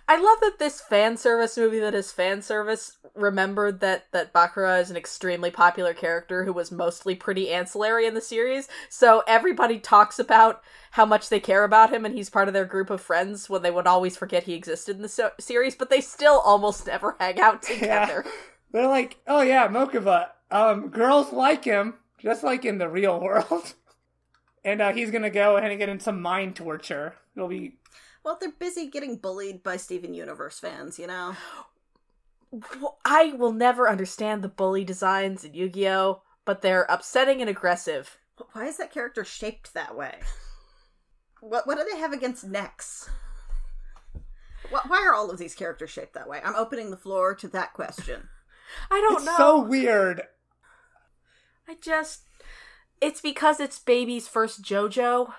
I 0.08 0.16
love 0.16 0.40
that 0.40 0.58
this 0.58 0.80
fan 0.80 1.16
service 1.16 1.56
movie 1.56 1.78
that 1.78 1.94
is 1.94 2.12
fan 2.12 2.42
service 2.42 2.96
remembered 3.14 3.80
that 3.80 4.10
that 4.12 4.32
Bakura 4.32 4.80
is 4.80 4.90
an 4.90 4.96
extremely 4.96 5.50
popular 5.50 5.92
character 5.92 6.44
who 6.44 6.52
was 6.52 6.72
mostly 6.72 7.14
pretty 7.14 7.50
ancillary 7.50 8.06
in 8.06 8.14
the 8.14 8.20
series. 8.20 8.68
So 8.88 9.22
everybody 9.26 9.78
talks 9.78 10.18
about 10.18 10.62
how 10.92 11.04
much 11.04 11.28
they 11.28 11.40
care 11.40 11.64
about 11.64 11.92
him 11.92 12.04
and 12.04 12.14
he's 12.14 12.30
part 12.30 12.48
of 12.48 12.54
their 12.54 12.64
group 12.64 12.90
of 12.90 13.00
friends 13.00 13.50
when 13.50 13.62
they 13.62 13.70
would 13.70 13.86
always 13.86 14.16
forget 14.16 14.44
he 14.44 14.54
existed 14.54 14.96
in 14.96 15.02
the 15.02 15.08
so- 15.08 15.32
series, 15.38 15.74
but 15.74 15.90
they 15.90 16.00
still 16.00 16.40
almost 16.40 16.86
never 16.88 17.16
hang 17.20 17.38
out 17.38 17.62
together. 17.62 18.24
They're 18.72 18.88
like, 18.88 19.18
oh 19.26 19.42
yeah, 19.42 19.68
Mokuba. 19.68 20.28
Um, 20.50 20.88
girls 20.88 21.32
like 21.32 21.64
him, 21.64 21.94
just 22.18 22.42
like 22.42 22.64
in 22.64 22.78
the 22.78 22.88
real 22.88 23.20
world. 23.20 23.74
and 24.64 24.82
uh, 24.82 24.92
he's 24.92 25.10
gonna 25.10 25.30
go 25.30 25.56
ahead 25.56 25.70
and 25.70 25.78
get 25.80 25.88
into 25.88 26.12
mind 26.12 26.56
torture. 26.56 27.14
It'll 27.36 27.48
be 27.48 27.76
Well, 28.24 28.38
they're 28.40 28.52
busy 28.52 28.88
getting 28.88 29.16
bullied 29.16 29.62
by 29.62 29.76
Steven 29.76 30.14
Universe 30.14 30.58
fans, 30.58 30.98
you 30.98 31.06
know? 31.06 31.34
I 33.04 33.32
will 33.38 33.52
never 33.52 33.88
understand 33.88 34.42
the 34.42 34.48
bully 34.48 34.84
designs 34.84 35.42
in 35.42 35.54
Yu-Gi-Oh, 35.54 36.20
but 36.44 36.60
they're 36.60 36.86
upsetting 36.90 37.40
and 37.40 37.48
aggressive. 37.48 38.18
Why 38.52 38.66
is 38.66 38.76
that 38.76 38.92
character 38.92 39.24
shaped 39.24 39.72
that 39.72 39.96
way? 39.96 40.18
What 41.40 41.66
what 41.66 41.78
do 41.78 41.84
they 41.90 41.98
have 41.98 42.12
against 42.12 42.44
necks? 42.44 43.08
Wh- 44.70 44.88
Why 44.90 45.02
are 45.06 45.14
all 45.14 45.30
of 45.30 45.38
these 45.38 45.54
characters 45.54 45.90
shaped 45.90 46.14
that 46.14 46.28
way? 46.28 46.40
I'm 46.44 46.54
opening 46.54 46.90
the 46.90 46.96
floor 46.96 47.34
to 47.36 47.48
that 47.48 47.72
question. 47.72 48.28
I 48.90 49.00
don't 49.00 49.16
it's 49.16 49.24
know. 49.26 49.36
so 49.36 49.60
weird. 49.60 50.22
I 51.68 51.76
just 51.80 52.22
it's 53.00 53.20
because 53.20 53.60
it's 53.60 53.78
baby's 53.78 54.28
first 54.28 54.62
JoJo. 54.62 55.32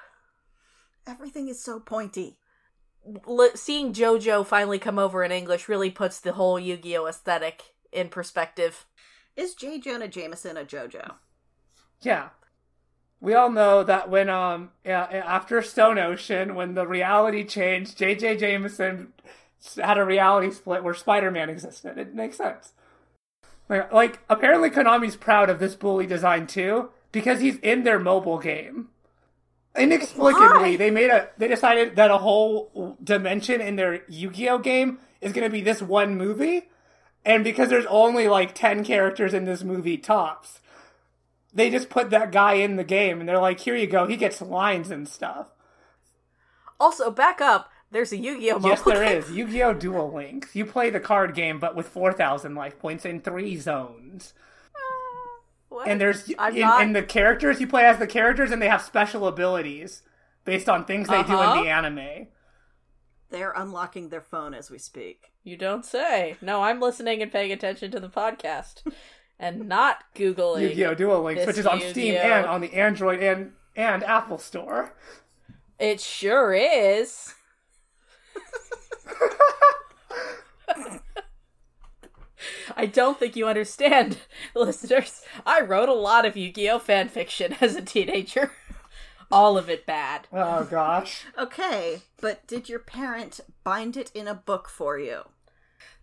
Everything 1.07 1.47
is 1.47 1.63
so 1.63 1.79
pointy. 1.79 2.37
L- 3.27 3.51
seeing 3.55 3.93
JoJo 3.93 4.45
finally 4.45 4.79
come 4.79 4.97
over 4.97 5.23
in 5.23 5.31
English 5.31 5.67
really 5.67 5.89
puts 5.91 6.19
the 6.19 6.33
whole 6.33 6.57
Yu-Gi-Oh 6.59 7.07
aesthetic 7.07 7.73
in 7.91 8.09
perspective. 8.09 8.85
Is 9.35 9.53
J. 9.53 9.79
Jonah 9.79 10.07
Jameson 10.07 10.57
a 10.57 10.63
JoJo? 10.63 11.15
Yeah. 12.01 12.29
We 13.19 13.33
all 13.35 13.49
know 13.49 13.83
that 13.83 14.09
when 14.09 14.29
um 14.29 14.71
yeah, 14.85 15.03
after 15.03 15.61
Stone 15.61 15.97
Ocean, 15.97 16.55
when 16.55 16.73
the 16.73 16.85
reality 16.85 17.45
changed, 17.45 17.97
J.J. 17.97 18.35
Jameson 18.37 19.13
had 19.77 19.97
a 19.97 20.03
reality 20.03 20.51
split 20.51 20.83
where 20.83 20.93
Spider-Man 20.93 21.49
existed. 21.49 21.97
It 21.97 22.13
makes 22.13 22.35
sense. 22.35 22.73
Like, 23.69 23.91
like 23.91 24.19
apparently 24.29 24.69
Konami's 24.69 25.15
proud 25.15 25.49
of 25.49 25.59
this 25.59 25.75
bully 25.75 26.05
design 26.05 26.47
too 26.47 26.89
because 27.11 27.39
he's 27.39 27.57
in 27.57 27.83
their 27.83 27.99
mobile 27.99 28.39
game. 28.39 28.89
Inexplicably, 29.75 30.71
Why? 30.71 30.77
they 30.77 30.91
made 30.91 31.09
a 31.09 31.29
they 31.37 31.47
decided 31.47 31.95
that 31.95 32.11
a 32.11 32.19
whole 32.19 32.97
dimension 33.03 33.59
in 33.59 33.75
their 33.75 34.03
Yu-Gi-Oh 34.07 34.59
game 34.59 34.99
is 35.19 35.33
going 35.33 35.45
to 35.45 35.51
be 35.51 35.61
this 35.61 35.81
one 35.81 36.15
movie, 36.15 36.69
and 37.25 37.43
because 37.43 37.69
there's 37.69 37.87
only 37.87 38.27
like 38.27 38.53
10 38.53 38.83
characters 38.83 39.33
in 39.33 39.45
this 39.45 39.63
movie 39.63 39.97
tops, 39.97 40.59
they 41.53 41.69
just 41.69 41.89
put 41.89 42.09
that 42.09 42.31
guy 42.31 42.53
in 42.53 42.75
the 42.75 42.83
game 42.83 43.19
and 43.19 43.29
they're 43.29 43.39
like, 43.39 43.59
here 43.61 43.75
you 43.75 43.87
go, 43.87 44.05
he 44.05 44.17
gets 44.17 44.41
lines 44.41 44.91
and 44.91 45.07
stuff. 45.07 45.47
Also, 46.79 47.09
back 47.09 47.39
up. 47.39 47.69
There's 47.93 48.11
a 48.11 48.17
Yu-Gi-Oh 48.17 48.55
mobile 48.55 48.69
Yes, 48.69 48.81
there 48.81 49.03
is. 49.03 49.31
Yu 49.31 49.47
Gi 49.47 49.63
Oh! 49.63 49.73
Duel 49.73 50.11
Links. 50.11 50.55
You 50.55 50.65
play 50.65 50.89
the 50.89 50.99
card 50.99 51.33
game, 51.35 51.59
but 51.59 51.75
with 51.75 51.87
4,000 51.87 52.55
life 52.55 52.77
points 52.79 53.05
in 53.05 53.21
three 53.21 53.55
zones. 53.55 54.33
What? 55.69 55.87
And 55.87 56.01
there's, 56.01 56.27
in, 56.29 56.35
not- 56.59 56.81
in 56.81 56.93
the 56.93 57.03
characters, 57.03 57.61
you 57.61 57.67
play 57.67 57.85
as 57.85 57.97
the 57.99 58.07
characters 58.07 58.51
and 58.51 58.61
they 58.61 58.67
have 58.67 58.81
special 58.81 59.27
abilities 59.27 60.01
based 60.45 60.67
on 60.67 60.85
things 60.85 61.07
they 61.07 61.23
do 61.23 61.33
Uh-huh. 61.33 61.57
in 61.59 61.63
the 61.63 61.69
anime. 61.71 62.27
They're 63.29 63.53
unlocking 63.55 64.09
their 64.09 64.21
phone 64.21 64.53
as 64.53 64.69
we 64.69 64.77
speak. 64.77 65.31
You 65.43 65.57
don't 65.57 65.85
say. 65.85 66.35
No, 66.41 66.61
I'm 66.63 66.79
listening 66.79 67.21
and 67.21 67.31
paying 67.31 67.51
attention 67.51 67.91
to 67.91 67.99
the 67.99 68.09
podcast 68.09 68.83
and 69.39 69.67
not 69.67 70.03
googling. 70.15 70.61
Yu 70.61 70.73
Gi 70.75 70.85
Oh! 70.85 70.93
Duel 70.95 71.23
Links, 71.23 71.41
this 71.41 71.47
which 71.47 71.57
is 71.57 71.65
on 71.67 71.79
Steam 71.79 72.13
Yu-Gi-Oh. 72.13 72.21
and 72.31 72.45
on 72.45 72.61
the 72.61 72.73
Android 72.73 73.21
and, 73.21 73.51
and 73.75 74.03
Apple 74.03 74.37
Store. 74.37 74.93
It 75.79 75.99
sure 76.01 76.53
is. 76.53 77.33
I 82.75 82.85
don't 82.85 83.19
think 83.19 83.35
you 83.35 83.47
understand, 83.47 84.17
listeners. 84.55 85.21
I 85.45 85.61
wrote 85.61 85.89
a 85.89 85.93
lot 85.93 86.25
of 86.25 86.35
Yu-Gi-Oh 86.35 86.79
fan 86.79 87.09
fiction 87.09 87.55
as 87.61 87.75
a 87.75 87.81
teenager. 87.81 88.51
All 89.31 89.57
of 89.57 89.69
it 89.69 89.85
bad. 89.85 90.27
Oh 90.31 90.63
gosh. 90.63 91.23
Okay, 91.37 92.01
but 92.21 92.45
did 92.45 92.69
your 92.69 92.79
parent 92.79 93.39
bind 93.63 93.97
it 93.97 94.11
in 94.13 94.27
a 94.27 94.35
book 94.35 94.69
for 94.69 94.99
you? 94.99 95.21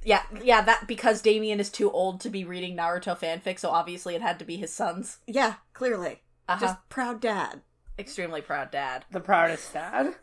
Yeah, 0.03 0.23
yeah, 0.43 0.63
that 0.63 0.89
because 0.89 1.23
Damien 1.23 1.61
is 1.61 1.71
too 1.71 1.91
old 1.91 2.21
to 2.23 2.31
be 2.31 2.45
reading 2.45 2.77
Naruto 2.77 3.17
fanfic, 3.17 3.59
so 3.59 3.71
obviously 3.71 4.15
it 4.15 4.23
had 4.23 4.39
to 4.39 4.45
be 4.45 4.57
his 4.57 4.73
son's. 4.73 5.19
Yeah, 5.27 5.55
clearly. 5.75 6.23
Uh-huh. 6.49 6.61
Just 6.61 6.89
proud 6.89 7.21
dad. 7.21 7.61
Extremely 7.99 8.41
proud 8.41 8.71
dad. 8.71 9.05
The 9.11 9.21
proudest 9.21 9.73
dad. 9.73 10.15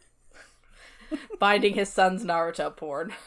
Binding 1.39 1.73
his 1.73 1.91
son's 1.91 2.23
Naruto 2.23 2.75
porn. 2.75 3.13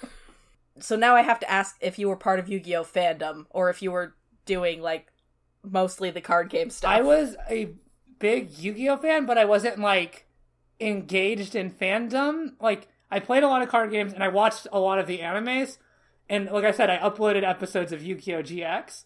So 0.83 0.97
now 0.97 1.15
I 1.15 1.21
have 1.21 1.41
to 1.41 1.51
ask 1.51 1.77
if 1.81 1.99
you 1.99 2.09
were 2.09 2.17
part 2.17 2.39
of 2.39 2.49
Yu-Gi-Oh 2.49 2.85
fandom 2.85 3.45
or 3.51 3.69
if 3.69 3.83
you 3.83 3.93
were 3.93 4.15
doing 4.47 4.81
like 4.81 5.13
mostly 5.63 6.11
the 6.11 6.23
card 6.23 6.49
game 6.49 6.71
stuff. 6.71 6.91
I 6.91 7.03
was 7.03 7.37
a 7.51 7.75
big 8.19 8.57
Yu-Gi-Oh 8.59 8.97
fan, 8.97 9.27
but 9.27 9.37
I 9.37 9.45
wasn't 9.45 9.79
like 9.79 10.27
engaged 10.81 11.55
in 11.55 11.71
fandom. 11.71 12.53
Like 12.61 12.89
I 13.11 13.21
played 13.21 13.43
a 13.43 13.49
lot 13.49 13.63
of 13.63 13.69
card 13.69 13.91
games 13.91 14.13
and 14.13 14.25
I 14.25 14.29
watched 14.29 14.67
a 14.73 14.81
lot 14.81 14.99
of 14.99 15.07
the 15.07 15.19
animes. 15.19 15.77
And 16.29 16.47
like 16.51 16.65
I 16.65 16.71
said, 16.71 16.89
I 16.89 16.99
uploaded 16.99 17.43
episodes 17.47 17.93
of 17.93 18.03
Yu-Gi-Oh 18.03 18.43
GX. 18.43 19.05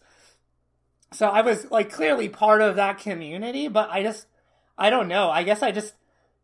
So 1.11 1.27
I 1.27 1.41
was 1.41 1.69
like 1.71 1.91
clearly 1.91 2.29
part 2.29 2.61
of 2.61 2.75
that 2.75 2.99
community, 2.99 3.67
but 3.67 3.89
I 3.89 4.03
just 4.03 4.27
I 4.77 4.89
don't 4.89 5.07
know. 5.07 5.29
I 5.29 5.43
guess 5.43 5.61
I 5.61 5.71
just 5.71 5.93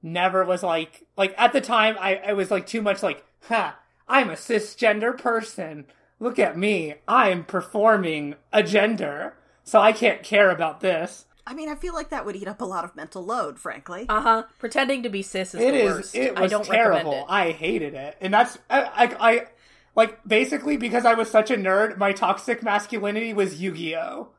never 0.04 0.44
was 0.46 0.64
like 0.64 1.06
like 1.18 1.34
at 1.38 1.54
the 1.54 1.62
time 1.62 1.96
I, 2.00 2.16
I 2.18 2.34
was 2.34 2.52
like 2.52 2.66
too 2.68 2.82
much 2.82 3.04
like, 3.04 3.24
ha, 3.48 3.78
I'm 4.08 4.30
a 4.30 4.34
cisgender 4.34 5.18
person. 5.18 5.86
Look 6.20 6.38
at 6.40 6.58
me. 6.58 6.96
I'm 7.08 7.44
performing 7.44 8.36
a 8.54 8.62
gender. 8.64 9.36
So 9.64 9.80
I 9.80 9.92
can't 9.92 10.24
care 10.24 10.50
about 10.50 10.82
this. 10.82 11.26
I 11.46 11.54
mean, 11.54 11.70
I 11.70 11.76
feel 11.76 11.94
like 11.94 12.10
that 12.10 12.26
would 12.26 12.36
eat 12.36 12.48
up 12.48 12.62
a 12.62 12.66
lot 12.66 12.84
of 12.84 12.96
mental 12.96 13.24
load, 13.26 13.58
frankly. 13.60 14.06
Uh 14.08 14.22
huh. 14.22 14.44
Pretending 14.60 15.04
to 15.04 15.10
be 15.10 15.22
cis 15.24 15.56
is 15.56 15.62
It 15.62 15.72
the 15.72 15.78
is. 15.80 15.94
worst. 15.94 16.16
It 16.16 16.36
was 16.36 16.44
I 16.44 16.48
don't 16.56 16.66
terrible. 16.66 17.14
it. 17.14 17.26
I 17.28 17.52
hated 17.52 17.94
it, 17.96 18.18
and 18.22 18.34
that's 18.34 18.58
I, 18.70 18.82
I, 18.84 19.30
I 19.32 19.48
like 19.96 20.20
basically 20.26 20.78
because 20.78 21.06
I 21.06 21.16
was 21.16 21.30
such 21.32 21.50
a 21.52 21.56
nerd. 21.56 21.98
My 21.98 22.12
toxic 22.12 22.62
masculinity 22.64 23.34
was 23.34 23.60
Yu-Gi-Oh. 23.62 24.30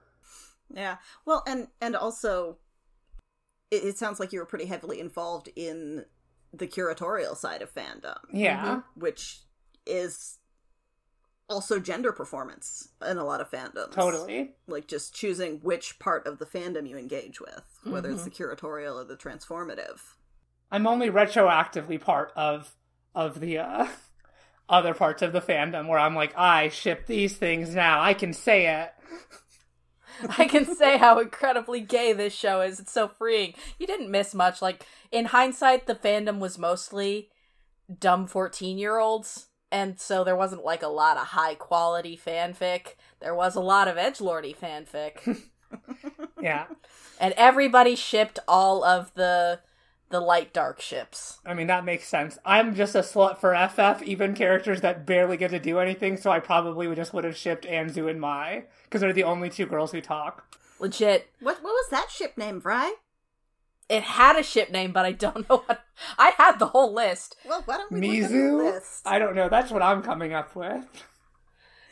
Yeah. 0.75 0.97
Well, 1.25 1.43
and 1.47 1.69
and 1.81 1.97
also, 1.97 2.59
it, 3.73 3.85
it 3.85 3.99
sounds 3.99 4.21
like 4.21 4.33
you 4.33 4.39
were 4.39 4.47
pretty 4.47 4.67
heavily 4.67 5.01
involved 5.01 5.49
in 5.57 6.05
the 6.53 6.67
curatorial 6.69 7.37
side 7.37 7.63
of 7.63 7.75
fandom, 7.75 8.19
Yeah, 8.33 8.83
which 8.95 9.41
is 9.87 10.39
also 11.49 11.79
gender 11.81 12.13
performance 12.13 12.89
in 13.07 13.17
a 13.19 13.25
lot 13.25 13.41
of 13.41 13.51
fandoms. 13.51 13.93
totally. 13.93 14.53
Like 14.67 14.87
just 14.87 15.15
choosing 15.15 15.59
which 15.63 15.99
part 15.99 16.27
of 16.27 16.39
the 16.39 16.47
fandom 16.47 16.89
you 16.89 16.97
engage 16.97 17.41
with, 17.41 17.63
whether 17.85 18.11
it's 18.11 18.25
the 18.25 18.31
curatorial 18.31 18.95
or 19.01 19.05
the 19.05 19.17
transformative. 19.17 20.01
I'm 20.71 20.87
only 20.87 21.11
retroactively 21.11 22.01
part 22.01 22.33
of 22.37 22.75
of 23.15 23.41
the 23.41 23.59
uh, 23.59 23.87
other 24.69 24.95
parts 24.95 25.21
of 25.23 25.33
the 25.33 25.41
fandom 25.41 25.89
where 25.89 25.99
I'm 25.99 26.15
like, 26.15 26.33
I 26.37 26.69
ship 26.69 27.07
these 27.07 27.37
things 27.37 27.75
now. 27.75 28.01
I 28.01 28.15
can 28.15 28.33
say 28.33 28.67
it. 28.83 28.93
I 30.39 30.47
can 30.47 30.75
say 30.75 30.99
how 30.99 31.19
incredibly 31.19 31.81
gay 31.81 32.13
this 32.13 32.35
show 32.35 32.61
is. 32.61 32.81
It's 32.81 32.93
so 32.93 33.09
freeing. 33.09 33.55
You 33.79 33.87
didn't 33.87 34.11
miss 34.11 34.35
much. 34.35 34.63
Like 34.63 34.87
in 35.11 35.27
hindsight, 35.27 35.87
the 35.87 35.95
fandom 35.95 36.39
was 36.39 36.59
mostly 36.59 37.29
dumb 37.99 38.27
fourteen-year-olds, 38.27 39.47
and 39.71 39.99
so 40.01 40.25
there 40.25 40.37
wasn't 40.37 40.65
like 40.65 40.83
a 40.83 40.89
lot 40.89 41.17
of 41.17 41.29
high-quality 41.29 42.21
fanfic. 42.25 42.95
There 43.21 43.35
was 43.35 43.55
a 43.55 43.61
lot 43.61 43.89
of 43.89 43.97
edgelordy 43.97 44.57
fanfic, 44.57 45.41
Yeah, 46.41 46.67
and 47.21 47.35
everybody 47.37 47.95
shipped 47.97 48.39
all 48.49 48.85
of 48.85 49.13
the 49.15 49.61
the 50.13 50.21
light 50.21 50.53
dark 50.53 50.81
ships. 50.81 51.41
I 51.45 51.55
mean 51.55 51.67
that 51.67 51.85
makes 51.85 52.07
sense. 52.07 52.39
I'm 52.45 52.75
just 52.77 52.95
a 52.95 53.01
slut 53.01 53.39
for 53.39 53.53
FF, 53.69 54.03
even 54.05 54.35
characters 54.35 54.81
that 54.83 55.05
barely 55.05 55.37
get 55.37 55.51
to 55.51 55.59
do 55.59 55.81
anything. 55.81 56.17
So 56.17 56.31
I 56.31 56.39
probably 56.39 56.87
would 56.87 56.97
just 56.97 57.13
would 57.13 57.25
have 57.25 57.37
shipped 57.37 57.65
Anzu 57.65 58.09
and 58.09 58.21
Mai 58.21 58.65
because 58.85 59.01
they're 59.01 59.13
the 59.13 59.25
only 59.25 59.51
two 59.51 59.67
girls 59.67 59.91
who 59.91 60.01
talk. 60.01 60.57
Legit. 60.79 61.29
What 61.41 61.57
what 61.63 61.73
was 61.73 61.89
that 61.91 62.11
ship 62.11 62.39
name, 62.39 62.61
Fry? 62.61 62.95
It 63.89 64.05
had 64.05 64.37
a 64.39 64.43
ship 64.43 64.71
name, 64.71 64.93
but 64.93 65.05
I 65.05 65.13
don't 65.13 65.49
know 65.51 65.59
what. 65.67 65.85
I 66.17 66.31
had 66.39 66.59
the 66.59 66.69
whole 66.69 66.95
list. 66.95 67.37
Well, 67.45 67.63
why 67.67 67.77
don't 67.79 67.91
we 67.93 68.01
look 68.01 68.25
at 68.25 68.31
the 68.31 68.37
Mizu? 68.37 68.57
list? 68.73 69.03
I 69.07 69.19
don't 69.19 69.35
know. 69.35 69.49
That's 69.49 69.71
what 69.73 69.83
I'm 69.83 70.03
coming 70.03 70.33
up 70.33 70.55
with. 70.55 70.87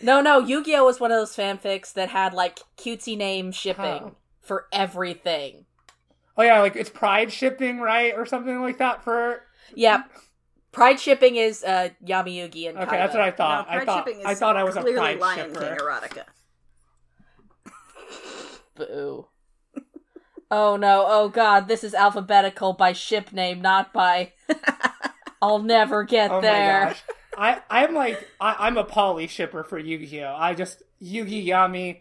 No, 0.00 0.22
no, 0.22 0.38
Yu 0.38 0.64
Gi 0.64 0.76
Oh 0.76 0.84
was 0.84 0.98
one 0.98 1.12
of 1.12 1.18
those 1.18 1.36
fanfics 1.36 1.92
that 1.92 2.08
had 2.08 2.32
like 2.32 2.60
cutesy 2.78 3.18
name 3.18 3.52
shipping 3.52 3.84
Huh. 3.84 4.10
for 4.40 4.66
everything. 4.72 5.66
Oh 6.40 6.42
yeah, 6.42 6.60
like 6.60 6.74
it's 6.74 6.88
Pride 6.88 7.30
shipping, 7.30 7.80
right, 7.80 8.14
or 8.16 8.24
something 8.24 8.62
like 8.62 8.78
that 8.78 9.04
for. 9.04 9.42
Yep. 9.74 10.10
Pride 10.72 10.98
shipping 10.98 11.36
is 11.36 11.62
uh, 11.62 11.90
Yami 12.02 12.34
Yugi 12.36 12.66
and 12.66 12.78
Okay, 12.78 12.96
that's 12.96 13.12
what 13.12 13.22
I 13.22 13.30
thought. 13.30 13.66
No, 13.70 13.76
I 13.76 13.84
thought 13.84 14.06
shipping 14.06 14.20
is 14.20 14.26
I 14.26 14.34
thought 14.34 14.56
I 14.56 14.64
was 14.64 14.74
a 14.74 14.80
clearly 14.80 14.96
pride 15.16 15.20
Lion 15.20 15.52
shipper. 15.52 15.60
King 15.60 15.76
erotica. 15.76 16.24
Boo. 18.74 19.26
oh 20.50 20.76
no, 20.76 21.04
oh 21.06 21.28
god, 21.28 21.68
this 21.68 21.84
is 21.84 21.92
alphabetical 21.92 22.72
by 22.72 22.94
ship 22.94 23.34
name, 23.34 23.60
not 23.60 23.92
by. 23.92 24.32
I'll 25.42 25.58
never 25.58 26.04
get 26.04 26.30
Oh 26.30 26.40
there. 26.40 26.84
my 26.84 26.90
gosh. 26.90 27.02
I, 27.36 27.60
I'm 27.68 27.94
like 27.94 28.26
I, 28.40 28.56
I'm 28.60 28.78
a 28.78 28.84
poly 28.84 29.26
shipper 29.26 29.62
for 29.62 29.78
Yu-Gi-Oh. 29.78 30.34
I 30.38 30.54
just 30.54 30.82
Yugi 31.02 31.46
Yami 31.46 31.98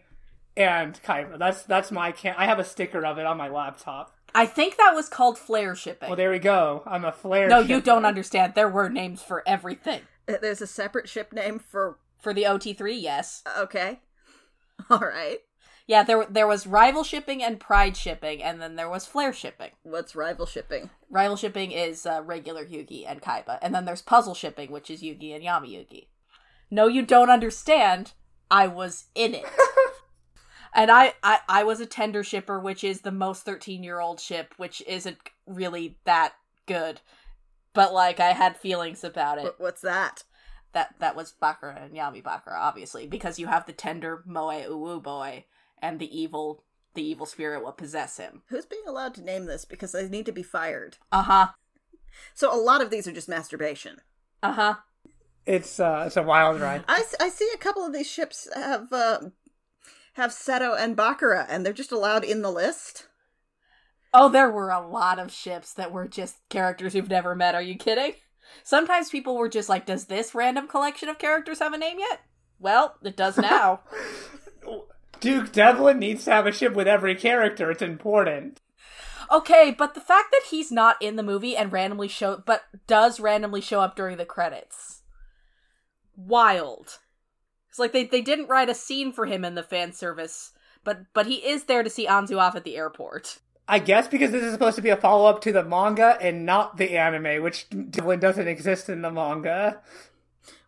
and 0.56 0.98
Kaiba. 1.02 1.38
That's 1.38 1.62
that's 1.64 1.90
my 1.92 2.12
can 2.12 2.34
I 2.38 2.46
have 2.46 2.58
a 2.58 2.64
sticker 2.64 3.04
of 3.04 3.18
it 3.18 3.26
on 3.26 3.36
my 3.36 3.48
laptop. 3.48 4.14
I 4.34 4.46
think 4.46 4.76
that 4.76 4.94
was 4.94 5.08
called 5.08 5.38
flare 5.38 5.74
shipping. 5.74 6.08
Well 6.08 6.16
there 6.16 6.30
we 6.30 6.38
go. 6.38 6.82
I'm 6.86 7.04
a 7.04 7.12
flare 7.12 7.48
no, 7.48 7.60
you 7.60 7.80
don't 7.80 8.04
understand. 8.04 8.54
There 8.54 8.68
were 8.68 8.88
names 8.88 9.22
for 9.22 9.42
everything. 9.46 10.02
Uh, 10.28 10.34
There's 10.40 10.62
a 10.62 10.66
separate 10.66 11.08
ship 11.08 11.32
name 11.32 11.58
for. 11.58 11.98
For 12.20 12.34
the 12.34 12.42
OT3, 12.42 13.00
yes. 13.00 13.42
Okay. 13.58 14.00
All 14.90 14.98
right. 14.98 15.38
Yeah, 15.86 16.04
there 16.04 16.24
there 16.30 16.46
was 16.46 16.66
rival 16.66 17.02
shipping 17.02 17.42
and 17.42 17.58
pride 17.58 17.96
shipping, 17.96 18.42
and 18.42 18.60
then 18.62 18.76
there 18.76 18.88
was 18.88 19.06
flare 19.06 19.32
shipping. 19.32 19.70
What's 19.82 20.14
rival 20.14 20.46
shipping? 20.46 20.90
Rival 21.10 21.36
shipping 21.36 21.72
is 21.72 22.06
uh, 22.06 22.22
regular 22.24 22.64
Yugi 22.64 23.04
and 23.08 23.20
Kaiba, 23.20 23.58
and 23.60 23.74
then 23.74 23.86
there's 23.86 24.02
puzzle 24.02 24.34
shipping, 24.34 24.70
which 24.70 24.88
is 24.90 25.02
Yugi 25.02 25.34
and 25.34 25.42
Yami 25.42 25.70
Yugi. 25.70 26.06
No, 26.70 26.86
you 26.86 27.04
don't 27.04 27.30
understand. 27.30 28.12
I 28.50 28.68
was 28.68 29.06
in 29.14 29.34
it. 29.34 29.44
and 30.74 30.90
I, 30.90 31.14
I 31.22 31.40
I 31.48 31.64
was 31.64 31.80
a 31.80 31.86
tender 31.86 32.22
shipper, 32.22 32.60
which 32.60 32.84
is 32.84 33.00
the 33.00 33.12
most 33.12 33.44
13 33.44 33.82
year 33.82 34.00
old 34.00 34.20
ship, 34.20 34.54
which 34.56 34.82
isn't 34.86 35.18
really 35.46 35.98
that 36.04 36.34
good. 36.66 37.00
But 37.72 37.92
like 37.92 38.20
I 38.20 38.32
had 38.32 38.56
feelings 38.56 39.04
about 39.04 39.38
it. 39.38 39.54
What's 39.58 39.82
that? 39.82 40.24
That 40.72 40.94
that 41.00 41.16
was 41.16 41.34
Bakura 41.40 41.84
and 41.84 41.94
Yami 41.94 42.22
Bakura, 42.22 42.58
obviously, 42.58 43.06
because 43.06 43.38
you 43.38 43.46
have 43.46 43.66
the 43.66 43.72
tender 43.72 44.22
Moe 44.26 44.48
Uwu 44.48 45.02
boy 45.02 45.44
and 45.82 45.98
the 45.98 46.18
evil 46.18 46.64
the 46.94 47.02
evil 47.02 47.26
spirit 47.26 47.62
will 47.62 47.72
possess 47.72 48.16
him. 48.16 48.42
Who's 48.48 48.66
being 48.66 48.82
allowed 48.86 49.14
to 49.14 49.22
name 49.22 49.46
this? 49.46 49.64
Because 49.64 49.92
they 49.92 50.08
need 50.08 50.26
to 50.26 50.32
be 50.32 50.42
fired. 50.42 50.98
Uh-huh. 51.12 51.48
So 52.34 52.52
a 52.52 52.58
lot 52.58 52.82
of 52.82 52.90
these 52.90 53.06
are 53.06 53.12
just 53.12 53.28
masturbation. 53.28 54.00
Uh-huh. 54.42 54.74
It's 55.46 55.80
uh 55.80 56.04
it's 56.06 56.16
a 56.16 56.22
wild 56.22 56.60
ride. 56.60 56.84
I, 56.88 57.04
I 57.18 57.28
see 57.28 57.48
a 57.54 57.58
couple 57.58 57.84
of 57.84 57.92
these 57.92 58.10
ships 58.10 58.48
have 58.54 58.92
uh, 58.92 59.20
have 60.20 60.30
Seto 60.30 60.76
and 60.78 60.96
Bakura, 60.96 61.46
and 61.48 61.64
they're 61.64 61.72
just 61.72 61.92
allowed 61.92 62.24
in 62.24 62.42
the 62.42 62.50
list. 62.50 63.06
Oh, 64.12 64.28
there 64.28 64.50
were 64.50 64.70
a 64.70 64.86
lot 64.86 65.18
of 65.18 65.32
ships 65.32 65.72
that 65.74 65.92
were 65.92 66.06
just 66.08 66.36
characters 66.48 66.94
you've 66.94 67.08
never 67.08 67.34
met. 67.34 67.54
Are 67.54 67.62
you 67.62 67.76
kidding? 67.76 68.14
Sometimes 68.64 69.10
people 69.10 69.36
were 69.36 69.48
just 69.48 69.68
like, 69.68 69.86
does 69.86 70.06
this 70.06 70.34
random 70.34 70.66
collection 70.66 71.08
of 71.08 71.18
characters 71.18 71.60
have 71.60 71.72
a 71.72 71.78
name 71.78 71.98
yet? 71.98 72.20
Well, 72.58 72.96
it 73.02 73.16
does 73.16 73.36
now. 73.38 73.80
Duke 75.20 75.52
Devlin 75.52 75.98
needs 75.98 76.24
to 76.24 76.32
have 76.32 76.46
a 76.46 76.52
ship 76.52 76.74
with 76.74 76.88
every 76.88 77.14
character. 77.14 77.70
It's 77.70 77.82
important. 77.82 78.60
okay, 79.30 79.74
but 79.76 79.94
the 79.94 80.00
fact 80.00 80.28
that 80.32 80.48
he's 80.50 80.72
not 80.72 80.96
in 81.00 81.16
the 81.16 81.22
movie 81.22 81.56
and 81.56 81.72
randomly 81.72 82.08
show 82.08 82.42
but 82.44 82.62
does 82.86 83.20
randomly 83.20 83.60
show 83.60 83.80
up 83.80 83.94
during 83.94 84.16
the 84.16 84.24
credits. 84.24 85.02
Wild. 86.16 86.98
It's 87.70 87.78
like 87.78 87.92
they, 87.92 88.04
they 88.04 88.20
didn't 88.20 88.48
write 88.48 88.68
a 88.68 88.74
scene 88.74 89.12
for 89.12 89.24
him 89.26 89.44
in 89.44 89.54
the 89.54 89.62
fan 89.62 89.92
service, 89.92 90.52
but 90.84 91.04
but 91.14 91.26
he 91.26 91.36
is 91.36 91.64
there 91.64 91.82
to 91.82 91.88
see 91.90 92.06
Anzu 92.06 92.38
off 92.38 92.54
at 92.56 92.64
the 92.64 92.76
airport. 92.76 93.38
I 93.66 93.78
guess 93.78 94.08
because 94.08 94.32
this 94.32 94.42
is 94.42 94.52
supposed 94.52 94.76
to 94.76 94.82
be 94.82 94.88
a 94.90 94.96
follow 94.96 95.30
up 95.30 95.40
to 95.42 95.52
the 95.52 95.64
manga 95.64 96.18
and 96.20 96.44
not 96.44 96.76
the 96.76 96.98
anime, 96.98 97.42
which 97.42 97.68
Devlin 97.70 98.18
doesn't 98.18 98.48
exist 98.48 98.88
in 98.88 99.00
the 99.02 99.10
manga. 99.10 99.80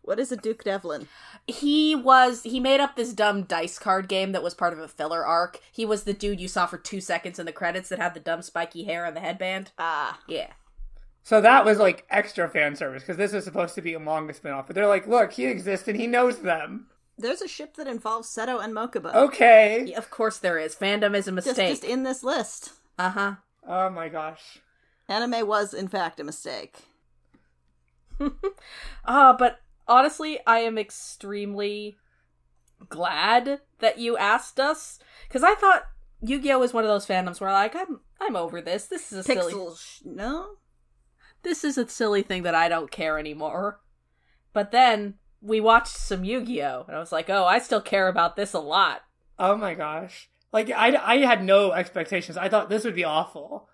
What 0.01 0.19
is 0.19 0.31
a 0.31 0.37
Duke 0.37 0.63
Devlin? 0.63 1.07
he 1.45 1.93
was 1.93 2.43
he 2.43 2.59
made 2.59 2.79
up 2.79 2.95
this 2.95 3.13
dumb 3.13 3.43
dice 3.43 3.77
card 3.77 4.07
game 4.07 4.31
that 4.31 4.43
was 4.43 4.53
part 4.53 4.73
of 4.73 4.79
a 4.79 4.87
filler 4.87 5.25
arc. 5.25 5.59
He 5.71 5.85
was 5.85 6.03
the 6.03 6.13
dude 6.13 6.39
you 6.39 6.47
saw 6.47 6.65
for 6.65 6.77
two 6.77 7.01
seconds 7.01 7.37
in 7.39 7.45
the 7.45 7.51
credits 7.51 7.89
that 7.89 7.99
had 7.99 8.13
the 8.13 8.19
dumb 8.19 8.41
spiky 8.41 8.85
hair 8.85 9.05
and 9.05 9.15
the 9.15 9.21
headband. 9.21 9.71
Ah, 9.77 10.19
Yeah. 10.27 10.51
So 11.25 11.39
that 11.39 11.63
was 11.63 11.77
like 11.77 12.05
extra 12.09 12.49
fan 12.49 12.75
service 12.75 13.01
because 13.03 13.15
this 13.15 13.33
is 13.33 13.45
supposed 13.45 13.75
to 13.75 13.81
be 13.81 13.93
a 13.93 13.99
manga 13.99 14.33
spinoff. 14.33 14.67
But 14.67 14.75
they're 14.75 14.87
like, 14.87 15.07
look, 15.07 15.31
he 15.31 15.45
exists 15.45 15.87
and 15.87 15.97
he 15.97 16.05
knows 16.05 16.39
them. 16.39 16.87
There's 17.17 17.41
a 17.41 17.47
ship 17.47 17.75
that 17.77 17.87
involves 17.87 18.27
Seto 18.29 18.63
and 18.63 18.73
Mokuba. 18.73 19.13
Okay. 19.13 19.85
Yeah, 19.87 19.97
Of 19.97 20.09
course 20.09 20.37
there 20.37 20.57
is. 20.57 20.75
Fandom 20.75 21.15
is 21.15 21.27
a 21.27 21.31
mistake. 21.31 21.69
just 21.69 21.83
in 21.83 22.03
this 22.03 22.23
list. 22.23 22.71
Uh 22.97 23.09
huh. 23.09 23.35
Oh 23.67 23.89
my 23.89 24.09
gosh. 24.09 24.59
Anime 25.07 25.47
was 25.47 25.73
in 25.73 25.87
fact 25.87 26.19
a 26.19 26.23
mistake. 26.23 26.79
Ah, 29.05 29.35
but 29.37 29.59
honestly, 29.87 30.39
I 30.47 30.59
am 30.59 30.77
extremely 30.77 31.97
glad 32.89 33.59
that 33.79 33.97
you 33.97 34.15
asked 34.17 34.59
us 34.59 34.99
because 35.27 35.43
I 35.43 35.55
thought 35.55 35.83
Yu-Gi-Oh 36.21 36.59
was 36.59 36.73
one 36.73 36.83
of 36.83 36.89
those 36.89 37.05
fandoms 37.05 37.41
where 37.41 37.51
like 37.51 37.75
I'm 37.75 37.99
I'm 38.21 38.35
over 38.35 38.61
this. 38.61 38.85
This 38.85 39.11
is 39.11 39.19
a 39.19 39.23
silly. 39.23 39.53
Sh- 39.75 40.01
no. 40.05 40.55
this 41.43 41.63
is 41.65 41.77
a 41.77 41.87
silly 41.89 42.21
thing 42.21 42.43
that 42.43 42.55
I 42.55 42.69
don't 42.69 42.91
care 42.91 43.19
anymore. 43.19 43.81
But 44.53 44.71
then 44.71 45.15
we 45.43 45.59
watched 45.59 45.95
some 45.95 46.23
Yu 46.23 46.43
Gi 46.43 46.63
Oh! 46.63 46.85
and 46.87 46.95
I 46.95 46.99
was 46.99 47.11
like, 47.11 47.29
oh, 47.29 47.45
I 47.45 47.59
still 47.59 47.81
care 47.81 48.07
about 48.07 48.35
this 48.35 48.53
a 48.53 48.59
lot. 48.59 49.01
Oh 49.37 49.55
my 49.57 49.73
gosh. 49.73 50.29
Like 50.51 50.71
I, 50.71 50.95
I 50.95 51.17
had 51.17 51.43
no 51.43 51.71
expectations. 51.71 52.37
I 52.37 52.47
thought 52.49 52.69
this 52.69 52.85
would 52.85 52.95
be 52.95 53.03
awful. 53.03 53.67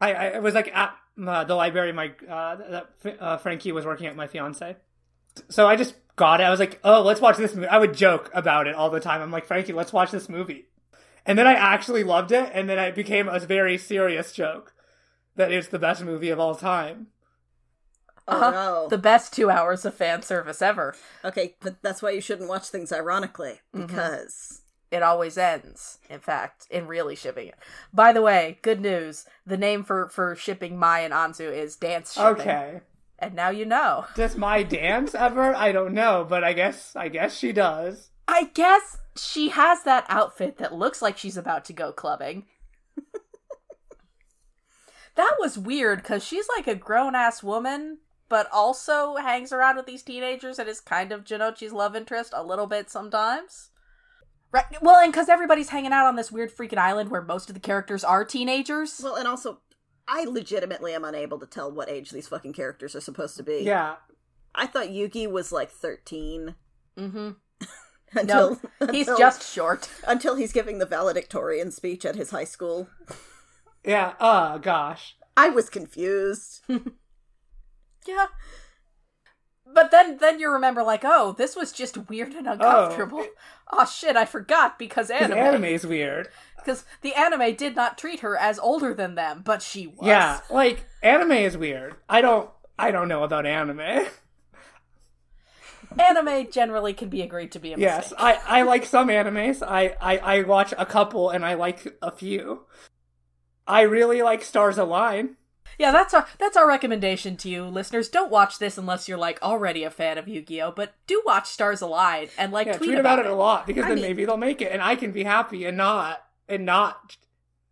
I, 0.00 0.12
I 0.12 0.38
was 0.40 0.54
like 0.54 0.74
at 0.74 0.94
uh, 1.26 1.44
the 1.44 1.54
library. 1.54 1.92
My 1.92 2.12
uh, 2.28 2.56
that 2.56 3.18
uh, 3.20 3.36
Frankie 3.38 3.72
was 3.72 3.84
working 3.84 4.06
at 4.06 4.16
my 4.16 4.26
fiance, 4.26 4.76
so 5.48 5.66
I 5.66 5.76
just 5.76 5.94
got 6.16 6.40
it. 6.40 6.44
I 6.44 6.50
was 6.50 6.60
like, 6.60 6.80
oh, 6.84 7.02
let's 7.02 7.20
watch 7.20 7.36
this 7.36 7.54
movie. 7.54 7.68
I 7.68 7.78
would 7.78 7.94
joke 7.94 8.30
about 8.34 8.66
it 8.66 8.74
all 8.74 8.90
the 8.90 9.00
time. 9.00 9.22
I'm 9.22 9.30
like, 9.30 9.46
Frankie, 9.46 9.72
let's 9.72 9.92
watch 9.92 10.10
this 10.10 10.28
movie. 10.28 10.66
And 11.26 11.38
then 11.38 11.46
I 11.46 11.52
actually 11.52 12.02
loved 12.02 12.32
it, 12.32 12.50
and 12.54 12.68
then 12.68 12.78
it 12.78 12.94
became 12.94 13.28
a 13.28 13.38
very 13.38 13.76
serious 13.78 14.32
joke 14.32 14.74
that 15.36 15.52
it's 15.52 15.68
the 15.68 15.78
best 15.78 16.02
movie 16.02 16.30
of 16.30 16.40
all 16.40 16.54
time. 16.54 17.08
Oh 18.30 18.36
Uh-huh. 18.36 18.50
no. 18.50 18.88
The 18.88 18.98
best 18.98 19.32
two 19.32 19.50
hours 19.50 19.84
of 19.84 19.94
fan 19.94 20.22
service 20.22 20.62
ever. 20.62 20.94
Okay, 21.24 21.56
but 21.60 21.82
that's 21.82 22.00
why 22.02 22.10
you 22.10 22.20
shouldn't 22.20 22.48
watch 22.48 22.68
things 22.68 22.92
ironically 22.92 23.60
Mm-hmm. 23.74 23.86
because 23.86 24.62
It 24.90 25.02
always 25.02 25.36
ends, 25.38 25.98
in 26.08 26.20
fact, 26.20 26.66
in 26.70 26.86
really 26.86 27.14
shipping 27.16 27.48
it. 27.48 27.54
By 27.92 28.12
the 28.12 28.22
way, 28.22 28.58
good 28.62 28.80
news. 28.80 29.24
The 29.46 29.56
name 29.56 29.84
for, 29.84 30.08
for 30.08 30.34
shipping 30.34 30.78
Mai 30.78 31.00
and 31.00 31.12
Anzu 31.14 31.52
is 31.52 31.76
dance 31.76 32.14
shipping. 32.14 32.40
Okay. 32.40 32.80
And 33.18 33.34
now 33.34 33.50
you 33.50 33.64
know. 33.66 34.06
Does 34.16 34.36
my 34.36 34.62
dance 34.62 35.14
ever? 35.14 35.54
I 35.54 35.72
don't 35.72 35.92
know, 35.94 36.24
but 36.28 36.42
I 36.42 36.54
guess 36.54 36.96
I 36.96 37.08
guess 37.08 37.36
she 37.36 37.52
does. 37.52 38.08
I 38.26 38.44
guess 38.54 38.96
she 39.16 39.50
has 39.50 39.82
that 39.82 40.06
outfit 40.08 40.56
that 40.58 40.72
looks 40.74 41.02
like 41.02 41.18
she's 41.18 41.36
about 41.36 41.64
to 41.66 41.72
go 41.74 41.92
clubbing. 41.92 42.46
that 45.16 45.32
was 45.38 45.58
weird 45.58 46.02
because 46.02 46.24
she's 46.24 46.46
like 46.56 46.66
a 46.66 46.74
grown 46.74 47.14
ass 47.14 47.42
woman, 47.42 47.98
but 48.30 48.48
also 48.52 49.16
hangs 49.16 49.52
around 49.52 49.76
with 49.76 49.84
these 49.84 50.04
teenagers 50.04 50.58
and 50.58 50.68
is 50.68 50.80
kind 50.80 51.12
of 51.12 51.24
Jonouchi's 51.24 51.72
love 51.72 51.94
interest 51.94 52.32
a 52.34 52.42
little 52.42 52.66
bit 52.66 52.88
sometimes. 52.88 53.70
Right. 54.52 54.64
Well, 54.80 55.00
and 55.00 55.12
because 55.12 55.28
everybody's 55.28 55.68
hanging 55.68 55.92
out 55.92 56.06
on 56.06 56.16
this 56.16 56.32
weird 56.32 56.56
freaking 56.56 56.78
island 56.78 57.10
where 57.10 57.22
most 57.22 57.50
of 57.50 57.54
the 57.54 57.60
characters 57.60 58.02
are 58.02 58.24
teenagers. 58.24 59.00
well, 59.02 59.16
and 59.16 59.28
also 59.28 59.58
I 60.08 60.24
legitimately 60.24 60.94
am 60.94 61.04
unable 61.04 61.38
to 61.40 61.46
tell 61.46 61.70
what 61.70 61.90
age 61.90 62.10
these 62.10 62.28
fucking 62.28 62.52
characters 62.52 62.94
are 62.94 63.00
supposed 63.00 63.36
to 63.36 63.42
be. 63.42 63.62
Yeah. 63.62 63.96
I 64.54 64.66
thought 64.66 64.88
Yugi 64.88 65.30
was 65.30 65.52
like 65.52 65.70
13 65.70 66.54
mm-hmm. 66.98 67.30
until 68.18 68.60
No, 68.80 68.86
he's 68.92 69.06
just 69.06 69.52
short. 69.52 69.90
until 70.06 70.36
he's 70.36 70.52
giving 70.52 70.78
the 70.78 70.86
valedictorian 70.86 71.72
speech 71.72 72.04
at 72.04 72.16
his 72.16 72.30
high 72.30 72.44
school. 72.44 72.88
Yeah. 73.84 74.14
Oh 74.20 74.58
gosh. 74.58 75.16
I 75.36 75.50
was 75.50 75.68
confused. 75.68 76.62
Yeah. 78.06 78.26
But 79.72 79.90
then 79.90 80.18
then 80.18 80.40
you 80.40 80.50
remember 80.50 80.82
like, 80.82 81.02
oh, 81.04 81.34
this 81.36 81.54
was 81.54 81.72
just 81.72 82.08
weird 82.08 82.34
and 82.34 82.48
oh. 82.48 82.52
uncomfortable. 82.52 83.26
Oh, 83.72 83.86
shit, 83.86 84.16
I 84.16 84.24
forgot 84.24 84.80
because 84.80 85.12
anime. 85.12 85.38
anime 85.38 85.64
is 85.66 85.86
weird. 85.86 86.28
Because 86.56 86.84
the 87.02 87.14
anime 87.14 87.54
did 87.54 87.76
not 87.76 87.96
treat 87.96 88.18
her 88.18 88.36
as 88.36 88.58
older 88.58 88.92
than 88.94 89.14
them, 89.14 89.42
but 89.44 89.62
she 89.62 89.86
was. 89.86 90.08
Yeah, 90.08 90.40
like 90.50 90.86
anime 91.04 91.30
is 91.30 91.56
weird. 91.56 91.94
I 92.08 92.20
don't 92.20 92.50
I 92.76 92.90
don't 92.90 93.06
know 93.06 93.22
about 93.22 93.46
anime. 93.46 94.06
Anime 95.98 96.50
generally 96.50 96.92
can 96.92 97.08
be 97.08 97.20
agreed 97.20 97.52
to 97.52 97.58
be 97.58 97.72
a 97.72 97.76
mistake. 97.76 98.10
yes, 98.10 98.12
I 98.16 98.40
I 98.46 98.62
like 98.62 98.84
some 98.86 99.08
animes. 99.08 99.62
I, 99.62 99.96
I 100.00 100.18
I 100.18 100.42
watch 100.42 100.72
a 100.78 100.86
couple 100.86 101.30
and 101.30 101.44
I 101.44 101.54
like 101.54 101.98
a 102.00 102.10
few. 102.10 102.66
I 103.66 103.82
really 103.82 104.22
like 104.22 104.42
Stars 104.42 104.78
Align. 104.78 105.36
Yeah, 105.78 105.92
that's 105.92 106.12
our 106.14 106.26
that's 106.38 106.56
our 106.56 106.66
recommendation 106.68 107.36
to 107.38 107.48
you, 107.48 107.64
listeners. 107.64 108.08
Don't 108.08 108.30
watch 108.30 108.58
this 108.58 108.76
unless 108.76 109.08
you're 109.08 109.18
like 109.18 109.40
already 109.42 109.84
a 109.84 109.90
fan 109.90 110.18
of 110.18 110.28
Yu-Gi-Oh, 110.28 110.72
but 110.72 110.94
do 111.06 111.22
watch 111.24 111.48
Stars 111.48 111.80
Align 111.80 112.28
and 112.36 112.52
like 112.52 112.66
Yeah, 112.66 112.74
tweet, 112.76 112.88
tweet 112.90 112.98
about 112.98 113.18
it 113.18 113.26
a 113.26 113.34
lot 113.34 113.66
because 113.66 113.84
I 113.84 113.88
then 113.88 113.96
mean- 113.96 114.04
maybe 114.04 114.24
they'll 114.24 114.36
make 114.36 114.60
it 114.60 114.72
and 114.72 114.82
I 114.82 114.96
can 114.96 115.12
be 115.12 115.24
happy 115.24 115.64
and 115.64 115.76
not 115.76 116.24
and 116.48 116.66
not 116.66 117.16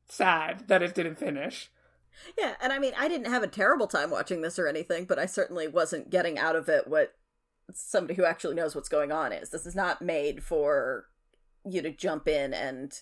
sad 0.09 0.69
that 0.69 0.83
it 0.83 0.95
didn't 0.95 1.19
finish. 1.19 1.71
Yeah, 2.37 2.55
and 2.61 2.73
I 2.73 2.79
mean, 2.79 2.93
I 2.99 3.09
didn't 3.09 3.31
have 3.31 3.43
a 3.43 3.49
terrible 3.49 3.87
time 3.87 4.11
watching 4.11 4.43
this 4.43 4.59
or 4.59 4.67
anything, 4.67 5.05
but 5.05 5.19
I 5.19 5.27
certainly 5.27 5.69
wasn't 5.69 6.11
getting 6.11 6.39
out 6.39 6.57
of 6.57 6.69
it 6.69 6.89
what 6.89 7.15
somebody 7.73 8.15
who 8.15 8.25
actually 8.25 8.55
knows 8.55 8.75
what's 8.75 8.89
going 8.89 9.13
on 9.13 9.33
is. 9.33 9.51
This 9.51 9.67
is 9.67 9.77
not 9.77 10.03
made 10.03 10.43
for 10.43 11.07
you 11.65 11.83
to 11.83 11.91
jump 11.91 12.27
in 12.27 12.55
and 12.55 12.93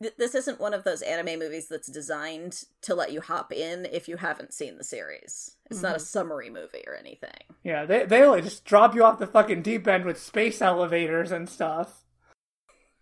th- 0.00 0.16
this 0.16 0.34
isn't 0.34 0.60
one 0.60 0.74
of 0.74 0.84
those 0.84 1.02
anime 1.02 1.38
movies 1.38 1.68
that's 1.68 1.88
designed 1.88 2.64
to 2.82 2.94
let 2.94 3.12
you 3.12 3.20
hop 3.20 3.52
in 3.52 3.86
if 3.86 4.08
you 4.08 4.16
haven't 4.16 4.52
seen 4.52 4.76
the 4.76 4.84
series. 4.84 5.56
It's 5.70 5.82
not 5.82 5.92
a 5.92 5.94
mm-hmm. 5.96 6.04
summary 6.04 6.50
movie 6.50 6.84
or 6.86 6.94
anything. 6.94 7.30
Yeah, 7.62 7.84
they 7.84 8.04
they 8.04 8.24
like 8.26 8.44
just 8.44 8.64
drop 8.64 8.94
you 8.94 9.04
off 9.04 9.18
the 9.18 9.26
fucking 9.26 9.62
deep 9.62 9.86
end 9.86 10.04
with 10.04 10.20
space 10.20 10.62
elevators 10.62 11.30
and 11.30 11.48
stuff. 11.48 12.04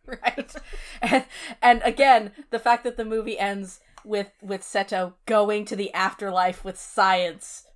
right 0.23 0.55
and, 1.03 1.25
and 1.61 1.83
again 1.85 2.31
the 2.51 2.61
fact 2.61 2.85
that 2.85 2.97
the 2.97 3.05
movie 3.05 3.37
ends 3.37 3.81
with 4.05 4.31
with 4.41 4.63
seto 4.63 5.15
going 5.27 5.65
to 5.65 5.75
the 5.75 5.93
afterlife 5.93 6.65
with 6.65 6.79
science 6.79 7.67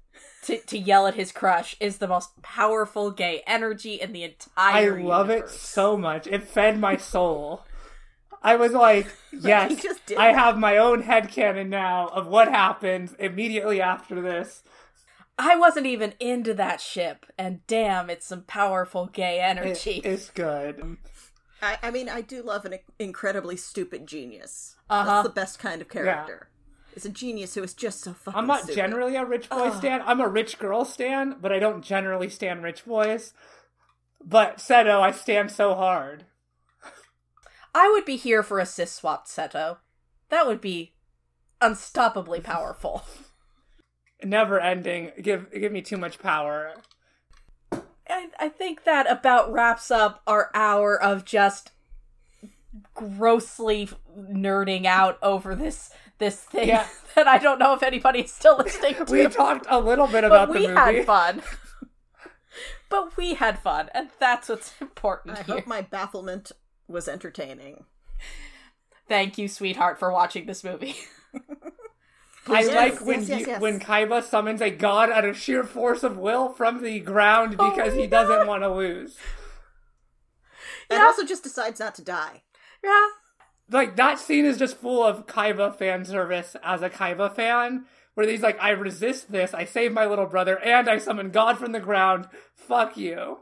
to, 0.43 0.59
to 0.59 0.79
yell 0.79 1.07
at 1.07 1.15
his 1.15 1.33
crush 1.33 1.77
is 1.81 1.99
the 1.99 2.09
most 2.09 2.41
powerful 2.43 3.11
gay 3.11 3.43
energy 3.47 3.95
in 3.95 4.13
the 4.13 4.23
entire. 4.23 4.99
I 4.99 5.03
love 5.03 5.29
it 5.29 5.49
so 5.49 5.97
much. 5.97 6.27
It 6.27 6.45
fed 6.45 6.79
my 6.79 6.97
soul. 6.97 7.65
I 8.43 8.57
was 8.57 8.73
like, 8.73 9.07
yes, 9.33 9.83
just 9.83 10.13
I 10.17 10.33
have 10.33 10.57
my 10.59 10.77
own 10.77 11.03
head 11.03 11.29
headcanon 11.31 11.69
now 11.69 12.09
of 12.09 12.27
what 12.27 12.49
happens 12.49 13.15
immediately 13.19 13.81
after 13.81 14.21
this. 14.21 14.63
i 15.39 15.57
wasn't 15.57 15.87
even 15.87 16.15
into 16.21 16.55
that 16.55 16.81
ship 16.81 17.27
and 17.39 17.67
damn 17.67 18.11
it's 18.11 18.27
some 18.27 18.43
powerful 18.43 19.07
gay 19.07 19.39
It- 19.39 19.43
energy 19.57 20.01
it's 20.05 20.31
good. 20.31 20.97
I, 21.63 21.77
I 21.83 21.91
mean, 21.91 22.09
I 22.09 22.23
do 22.23 22.43
love 22.43 22.65
an 22.65 22.79
incredibly 22.99 23.57
stupid 23.57 24.07
genius. 24.07 24.77
Uh-huh. 24.89 25.05
That's 25.05 25.29
the 25.29 25.35
best 25.35 25.59
kind 25.59 25.83
of 25.83 25.89
character. 25.91 26.49
It's 26.97 27.05
a 27.05 27.11
genius 27.11 27.55
who 27.55 27.63
is 27.63 27.75
just 27.75 28.01
so 28.01 28.15
fucking 28.15 28.39
I'm 28.39 28.47
not 28.47 28.61
stupid. 28.61 28.77
generally 28.77 29.17
a 29.17 29.25
rich 29.25 29.49
boy 29.49 29.71
stan. 29.71 30.03
I'm 30.07 30.21
a 30.21 30.29
rich 30.29 30.59
girl 30.59 30.85
stan, 30.85 31.37
but 31.41 31.53
I 31.53 31.59
don't 31.59 31.85
generally 31.85 32.29
stand 32.31 32.63
rich 32.63 32.85
boys. 32.87 33.35
But 34.25 34.57
Seto, 34.57 35.01
I 35.01 35.13
stand 35.13 35.51
so 35.51 35.75
hard. 35.75 36.25
I 37.75 37.89
would 37.91 38.05
be 38.05 38.17
here 38.17 38.43
for 38.43 38.59
a 38.59 38.67
cis 38.67 38.93
swapped 38.93 39.29
seto 39.29 39.79
that 40.29 40.47
would 40.47 40.61
be 40.61 40.93
unstoppably 41.61 42.43
powerful 42.53 43.03
Never 44.23 44.61
ending. 44.61 45.13
Give 45.23 45.51
give 45.51 45.73
me 45.73 45.81
too 45.81 45.97
much 45.97 46.19
power. 46.19 46.75
I, 47.73 48.29
I 48.39 48.51
think 48.51 48.85
that 48.85 49.11
about 49.11 49.51
wraps 49.51 49.91
up 49.91 50.21
our 50.27 50.51
hour 50.53 51.01
of 51.03 51.25
just 51.25 51.71
grossly 52.95 53.89
nerding 54.19 54.85
out 54.85 55.19
over 55.23 55.55
this 55.55 55.91
this 56.19 56.37
thing 56.37 56.69
Yeah. 56.69 56.87
that 57.15 57.27
I 57.27 57.39
don't 57.39 57.59
know 57.59 57.73
if 57.73 57.83
anybody's 57.83 58.31
still 58.31 58.59
listening 58.59 58.95
to. 59.07 59.11
We 59.11 59.27
talked 59.29 59.65
a 59.71 59.81
little 59.81 60.07
bit 60.07 60.25
about 60.25 60.49
but 60.49 60.53
the 60.55 60.61
we 60.61 60.67
movie. 60.67 60.79
had 60.99 61.07
fun. 61.07 61.43
but 62.91 63.17
we 63.17 63.35
had 63.35 63.59
fun, 63.59 63.89
and 63.95 64.11
that's 64.19 64.51
what's 64.51 64.75
important 64.83 65.39
I 65.39 65.43
here. 65.45 65.55
hope 65.57 65.67
my 65.67 65.81
bafflement 65.81 66.53
was 66.91 67.09
entertaining. 67.09 67.85
Thank 69.09 69.39
you, 69.39 69.49
sweetheart, 69.49 69.99
for 69.99 70.13
watching 70.13 70.47
this 70.47 70.63
movie. 70.65 70.97
I 72.47 72.63
Yes, 72.63 72.75
like 72.75 73.05
when 73.05 73.21
yes, 73.21 73.29
yes, 73.29 73.47
you- 73.47 73.55
when 73.59 73.79
Kaiba 73.81 74.23
summons 74.23 74.61
a 74.61 74.71
god 74.71 75.11
out 75.11 75.25
of 75.25 75.37
sheer 75.37 75.63
force 75.63 76.03
of 76.03 76.17
will 76.17 76.49
from 76.49 76.83
the 76.83 76.99
ground 77.01 77.57
Oh 77.59 77.71
because 77.71 77.95
my 77.95 78.01
he 78.03 78.07
doesn't 78.07 78.47
want 78.47 78.63
to 78.63 78.69
lose. 78.75 79.17
And 80.89 80.99
Yeah. 80.99 81.07
also 81.07 81.25
just 81.25 81.43
decides 81.43 81.79
not 81.81 81.95
to 81.97 82.03
die. 82.03 82.43
yeah. 82.83 83.09
Like 83.71 83.95
that 83.97 84.19
scene 84.19 84.45
is 84.47 84.59
just 84.59 84.79
full 84.79 85.05
of 85.05 85.27
Kaiba 85.27 85.77
fan 85.77 86.05
service 86.05 86.57
as 86.65 86.83
a 86.83 86.91
Kaiba 86.91 87.33
fan, 87.33 87.85
where 88.15 88.27
he's 88.29 88.43
like, 88.43 88.59
"I 88.61 88.71
resist 88.71 89.31
this. 89.31 89.55
I 89.55 89.65
save 89.65 89.93
my 89.93 90.07
little 90.07 90.27
brother, 90.27 90.59
and 90.59 90.89
I 90.89 90.99
summon 90.99 91.31
God 91.31 91.57
from 91.57 91.71
the 91.71 91.79
ground. 91.79 92.27
Fuck 92.53 92.97
you." 92.97 93.41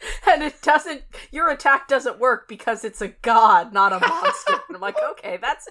And 0.30 0.42
it 0.42 0.60
doesn't, 0.62 1.02
your 1.32 1.48
attack 1.50 1.88
doesn't 1.88 2.18
work 2.20 2.46
because 2.48 2.84
it's 2.84 3.00
a 3.00 3.08
god, 3.08 3.72
not 3.72 3.92
a 3.92 3.98
monster. 3.98 4.52
and 4.68 4.76
I'm 4.76 4.80
like, 4.80 4.96
okay, 5.12 5.38
that's. 5.40 5.68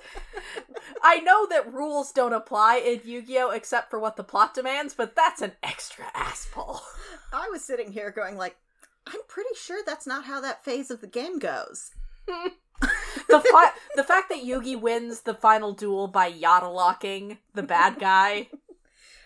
I 1.03 1.19
know 1.19 1.45
that 1.47 1.71
rules 1.71 2.11
don't 2.11 2.33
apply 2.33 2.77
in 2.77 3.01
Yu 3.05 3.21
Gi 3.21 3.37
Oh! 3.39 3.49
except 3.51 3.89
for 3.89 3.99
what 3.99 4.15
the 4.17 4.23
plot 4.23 4.53
demands, 4.53 4.93
but 4.95 5.15
that's 5.15 5.41
an 5.41 5.51
extra 5.63 6.05
ass 6.15 6.47
pull. 6.51 6.81
I 7.31 7.49
was 7.49 7.63
sitting 7.63 7.91
here 7.91 8.09
going 8.11 8.35
like, 8.35 8.57
I'm 9.05 9.21
pretty 9.27 9.53
sure 9.55 9.81
that's 9.85 10.07
not 10.07 10.25
how 10.25 10.41
that 10.41 10.65
phase 10.65 10.91
of 10.91 11.01
the 11.01 11.07
game 11.07 11.39
goes. 11.39 11.91
the 12.27 13.39
fi- 13.39 13.71
the 13.95 14.03
fact 14.03 14.29
that 14.29 14.43
Yugi 14.43 14.79
wins 14.79 15.21
the 15.21 15.33
final 15.35 15.71
duel 15.71 16.07
by 16.07 16.31
Yata 16.31 16.73
locking 16.73 17.37
the 17.53 17.63
bad 17.63 17.99
guy, 17.99 18.49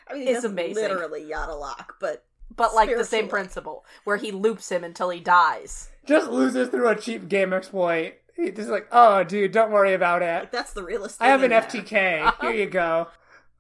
I 0.07 0.13
mean, 0.13 0.27
It's 0.27 0.43
amazing. 0.43 0.75
literally 0.83 1.23
Yata 1.23 1.57
lock, 1.59 1.95
but 1.99 2.25
but 2.55 2.73
like 2.75 2.95
the 2.95 3.05
same 3.05 3.27
principle, 3.27 3.85
where 4.03 4.17
he 4.17 4.31
loops 4.31 4.71
him 4.71 4.83
until 4.83 5.09
he 5.09 5.19
dies. 5.19 5.89
Just 6.05 6.29
loses 6.29 6.69
through 6.69 6.87
a 6.89 6.95
cheap 6.95 7.27
game 7.29 7.53
exploit. 7.53 8.15
He's 8.35 8.55
just 8.55 8.69
like, 8.69 8.87
"Oh, 8.91 9.23
dude, 9.23 9.51
don't 9.51 9.71
worry 9.71 9.93
about 9.93 10.21
it. 10.21 10.51
that's 10.51 10.73
the 10.73 10.83
realest. 10.83 11.21
I 11.21 11.27
have 11.27 11.41
an 11.41 11.45
in 11.45 11.49
there. 11.51 11.61
FTK. 11.61 12.41
Here 12.41 12.51
you 12.51 12.67
go. 12.67 13.07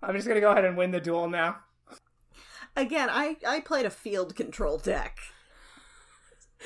I'm 0.01 0.15
just 0.15 0.27
gonna 0.27 0.41
go 0.41 0.51
ahead 0.51 0.65
and 0.65 0.77
win 0.77 0.91
the 0.91 0.99
duel 0.99 1.29
now." 1.29 1.57
Again, 2.75 3.09
I 3.11 3.37
I 3.47 3.59
played 3.59 3.85
a 3.85 3.89
field 3.89 4.35
control 4.35 4.77
deck, 4.77 5.17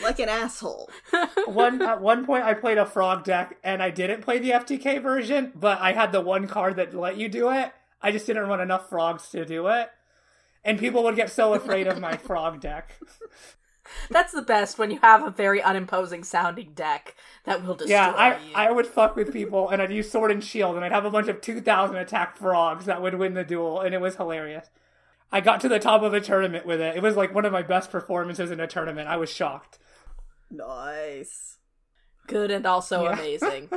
like 0.03 0.19
an 0.19 0.29
asshole. 0.29 0.89
one 1.45 1.81
at 1.81 1.99
one 2.01 2.25
point 2.25 2.43
I 2.43 2.53
played 2.53 2.77
a 2.77 2.85
frog 2.85 3.23
deck 3.23 3.57
and 3.63 3.81
I 3.81 3.89
didn't 3.89 4.21
play 4.21 4.39
the 4.39 4.51
FTK 4.51 5.01
version, 5.01 5.51
but 5.55 5.79
I 5.81 5.93
had 5.93 6.11
the 6.11 6.21
one 6.21 6.47
card 6.47 6.75
that 6.75 6.93
let 6.93 7.17
you 7.17 7.27
do 7.27 7.49
it. 7.49 7.71
I 8.01 8.11
just 8.11 8.27
didn't 8.27 8.47
run 8.47 8.61
enough 8.61 8.87
frogs 8.87 9.29
to 9.29 9.45
do 9.45 9.67
it. 9.67 9.89
And 10.65 10.77
people 10.79 11.03
would 11.03 11.15
get 11.15 11.29
so 11.29 11.53
afraid 11.53 11.87
of 11.87 11.99
my 12.01 12.17
frog 12.17 12.59
deck. 12.59 12.99
That's 14.09 14.33
the 14.33 14.41
best 14.41 14.79
when 14.79 14.89
you 14.89 14.97
have 15.03 15.23
a 15.23 15.29
very 15.29 15.61
unimposing 15.61 16.23
sounding 16.23 16.71
deck 16.73 17.15
that 17.43 17.63
will 17.63 17.75
destroy 17.75 17.95
Yeah, 17.95 18.09
I, 18.11 18.37
you. 18.39 18.51
I 18.55 18.71
would 18.71 18.87
fuck 18.87 19.15
with 19.15 19.31
people 19.31 19.69
and 19.69 19.79
I'd 19.79 19.91
use 19.91 20.11
sword 20.11 20.31
and 20.31 20.43
shield 20.43 20.75
and 20.75 20.83
I'd 20.83 20.91
have 20.91 21.05
a 21.05 21.11
bunch 21.11 21.27
of 21.27 21.39
2000 21.39 21.95
attack 21.95 22.35
frogs 22.35 22.85
that 22.85 22.99
would 23.01 23.13
win 23.13 23.35
the 23.35 23.43
duel 23.43 23.79
and 23.79 23.93
it 23.93 24.01
was 24.01 24.15
hilarious. 24.15 24.69
I 25.31 25.39
got 25.39 25.61
to 25.61 25.69
the 25.69 25.77
top 25.79 26.01
of 26.01 26.15
a 26.15 26.19
tournament 26.19 26.65
with 26.65 26.81
it. 26.81 26.95
It 26.97 27.03
was 27.03 27.15
like 27.15 27.33
one 27.35 27.45
of 27.45 27.51
my 27.53 27.61
best 27.61 27.91
performances 27.91 28.49
in 28.49 28.59
a 28.59 28.65
tournament. 28.67 29.07
I 29.07 29.17
was 29.17 29.29
shocked. 29.29 29.77
Nice. 30.49 31.57
Good 32.25 32.49
and 32.49 32.65
also 32.65 33.03
Yeah. 33.03 33.13
amazing. 33.13 33.69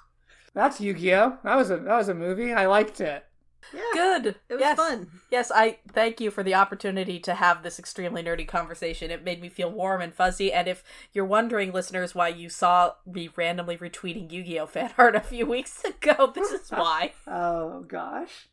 That's 0.54 0.80
Yu-Gi-Oh. 0.80 1.38
That 1.44 1.56
was 1.56 1.70
a 1.70 1.76
that 1.76 1.96
was 1.96 2.08
a 2.08 2.14
movie. 2.14 2.52
I 2.52 2.66
liked 2.66 3.00
it. 3.00 3.24
Yeah, 3.72 3.80
Good. 3.92 4.26
it 4.48 4.54
was 4.54 4.60
yes. 4.60 4.76
fun. 4.76 5.10
Yes, 5.30 5.50
I 5.54 5.78
thank 5.92 6.20
you 6.20 6.30
for 6.30 6.42
the 6.42 6.54
opportunity 6.54 7.20
to 7.20 7.34
have 7.34 7.62
this 7.62 7.78
extremely 7.78 8.22
nerdy 8.22 8.46
conversation. 8.48 9.10
It 9.10 9.22
made 9.24 9.40
me 9.40 9.48
feel 9.48 9.70
warm 9.70 10.00
and 10.00 10.14
fuzzy. 10.14 10.52
And 10.52 10.66
if 10.66 10.82
you're 11.12 11.24
wondering, 11.24 11.72
listeners, 11.72 12.14
why 12.14 12.28
you 12.28 12.48
saw 12.48 12.92
me 13.06 13.28
randomly 13.36 13.76
retweeting 13.76 14.30
Yu 14.32 14.42
Gi 14.42 14.58
Oh 14.60 14.66
fan 14.66 14.90
art 14.98 15.14
a 15.14 15.20
few 15.20 15.46
weeks 15.46 15.84
ago, 15.84 16.32
this 16.34 16.50
is 16.50 16.68
why. 16.70 17.12
Oh 17.26 17.84
gosh. 17.86 18.48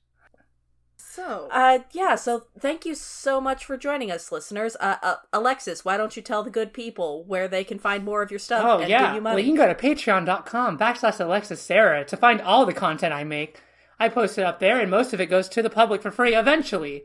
So, 1.00 1.48
Uh, 1.52 1.80
yeah. 1.94 2.16
So 2.16 2.44
thank 2.60 2.86
you 2.86 2.94
so 2.94 3.42
much 3.42 3.66
for 3.66 3.76
joining 3.76 4.12
us, 4.12 4.32
listeners. 4.32 4.76
Uh, 4.80 4.98
uh 5.02 5.16
Alexis, 5.34 5.84
why 5.84 5.98
don't 5.98 6.16
you 6.16 6.22
tell 6.22 6.44
the 6.44 6.52
good 6.52 6.74
people 6.74 7.24
where 7.26 7.48
they 7.48 7.64
can 7.64 7.80
find 7.80 8.04
more 8.04 8.22
of 8.22 8.30
your 8.30 8.40
stuff 8.40 8.64
Oh 8.64 8.80
and 8.80 8.90
yeah. 8.90 9.08
give 9.08 9.16
you 9.16 9.22
Well, 9.24 9.40
you 9.40 9.46
can 9.46 9.56
go 9.56 9.68
to 9.68 9.74
patreon.com 9.74 10.78
backslash 10.78 11.20
Alexis 11.20 11.62
Sarah 11.62 12.06
to 12.06 12.18
find 12.18 12.40
all 12.42 12.66
the 12.68 12.74
content 12.74 13.14
I 13.14 13.24
make. 13.24 13.62
I 14.00 14.10
post 14.10 14.38
it 14.38 14.44
up 14.46 14.60
there, 14.60 14.80
and 14.80 14.92
most 14.92 15.14
of 15.14 15.20
it 15.22 15.26
goes 15.30 15.50
to 15.50 15.62
the 15.62 15.70
public 15.70 16.02
for 16.02 16.12
free 16.12 16.36
eventually. 16.36 17.04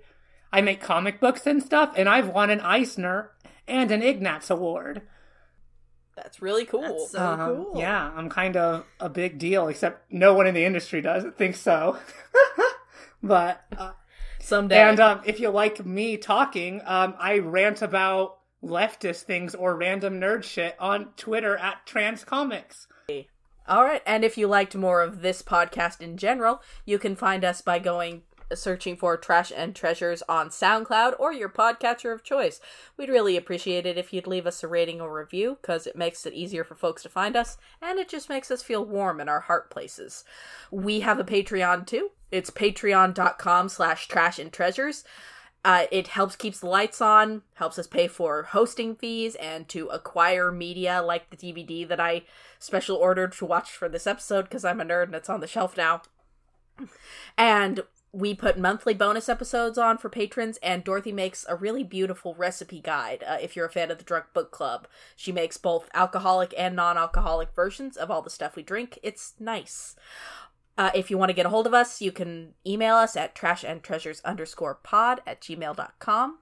I 0.53 0.61
make 0.61 0.81
comic 0.81 1.21
books 1.21 1.47
and 1.47 1.63
stuff, 1.63 1.93
and 1.97 2.09
I've 2.09 2.29
won 2.29 2.51
an 2.51 2.61
Eisner 2.61 3.31
and 3.67 3.91
an 3.91 4.03
Ignatz 4.03 4.51
Award. 4.51 5.03
That's 6.15 6.43
really 6.43 6.67
cool. 6.67 6.83
That's 6.83 7.11
so 7.13 7.19
Uh-huh. 7.19 7.47
cool. 7.47 7.73
Yeah, 7.81 8.13
I'm 8.15 8.29
kind 8.29 8.57
of 8.57 8.85
a 9.01 9.09
big 9.09 9.39
deal, 9.39 9.69
except 9.69 10.13
no 10.13 10.35
one 10.35 10.47
in 10.47 10.55
the 10.55 10.65
industry 10.65 11.01
does 11.01 11.25
think 11.39 11.57
so. 11.57 11.97
but 13.23 13.65
uh, 13.79 13.93
Someday. 14.41 14.77
and 14.79 15.01
um, 15.01 15.21
if 15.25 15.41
you 15.41 15.49
like 15.51 15.85
me 15.87 16.19
talking, 16.19 16.83
um, 16.85 17.15
I 17.19 17.39
rant 17.39 17.81
about 17.81 18.39
leftist 18.63 19.23
things 19.23 19.55
or 19.55 19.75
random 19.77 20.21
nerd 20.21 20.45
shit 20.45 20.77
on 20.79 21.07
Twitter 21.17 21.57
at 21.57 21.87
Transcomics. 21.87 22.87
All 23.69 23.85
right, 23.85 24.03
and 24.05 24.25
if 24.25 24.37
you 24.37 24.49
liked 24.49 24.75
more 24.75 25.03
of 25.03 25.23
this 25.23 25.43
podcast 25.43 26.01
in 26.01 26.17
general, 26.17 26.63
you 26.85 26.99
can 26.99 27.15
find 27.15 27.45
us 27.45 27.61
by 27.63 27.79
going 27.79 28.23
searching 28.57 28.97
for 28.97 29.17
Trash 29.17 29.53
and 29.55 29.75
Treasures 29.75 30.23
on 30.29 30.49
SoundCloud 30.49 31.15
or 31.19 31.33
your 31.33 31.49
podcatcher 31.49 32.13
of 32.13 32.23
choice. 32.23 32.61
We'd 32.97 33.09
really 33.09 33.37
appreciate 33.37 33.87
it 33.87 33.99
if 33.99 34.13
you'd 34.13 34.27
leave 34.27 34.47
us 34.47 34.63
a 34.63 34.69
rating 34.69 35.01
or 35.01 35.17
review 35.17 35.59
because 35.61 35.87
it 35.87 35.97
makes 35.97 36.27
it 36.27 36.35
easier 36.35 36.65
for 36.65 36.75
folks 36.75 37.03
to 37.03 37.09
find 37.09 37.37
us 37.37 37.57
and 37.81 37.99
it 37.99 38.09
just 38.09 38.29
makes 38.29 38.51
us 38.51 38.63
feel 38.63 38.85
warm 38.85 39.21
in 39.21 39.29
our 39.29 39.41
heart 39.41 39.71
places. 39.71 40.25
We 40.71 41.01
have 41.01 41.19
a 41.19 41.25
Patreon 41.25 41.87
too. 41.87 42.11
It's 42.31 42.51
patreon.com 42.51 43.69
slash 43.69 44.09
trash 44.09 44.39
and 44.39 44.53
treasures. 44.53 45.05
Uh, 45.65 45.87
it 45.93 46.09
helps 46.09 46.35
keeps 46.35 46.59
the 46.59 46.67
lights 46.67 47.01
on, 47.01 47.43
helps 47.55 47.79
us 47.79 47.87
pay 47.87 48.09
for 48.09 48.43
hosting 48.43 48.97
fees 48.97 49.37
and 49.37 49.69
to 49.69 49.87
acquire 49.89 50.51
media 50.51 51.01
like 51.01 51.31
the 51.31 51.37
DVD 51.37 51.87
that 51.87 52.01
I 52.01 52.23
special 52.59 52.97
ordered 52.97 53.33
to 53.33 53.47
watch 53.47 53.71
for 53.71 53.89
this 53.89 54.07
episode 54.07 54.43
because 54.43 54.65
I'm 54.65 54.81
a 54.81 54.85
nerd 54.85 55.05
and 55.05 55.15
it's 55.15 55.31
on 55.31 55.41
the 55.41 55.47
shelf 55.47 55.77
now. 55.77 56.03
And 57.39 57.83
we 58.13 58.35
put 58.35 58.59
monthly 58.59 58.93
bonus 58.93 59.29
episodes 59.29 59.79
on 59.79 59.97
for 59.97 60.11
patrons, 60.11 60.59
and 60.63 60.85
Dorothy 60.85 61.13
makes 61.13 61.47
a 61.49 61.57
really 61.57 61.83
beautiful 61.83 62.35
recipe 62.35 62.81
guide. 62.81 63.25
Uh, 63.27 63.39
if 63.41 63.57
you're 63.57 63.67
a 63.67 63.71
fan 63.71 63.91
of 63.91 63.97
the 63.97 64.05
Drunk 64.05 64.27
Book 64.35 64.51
Club, 64.51 64.87
she 65.17 65.33
makes 65.33 65.57
both 65.57 65.89
alcoholic 65.95 66.53
and 66.59 66.77
non 66.77 66.99
alcoholic 66.99 67.55
versions 67.55 67.97
of 67.97 68.11
all 68.11 68.21
the 68.21 68.29
stuff 68.29 68.55
we 68.55 68.63
drink. 68.63 68.99
It's 69.03 69.33
nice. 69.41 69.97
Uh, 70.79 70.91
if 70.95 71.11
you 71.11 71.19
want 71.19 71.29
to 71.29 71.35
get 71.35 71.45
a 71.47 71.51
hold 71.51 71.67
of 71.67 71.75
us, 71.75 72.01
you 72.01 72.13
can 72.13 72.55
email 72.67 72.97
us 72.97 73.15
at 73.17 73.35
trashandtreasures 73.35 74.25
underscore 74.25 74.77
pod 74.77 75.21
at 75.27 75.41
gmail.com, 75.41 76.39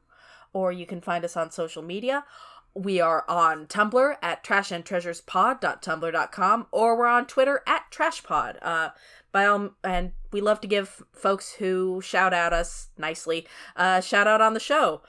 or 0.53 0.71
you 0.71 0.85
can 0.87 1.01
find 1.01 1.25
us 1.25 1.37
on 1.37 1.51
social 1.51 1.83
media. 1.83 2.25
We 2.73 3.01
are 3.01 3.25
on 3.29 3.67
Tumblr 3.67 4.17
at 4.23 4.45
trashandtreasurespod.tumblr.com, 4.45 6.67
or 6.71 6.97
we're 6.97 7.07
on 7.07 7.27
Twitter 7.27 7.65
at 7.67 7.91
trashpod. 7.91 8.59
Uh, 8.63 8.91
by 9.33 9.47
all, 9.47 9.71
and 9.83 10.13
we 10.33 10.41
love 10.41 10.61
to 10.61 10.69
give 10.69 11.03
folks 11.13 11.55
who 11.55 12.01
shout 12.01 12.33
out 12.33 12.53
us 12.53 12.89
nicely 12.99 13.47
uh, 13.77 14.01
shout 14.01 14.27
out 14.27 14.41
on 14.41 14.55
the 14.55 14.61
show. 14.61 15.03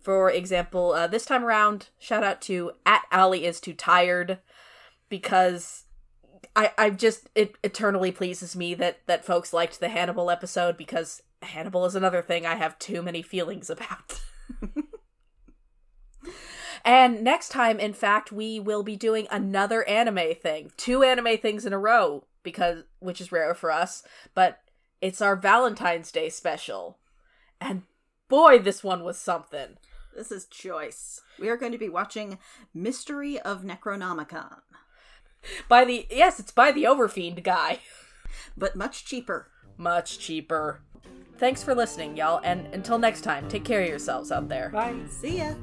For 0.00 0.30
example, 0.30 0.92
uh, 0.92 1.06
this 1.06 1.26
time 1.26 1.44
around, 1.44 1.88
shout 1.98 2.24
out 2.24 2.40
to 2.42 2.72
at 2.86 3.02
Allie 3.10 3.44
is 3.44 3.60
too 3.60 3.74
tired 3.74 4.38
because 5.08 5.84
I 6.58 6.72
I 6.76 6.90
just 6.90 7.30
it 7.36 7.56
eternally 7.62 8.10
pleases 8.10 8.56
me 8.56 8.74
that 8.74 8.98
that 9.06 9.24
folks 9.24 9.52
liked 9.52 9.78
the 9.78 9.88
Hannibal 9.88 10.28
episode 10.28 10.76
because 10.76 11.22
Hannibal 11.40 11.86
is 11.86 11.94
another 11.94 12.20
thing 12.20 12.44
I 12.44 12.56
have 12.56 12.78
too 12.80 13.00
many 13.00 13.22
feelings 13.22 13.70
about. 13.70 14.20
and 16.84 17.22
next 17.22 17.50
time, 17.50 17.78
in 17.78 17.92
fact, 17.92 18.32
we 18.32 18.58
will 18.58 18.82
be 18.82 18.96
doing 18.96 19.28
another 19.30 19.88
anime 19.88 20.34
thing, 20.34 20.72
two 20.76 21.04
anime 21.04 21.38
things 21.38 21.64
in 21.64 21.72
a 21.72 21.78
row 21.78 22.24
because 22.42 22.82
which 22.98 23.20
is 23.20 23.30
rare 23.30 23.54
for 23.54 23.70
us, 23.70 24.02
but 24.34 24.58
it's 25.00 25.22
our 25.22 25.36
Valentine's 25.36 26.10
Day 26.10 26.28
special. 26.28 26.98
And 27.60 27.82
boy, 28.28 28.58
this 28.58 28.82
one 28.82 29.04
was 29.04 29.16
something. 29.16 29.76
This 30.16 30.32
is 30.32 30.46
choice. 30.46 31.20
We 31.38 31.48
are 31.50 31.56
going 31.56 31.70
to 31.70 31.78
be 31.78 31.88
watching 31.88 32.40
Mystery 32.74 33.38
of 33.38 33.62
Necronomicon, 33.62 34.58
by 35.68 35.84
the 35.84 36.06
yes, 36.10 36.38
it's 36.40 36.52
by 36.52 36.72
the 36.72 36.84
Overfiend 36.84 37.42
guy. 37.42 37.80
But 38.56 38.76
much 38.76 39.04
cheaper. 39.04 39.48
Much 39.76 40.18
cheaper. 40.18 40.80
Thanks 41.38 41.62
for 41.62 41.74
listening, 41.74 42.16
y'all, 42.16 42.40
and 42.42 42.66
until 42.74 42.98
next 42.98 43.20
time, 43.20 43.48
take 43.48 43.64
care 43.64 43.82
of 43.82 43.88
yourselves 43.88 44.32
out 44.32 44.48
there. 44.48 44.70
Bye. 44.70 44.96
See 45.08 45.38
ya. 45.38 45.54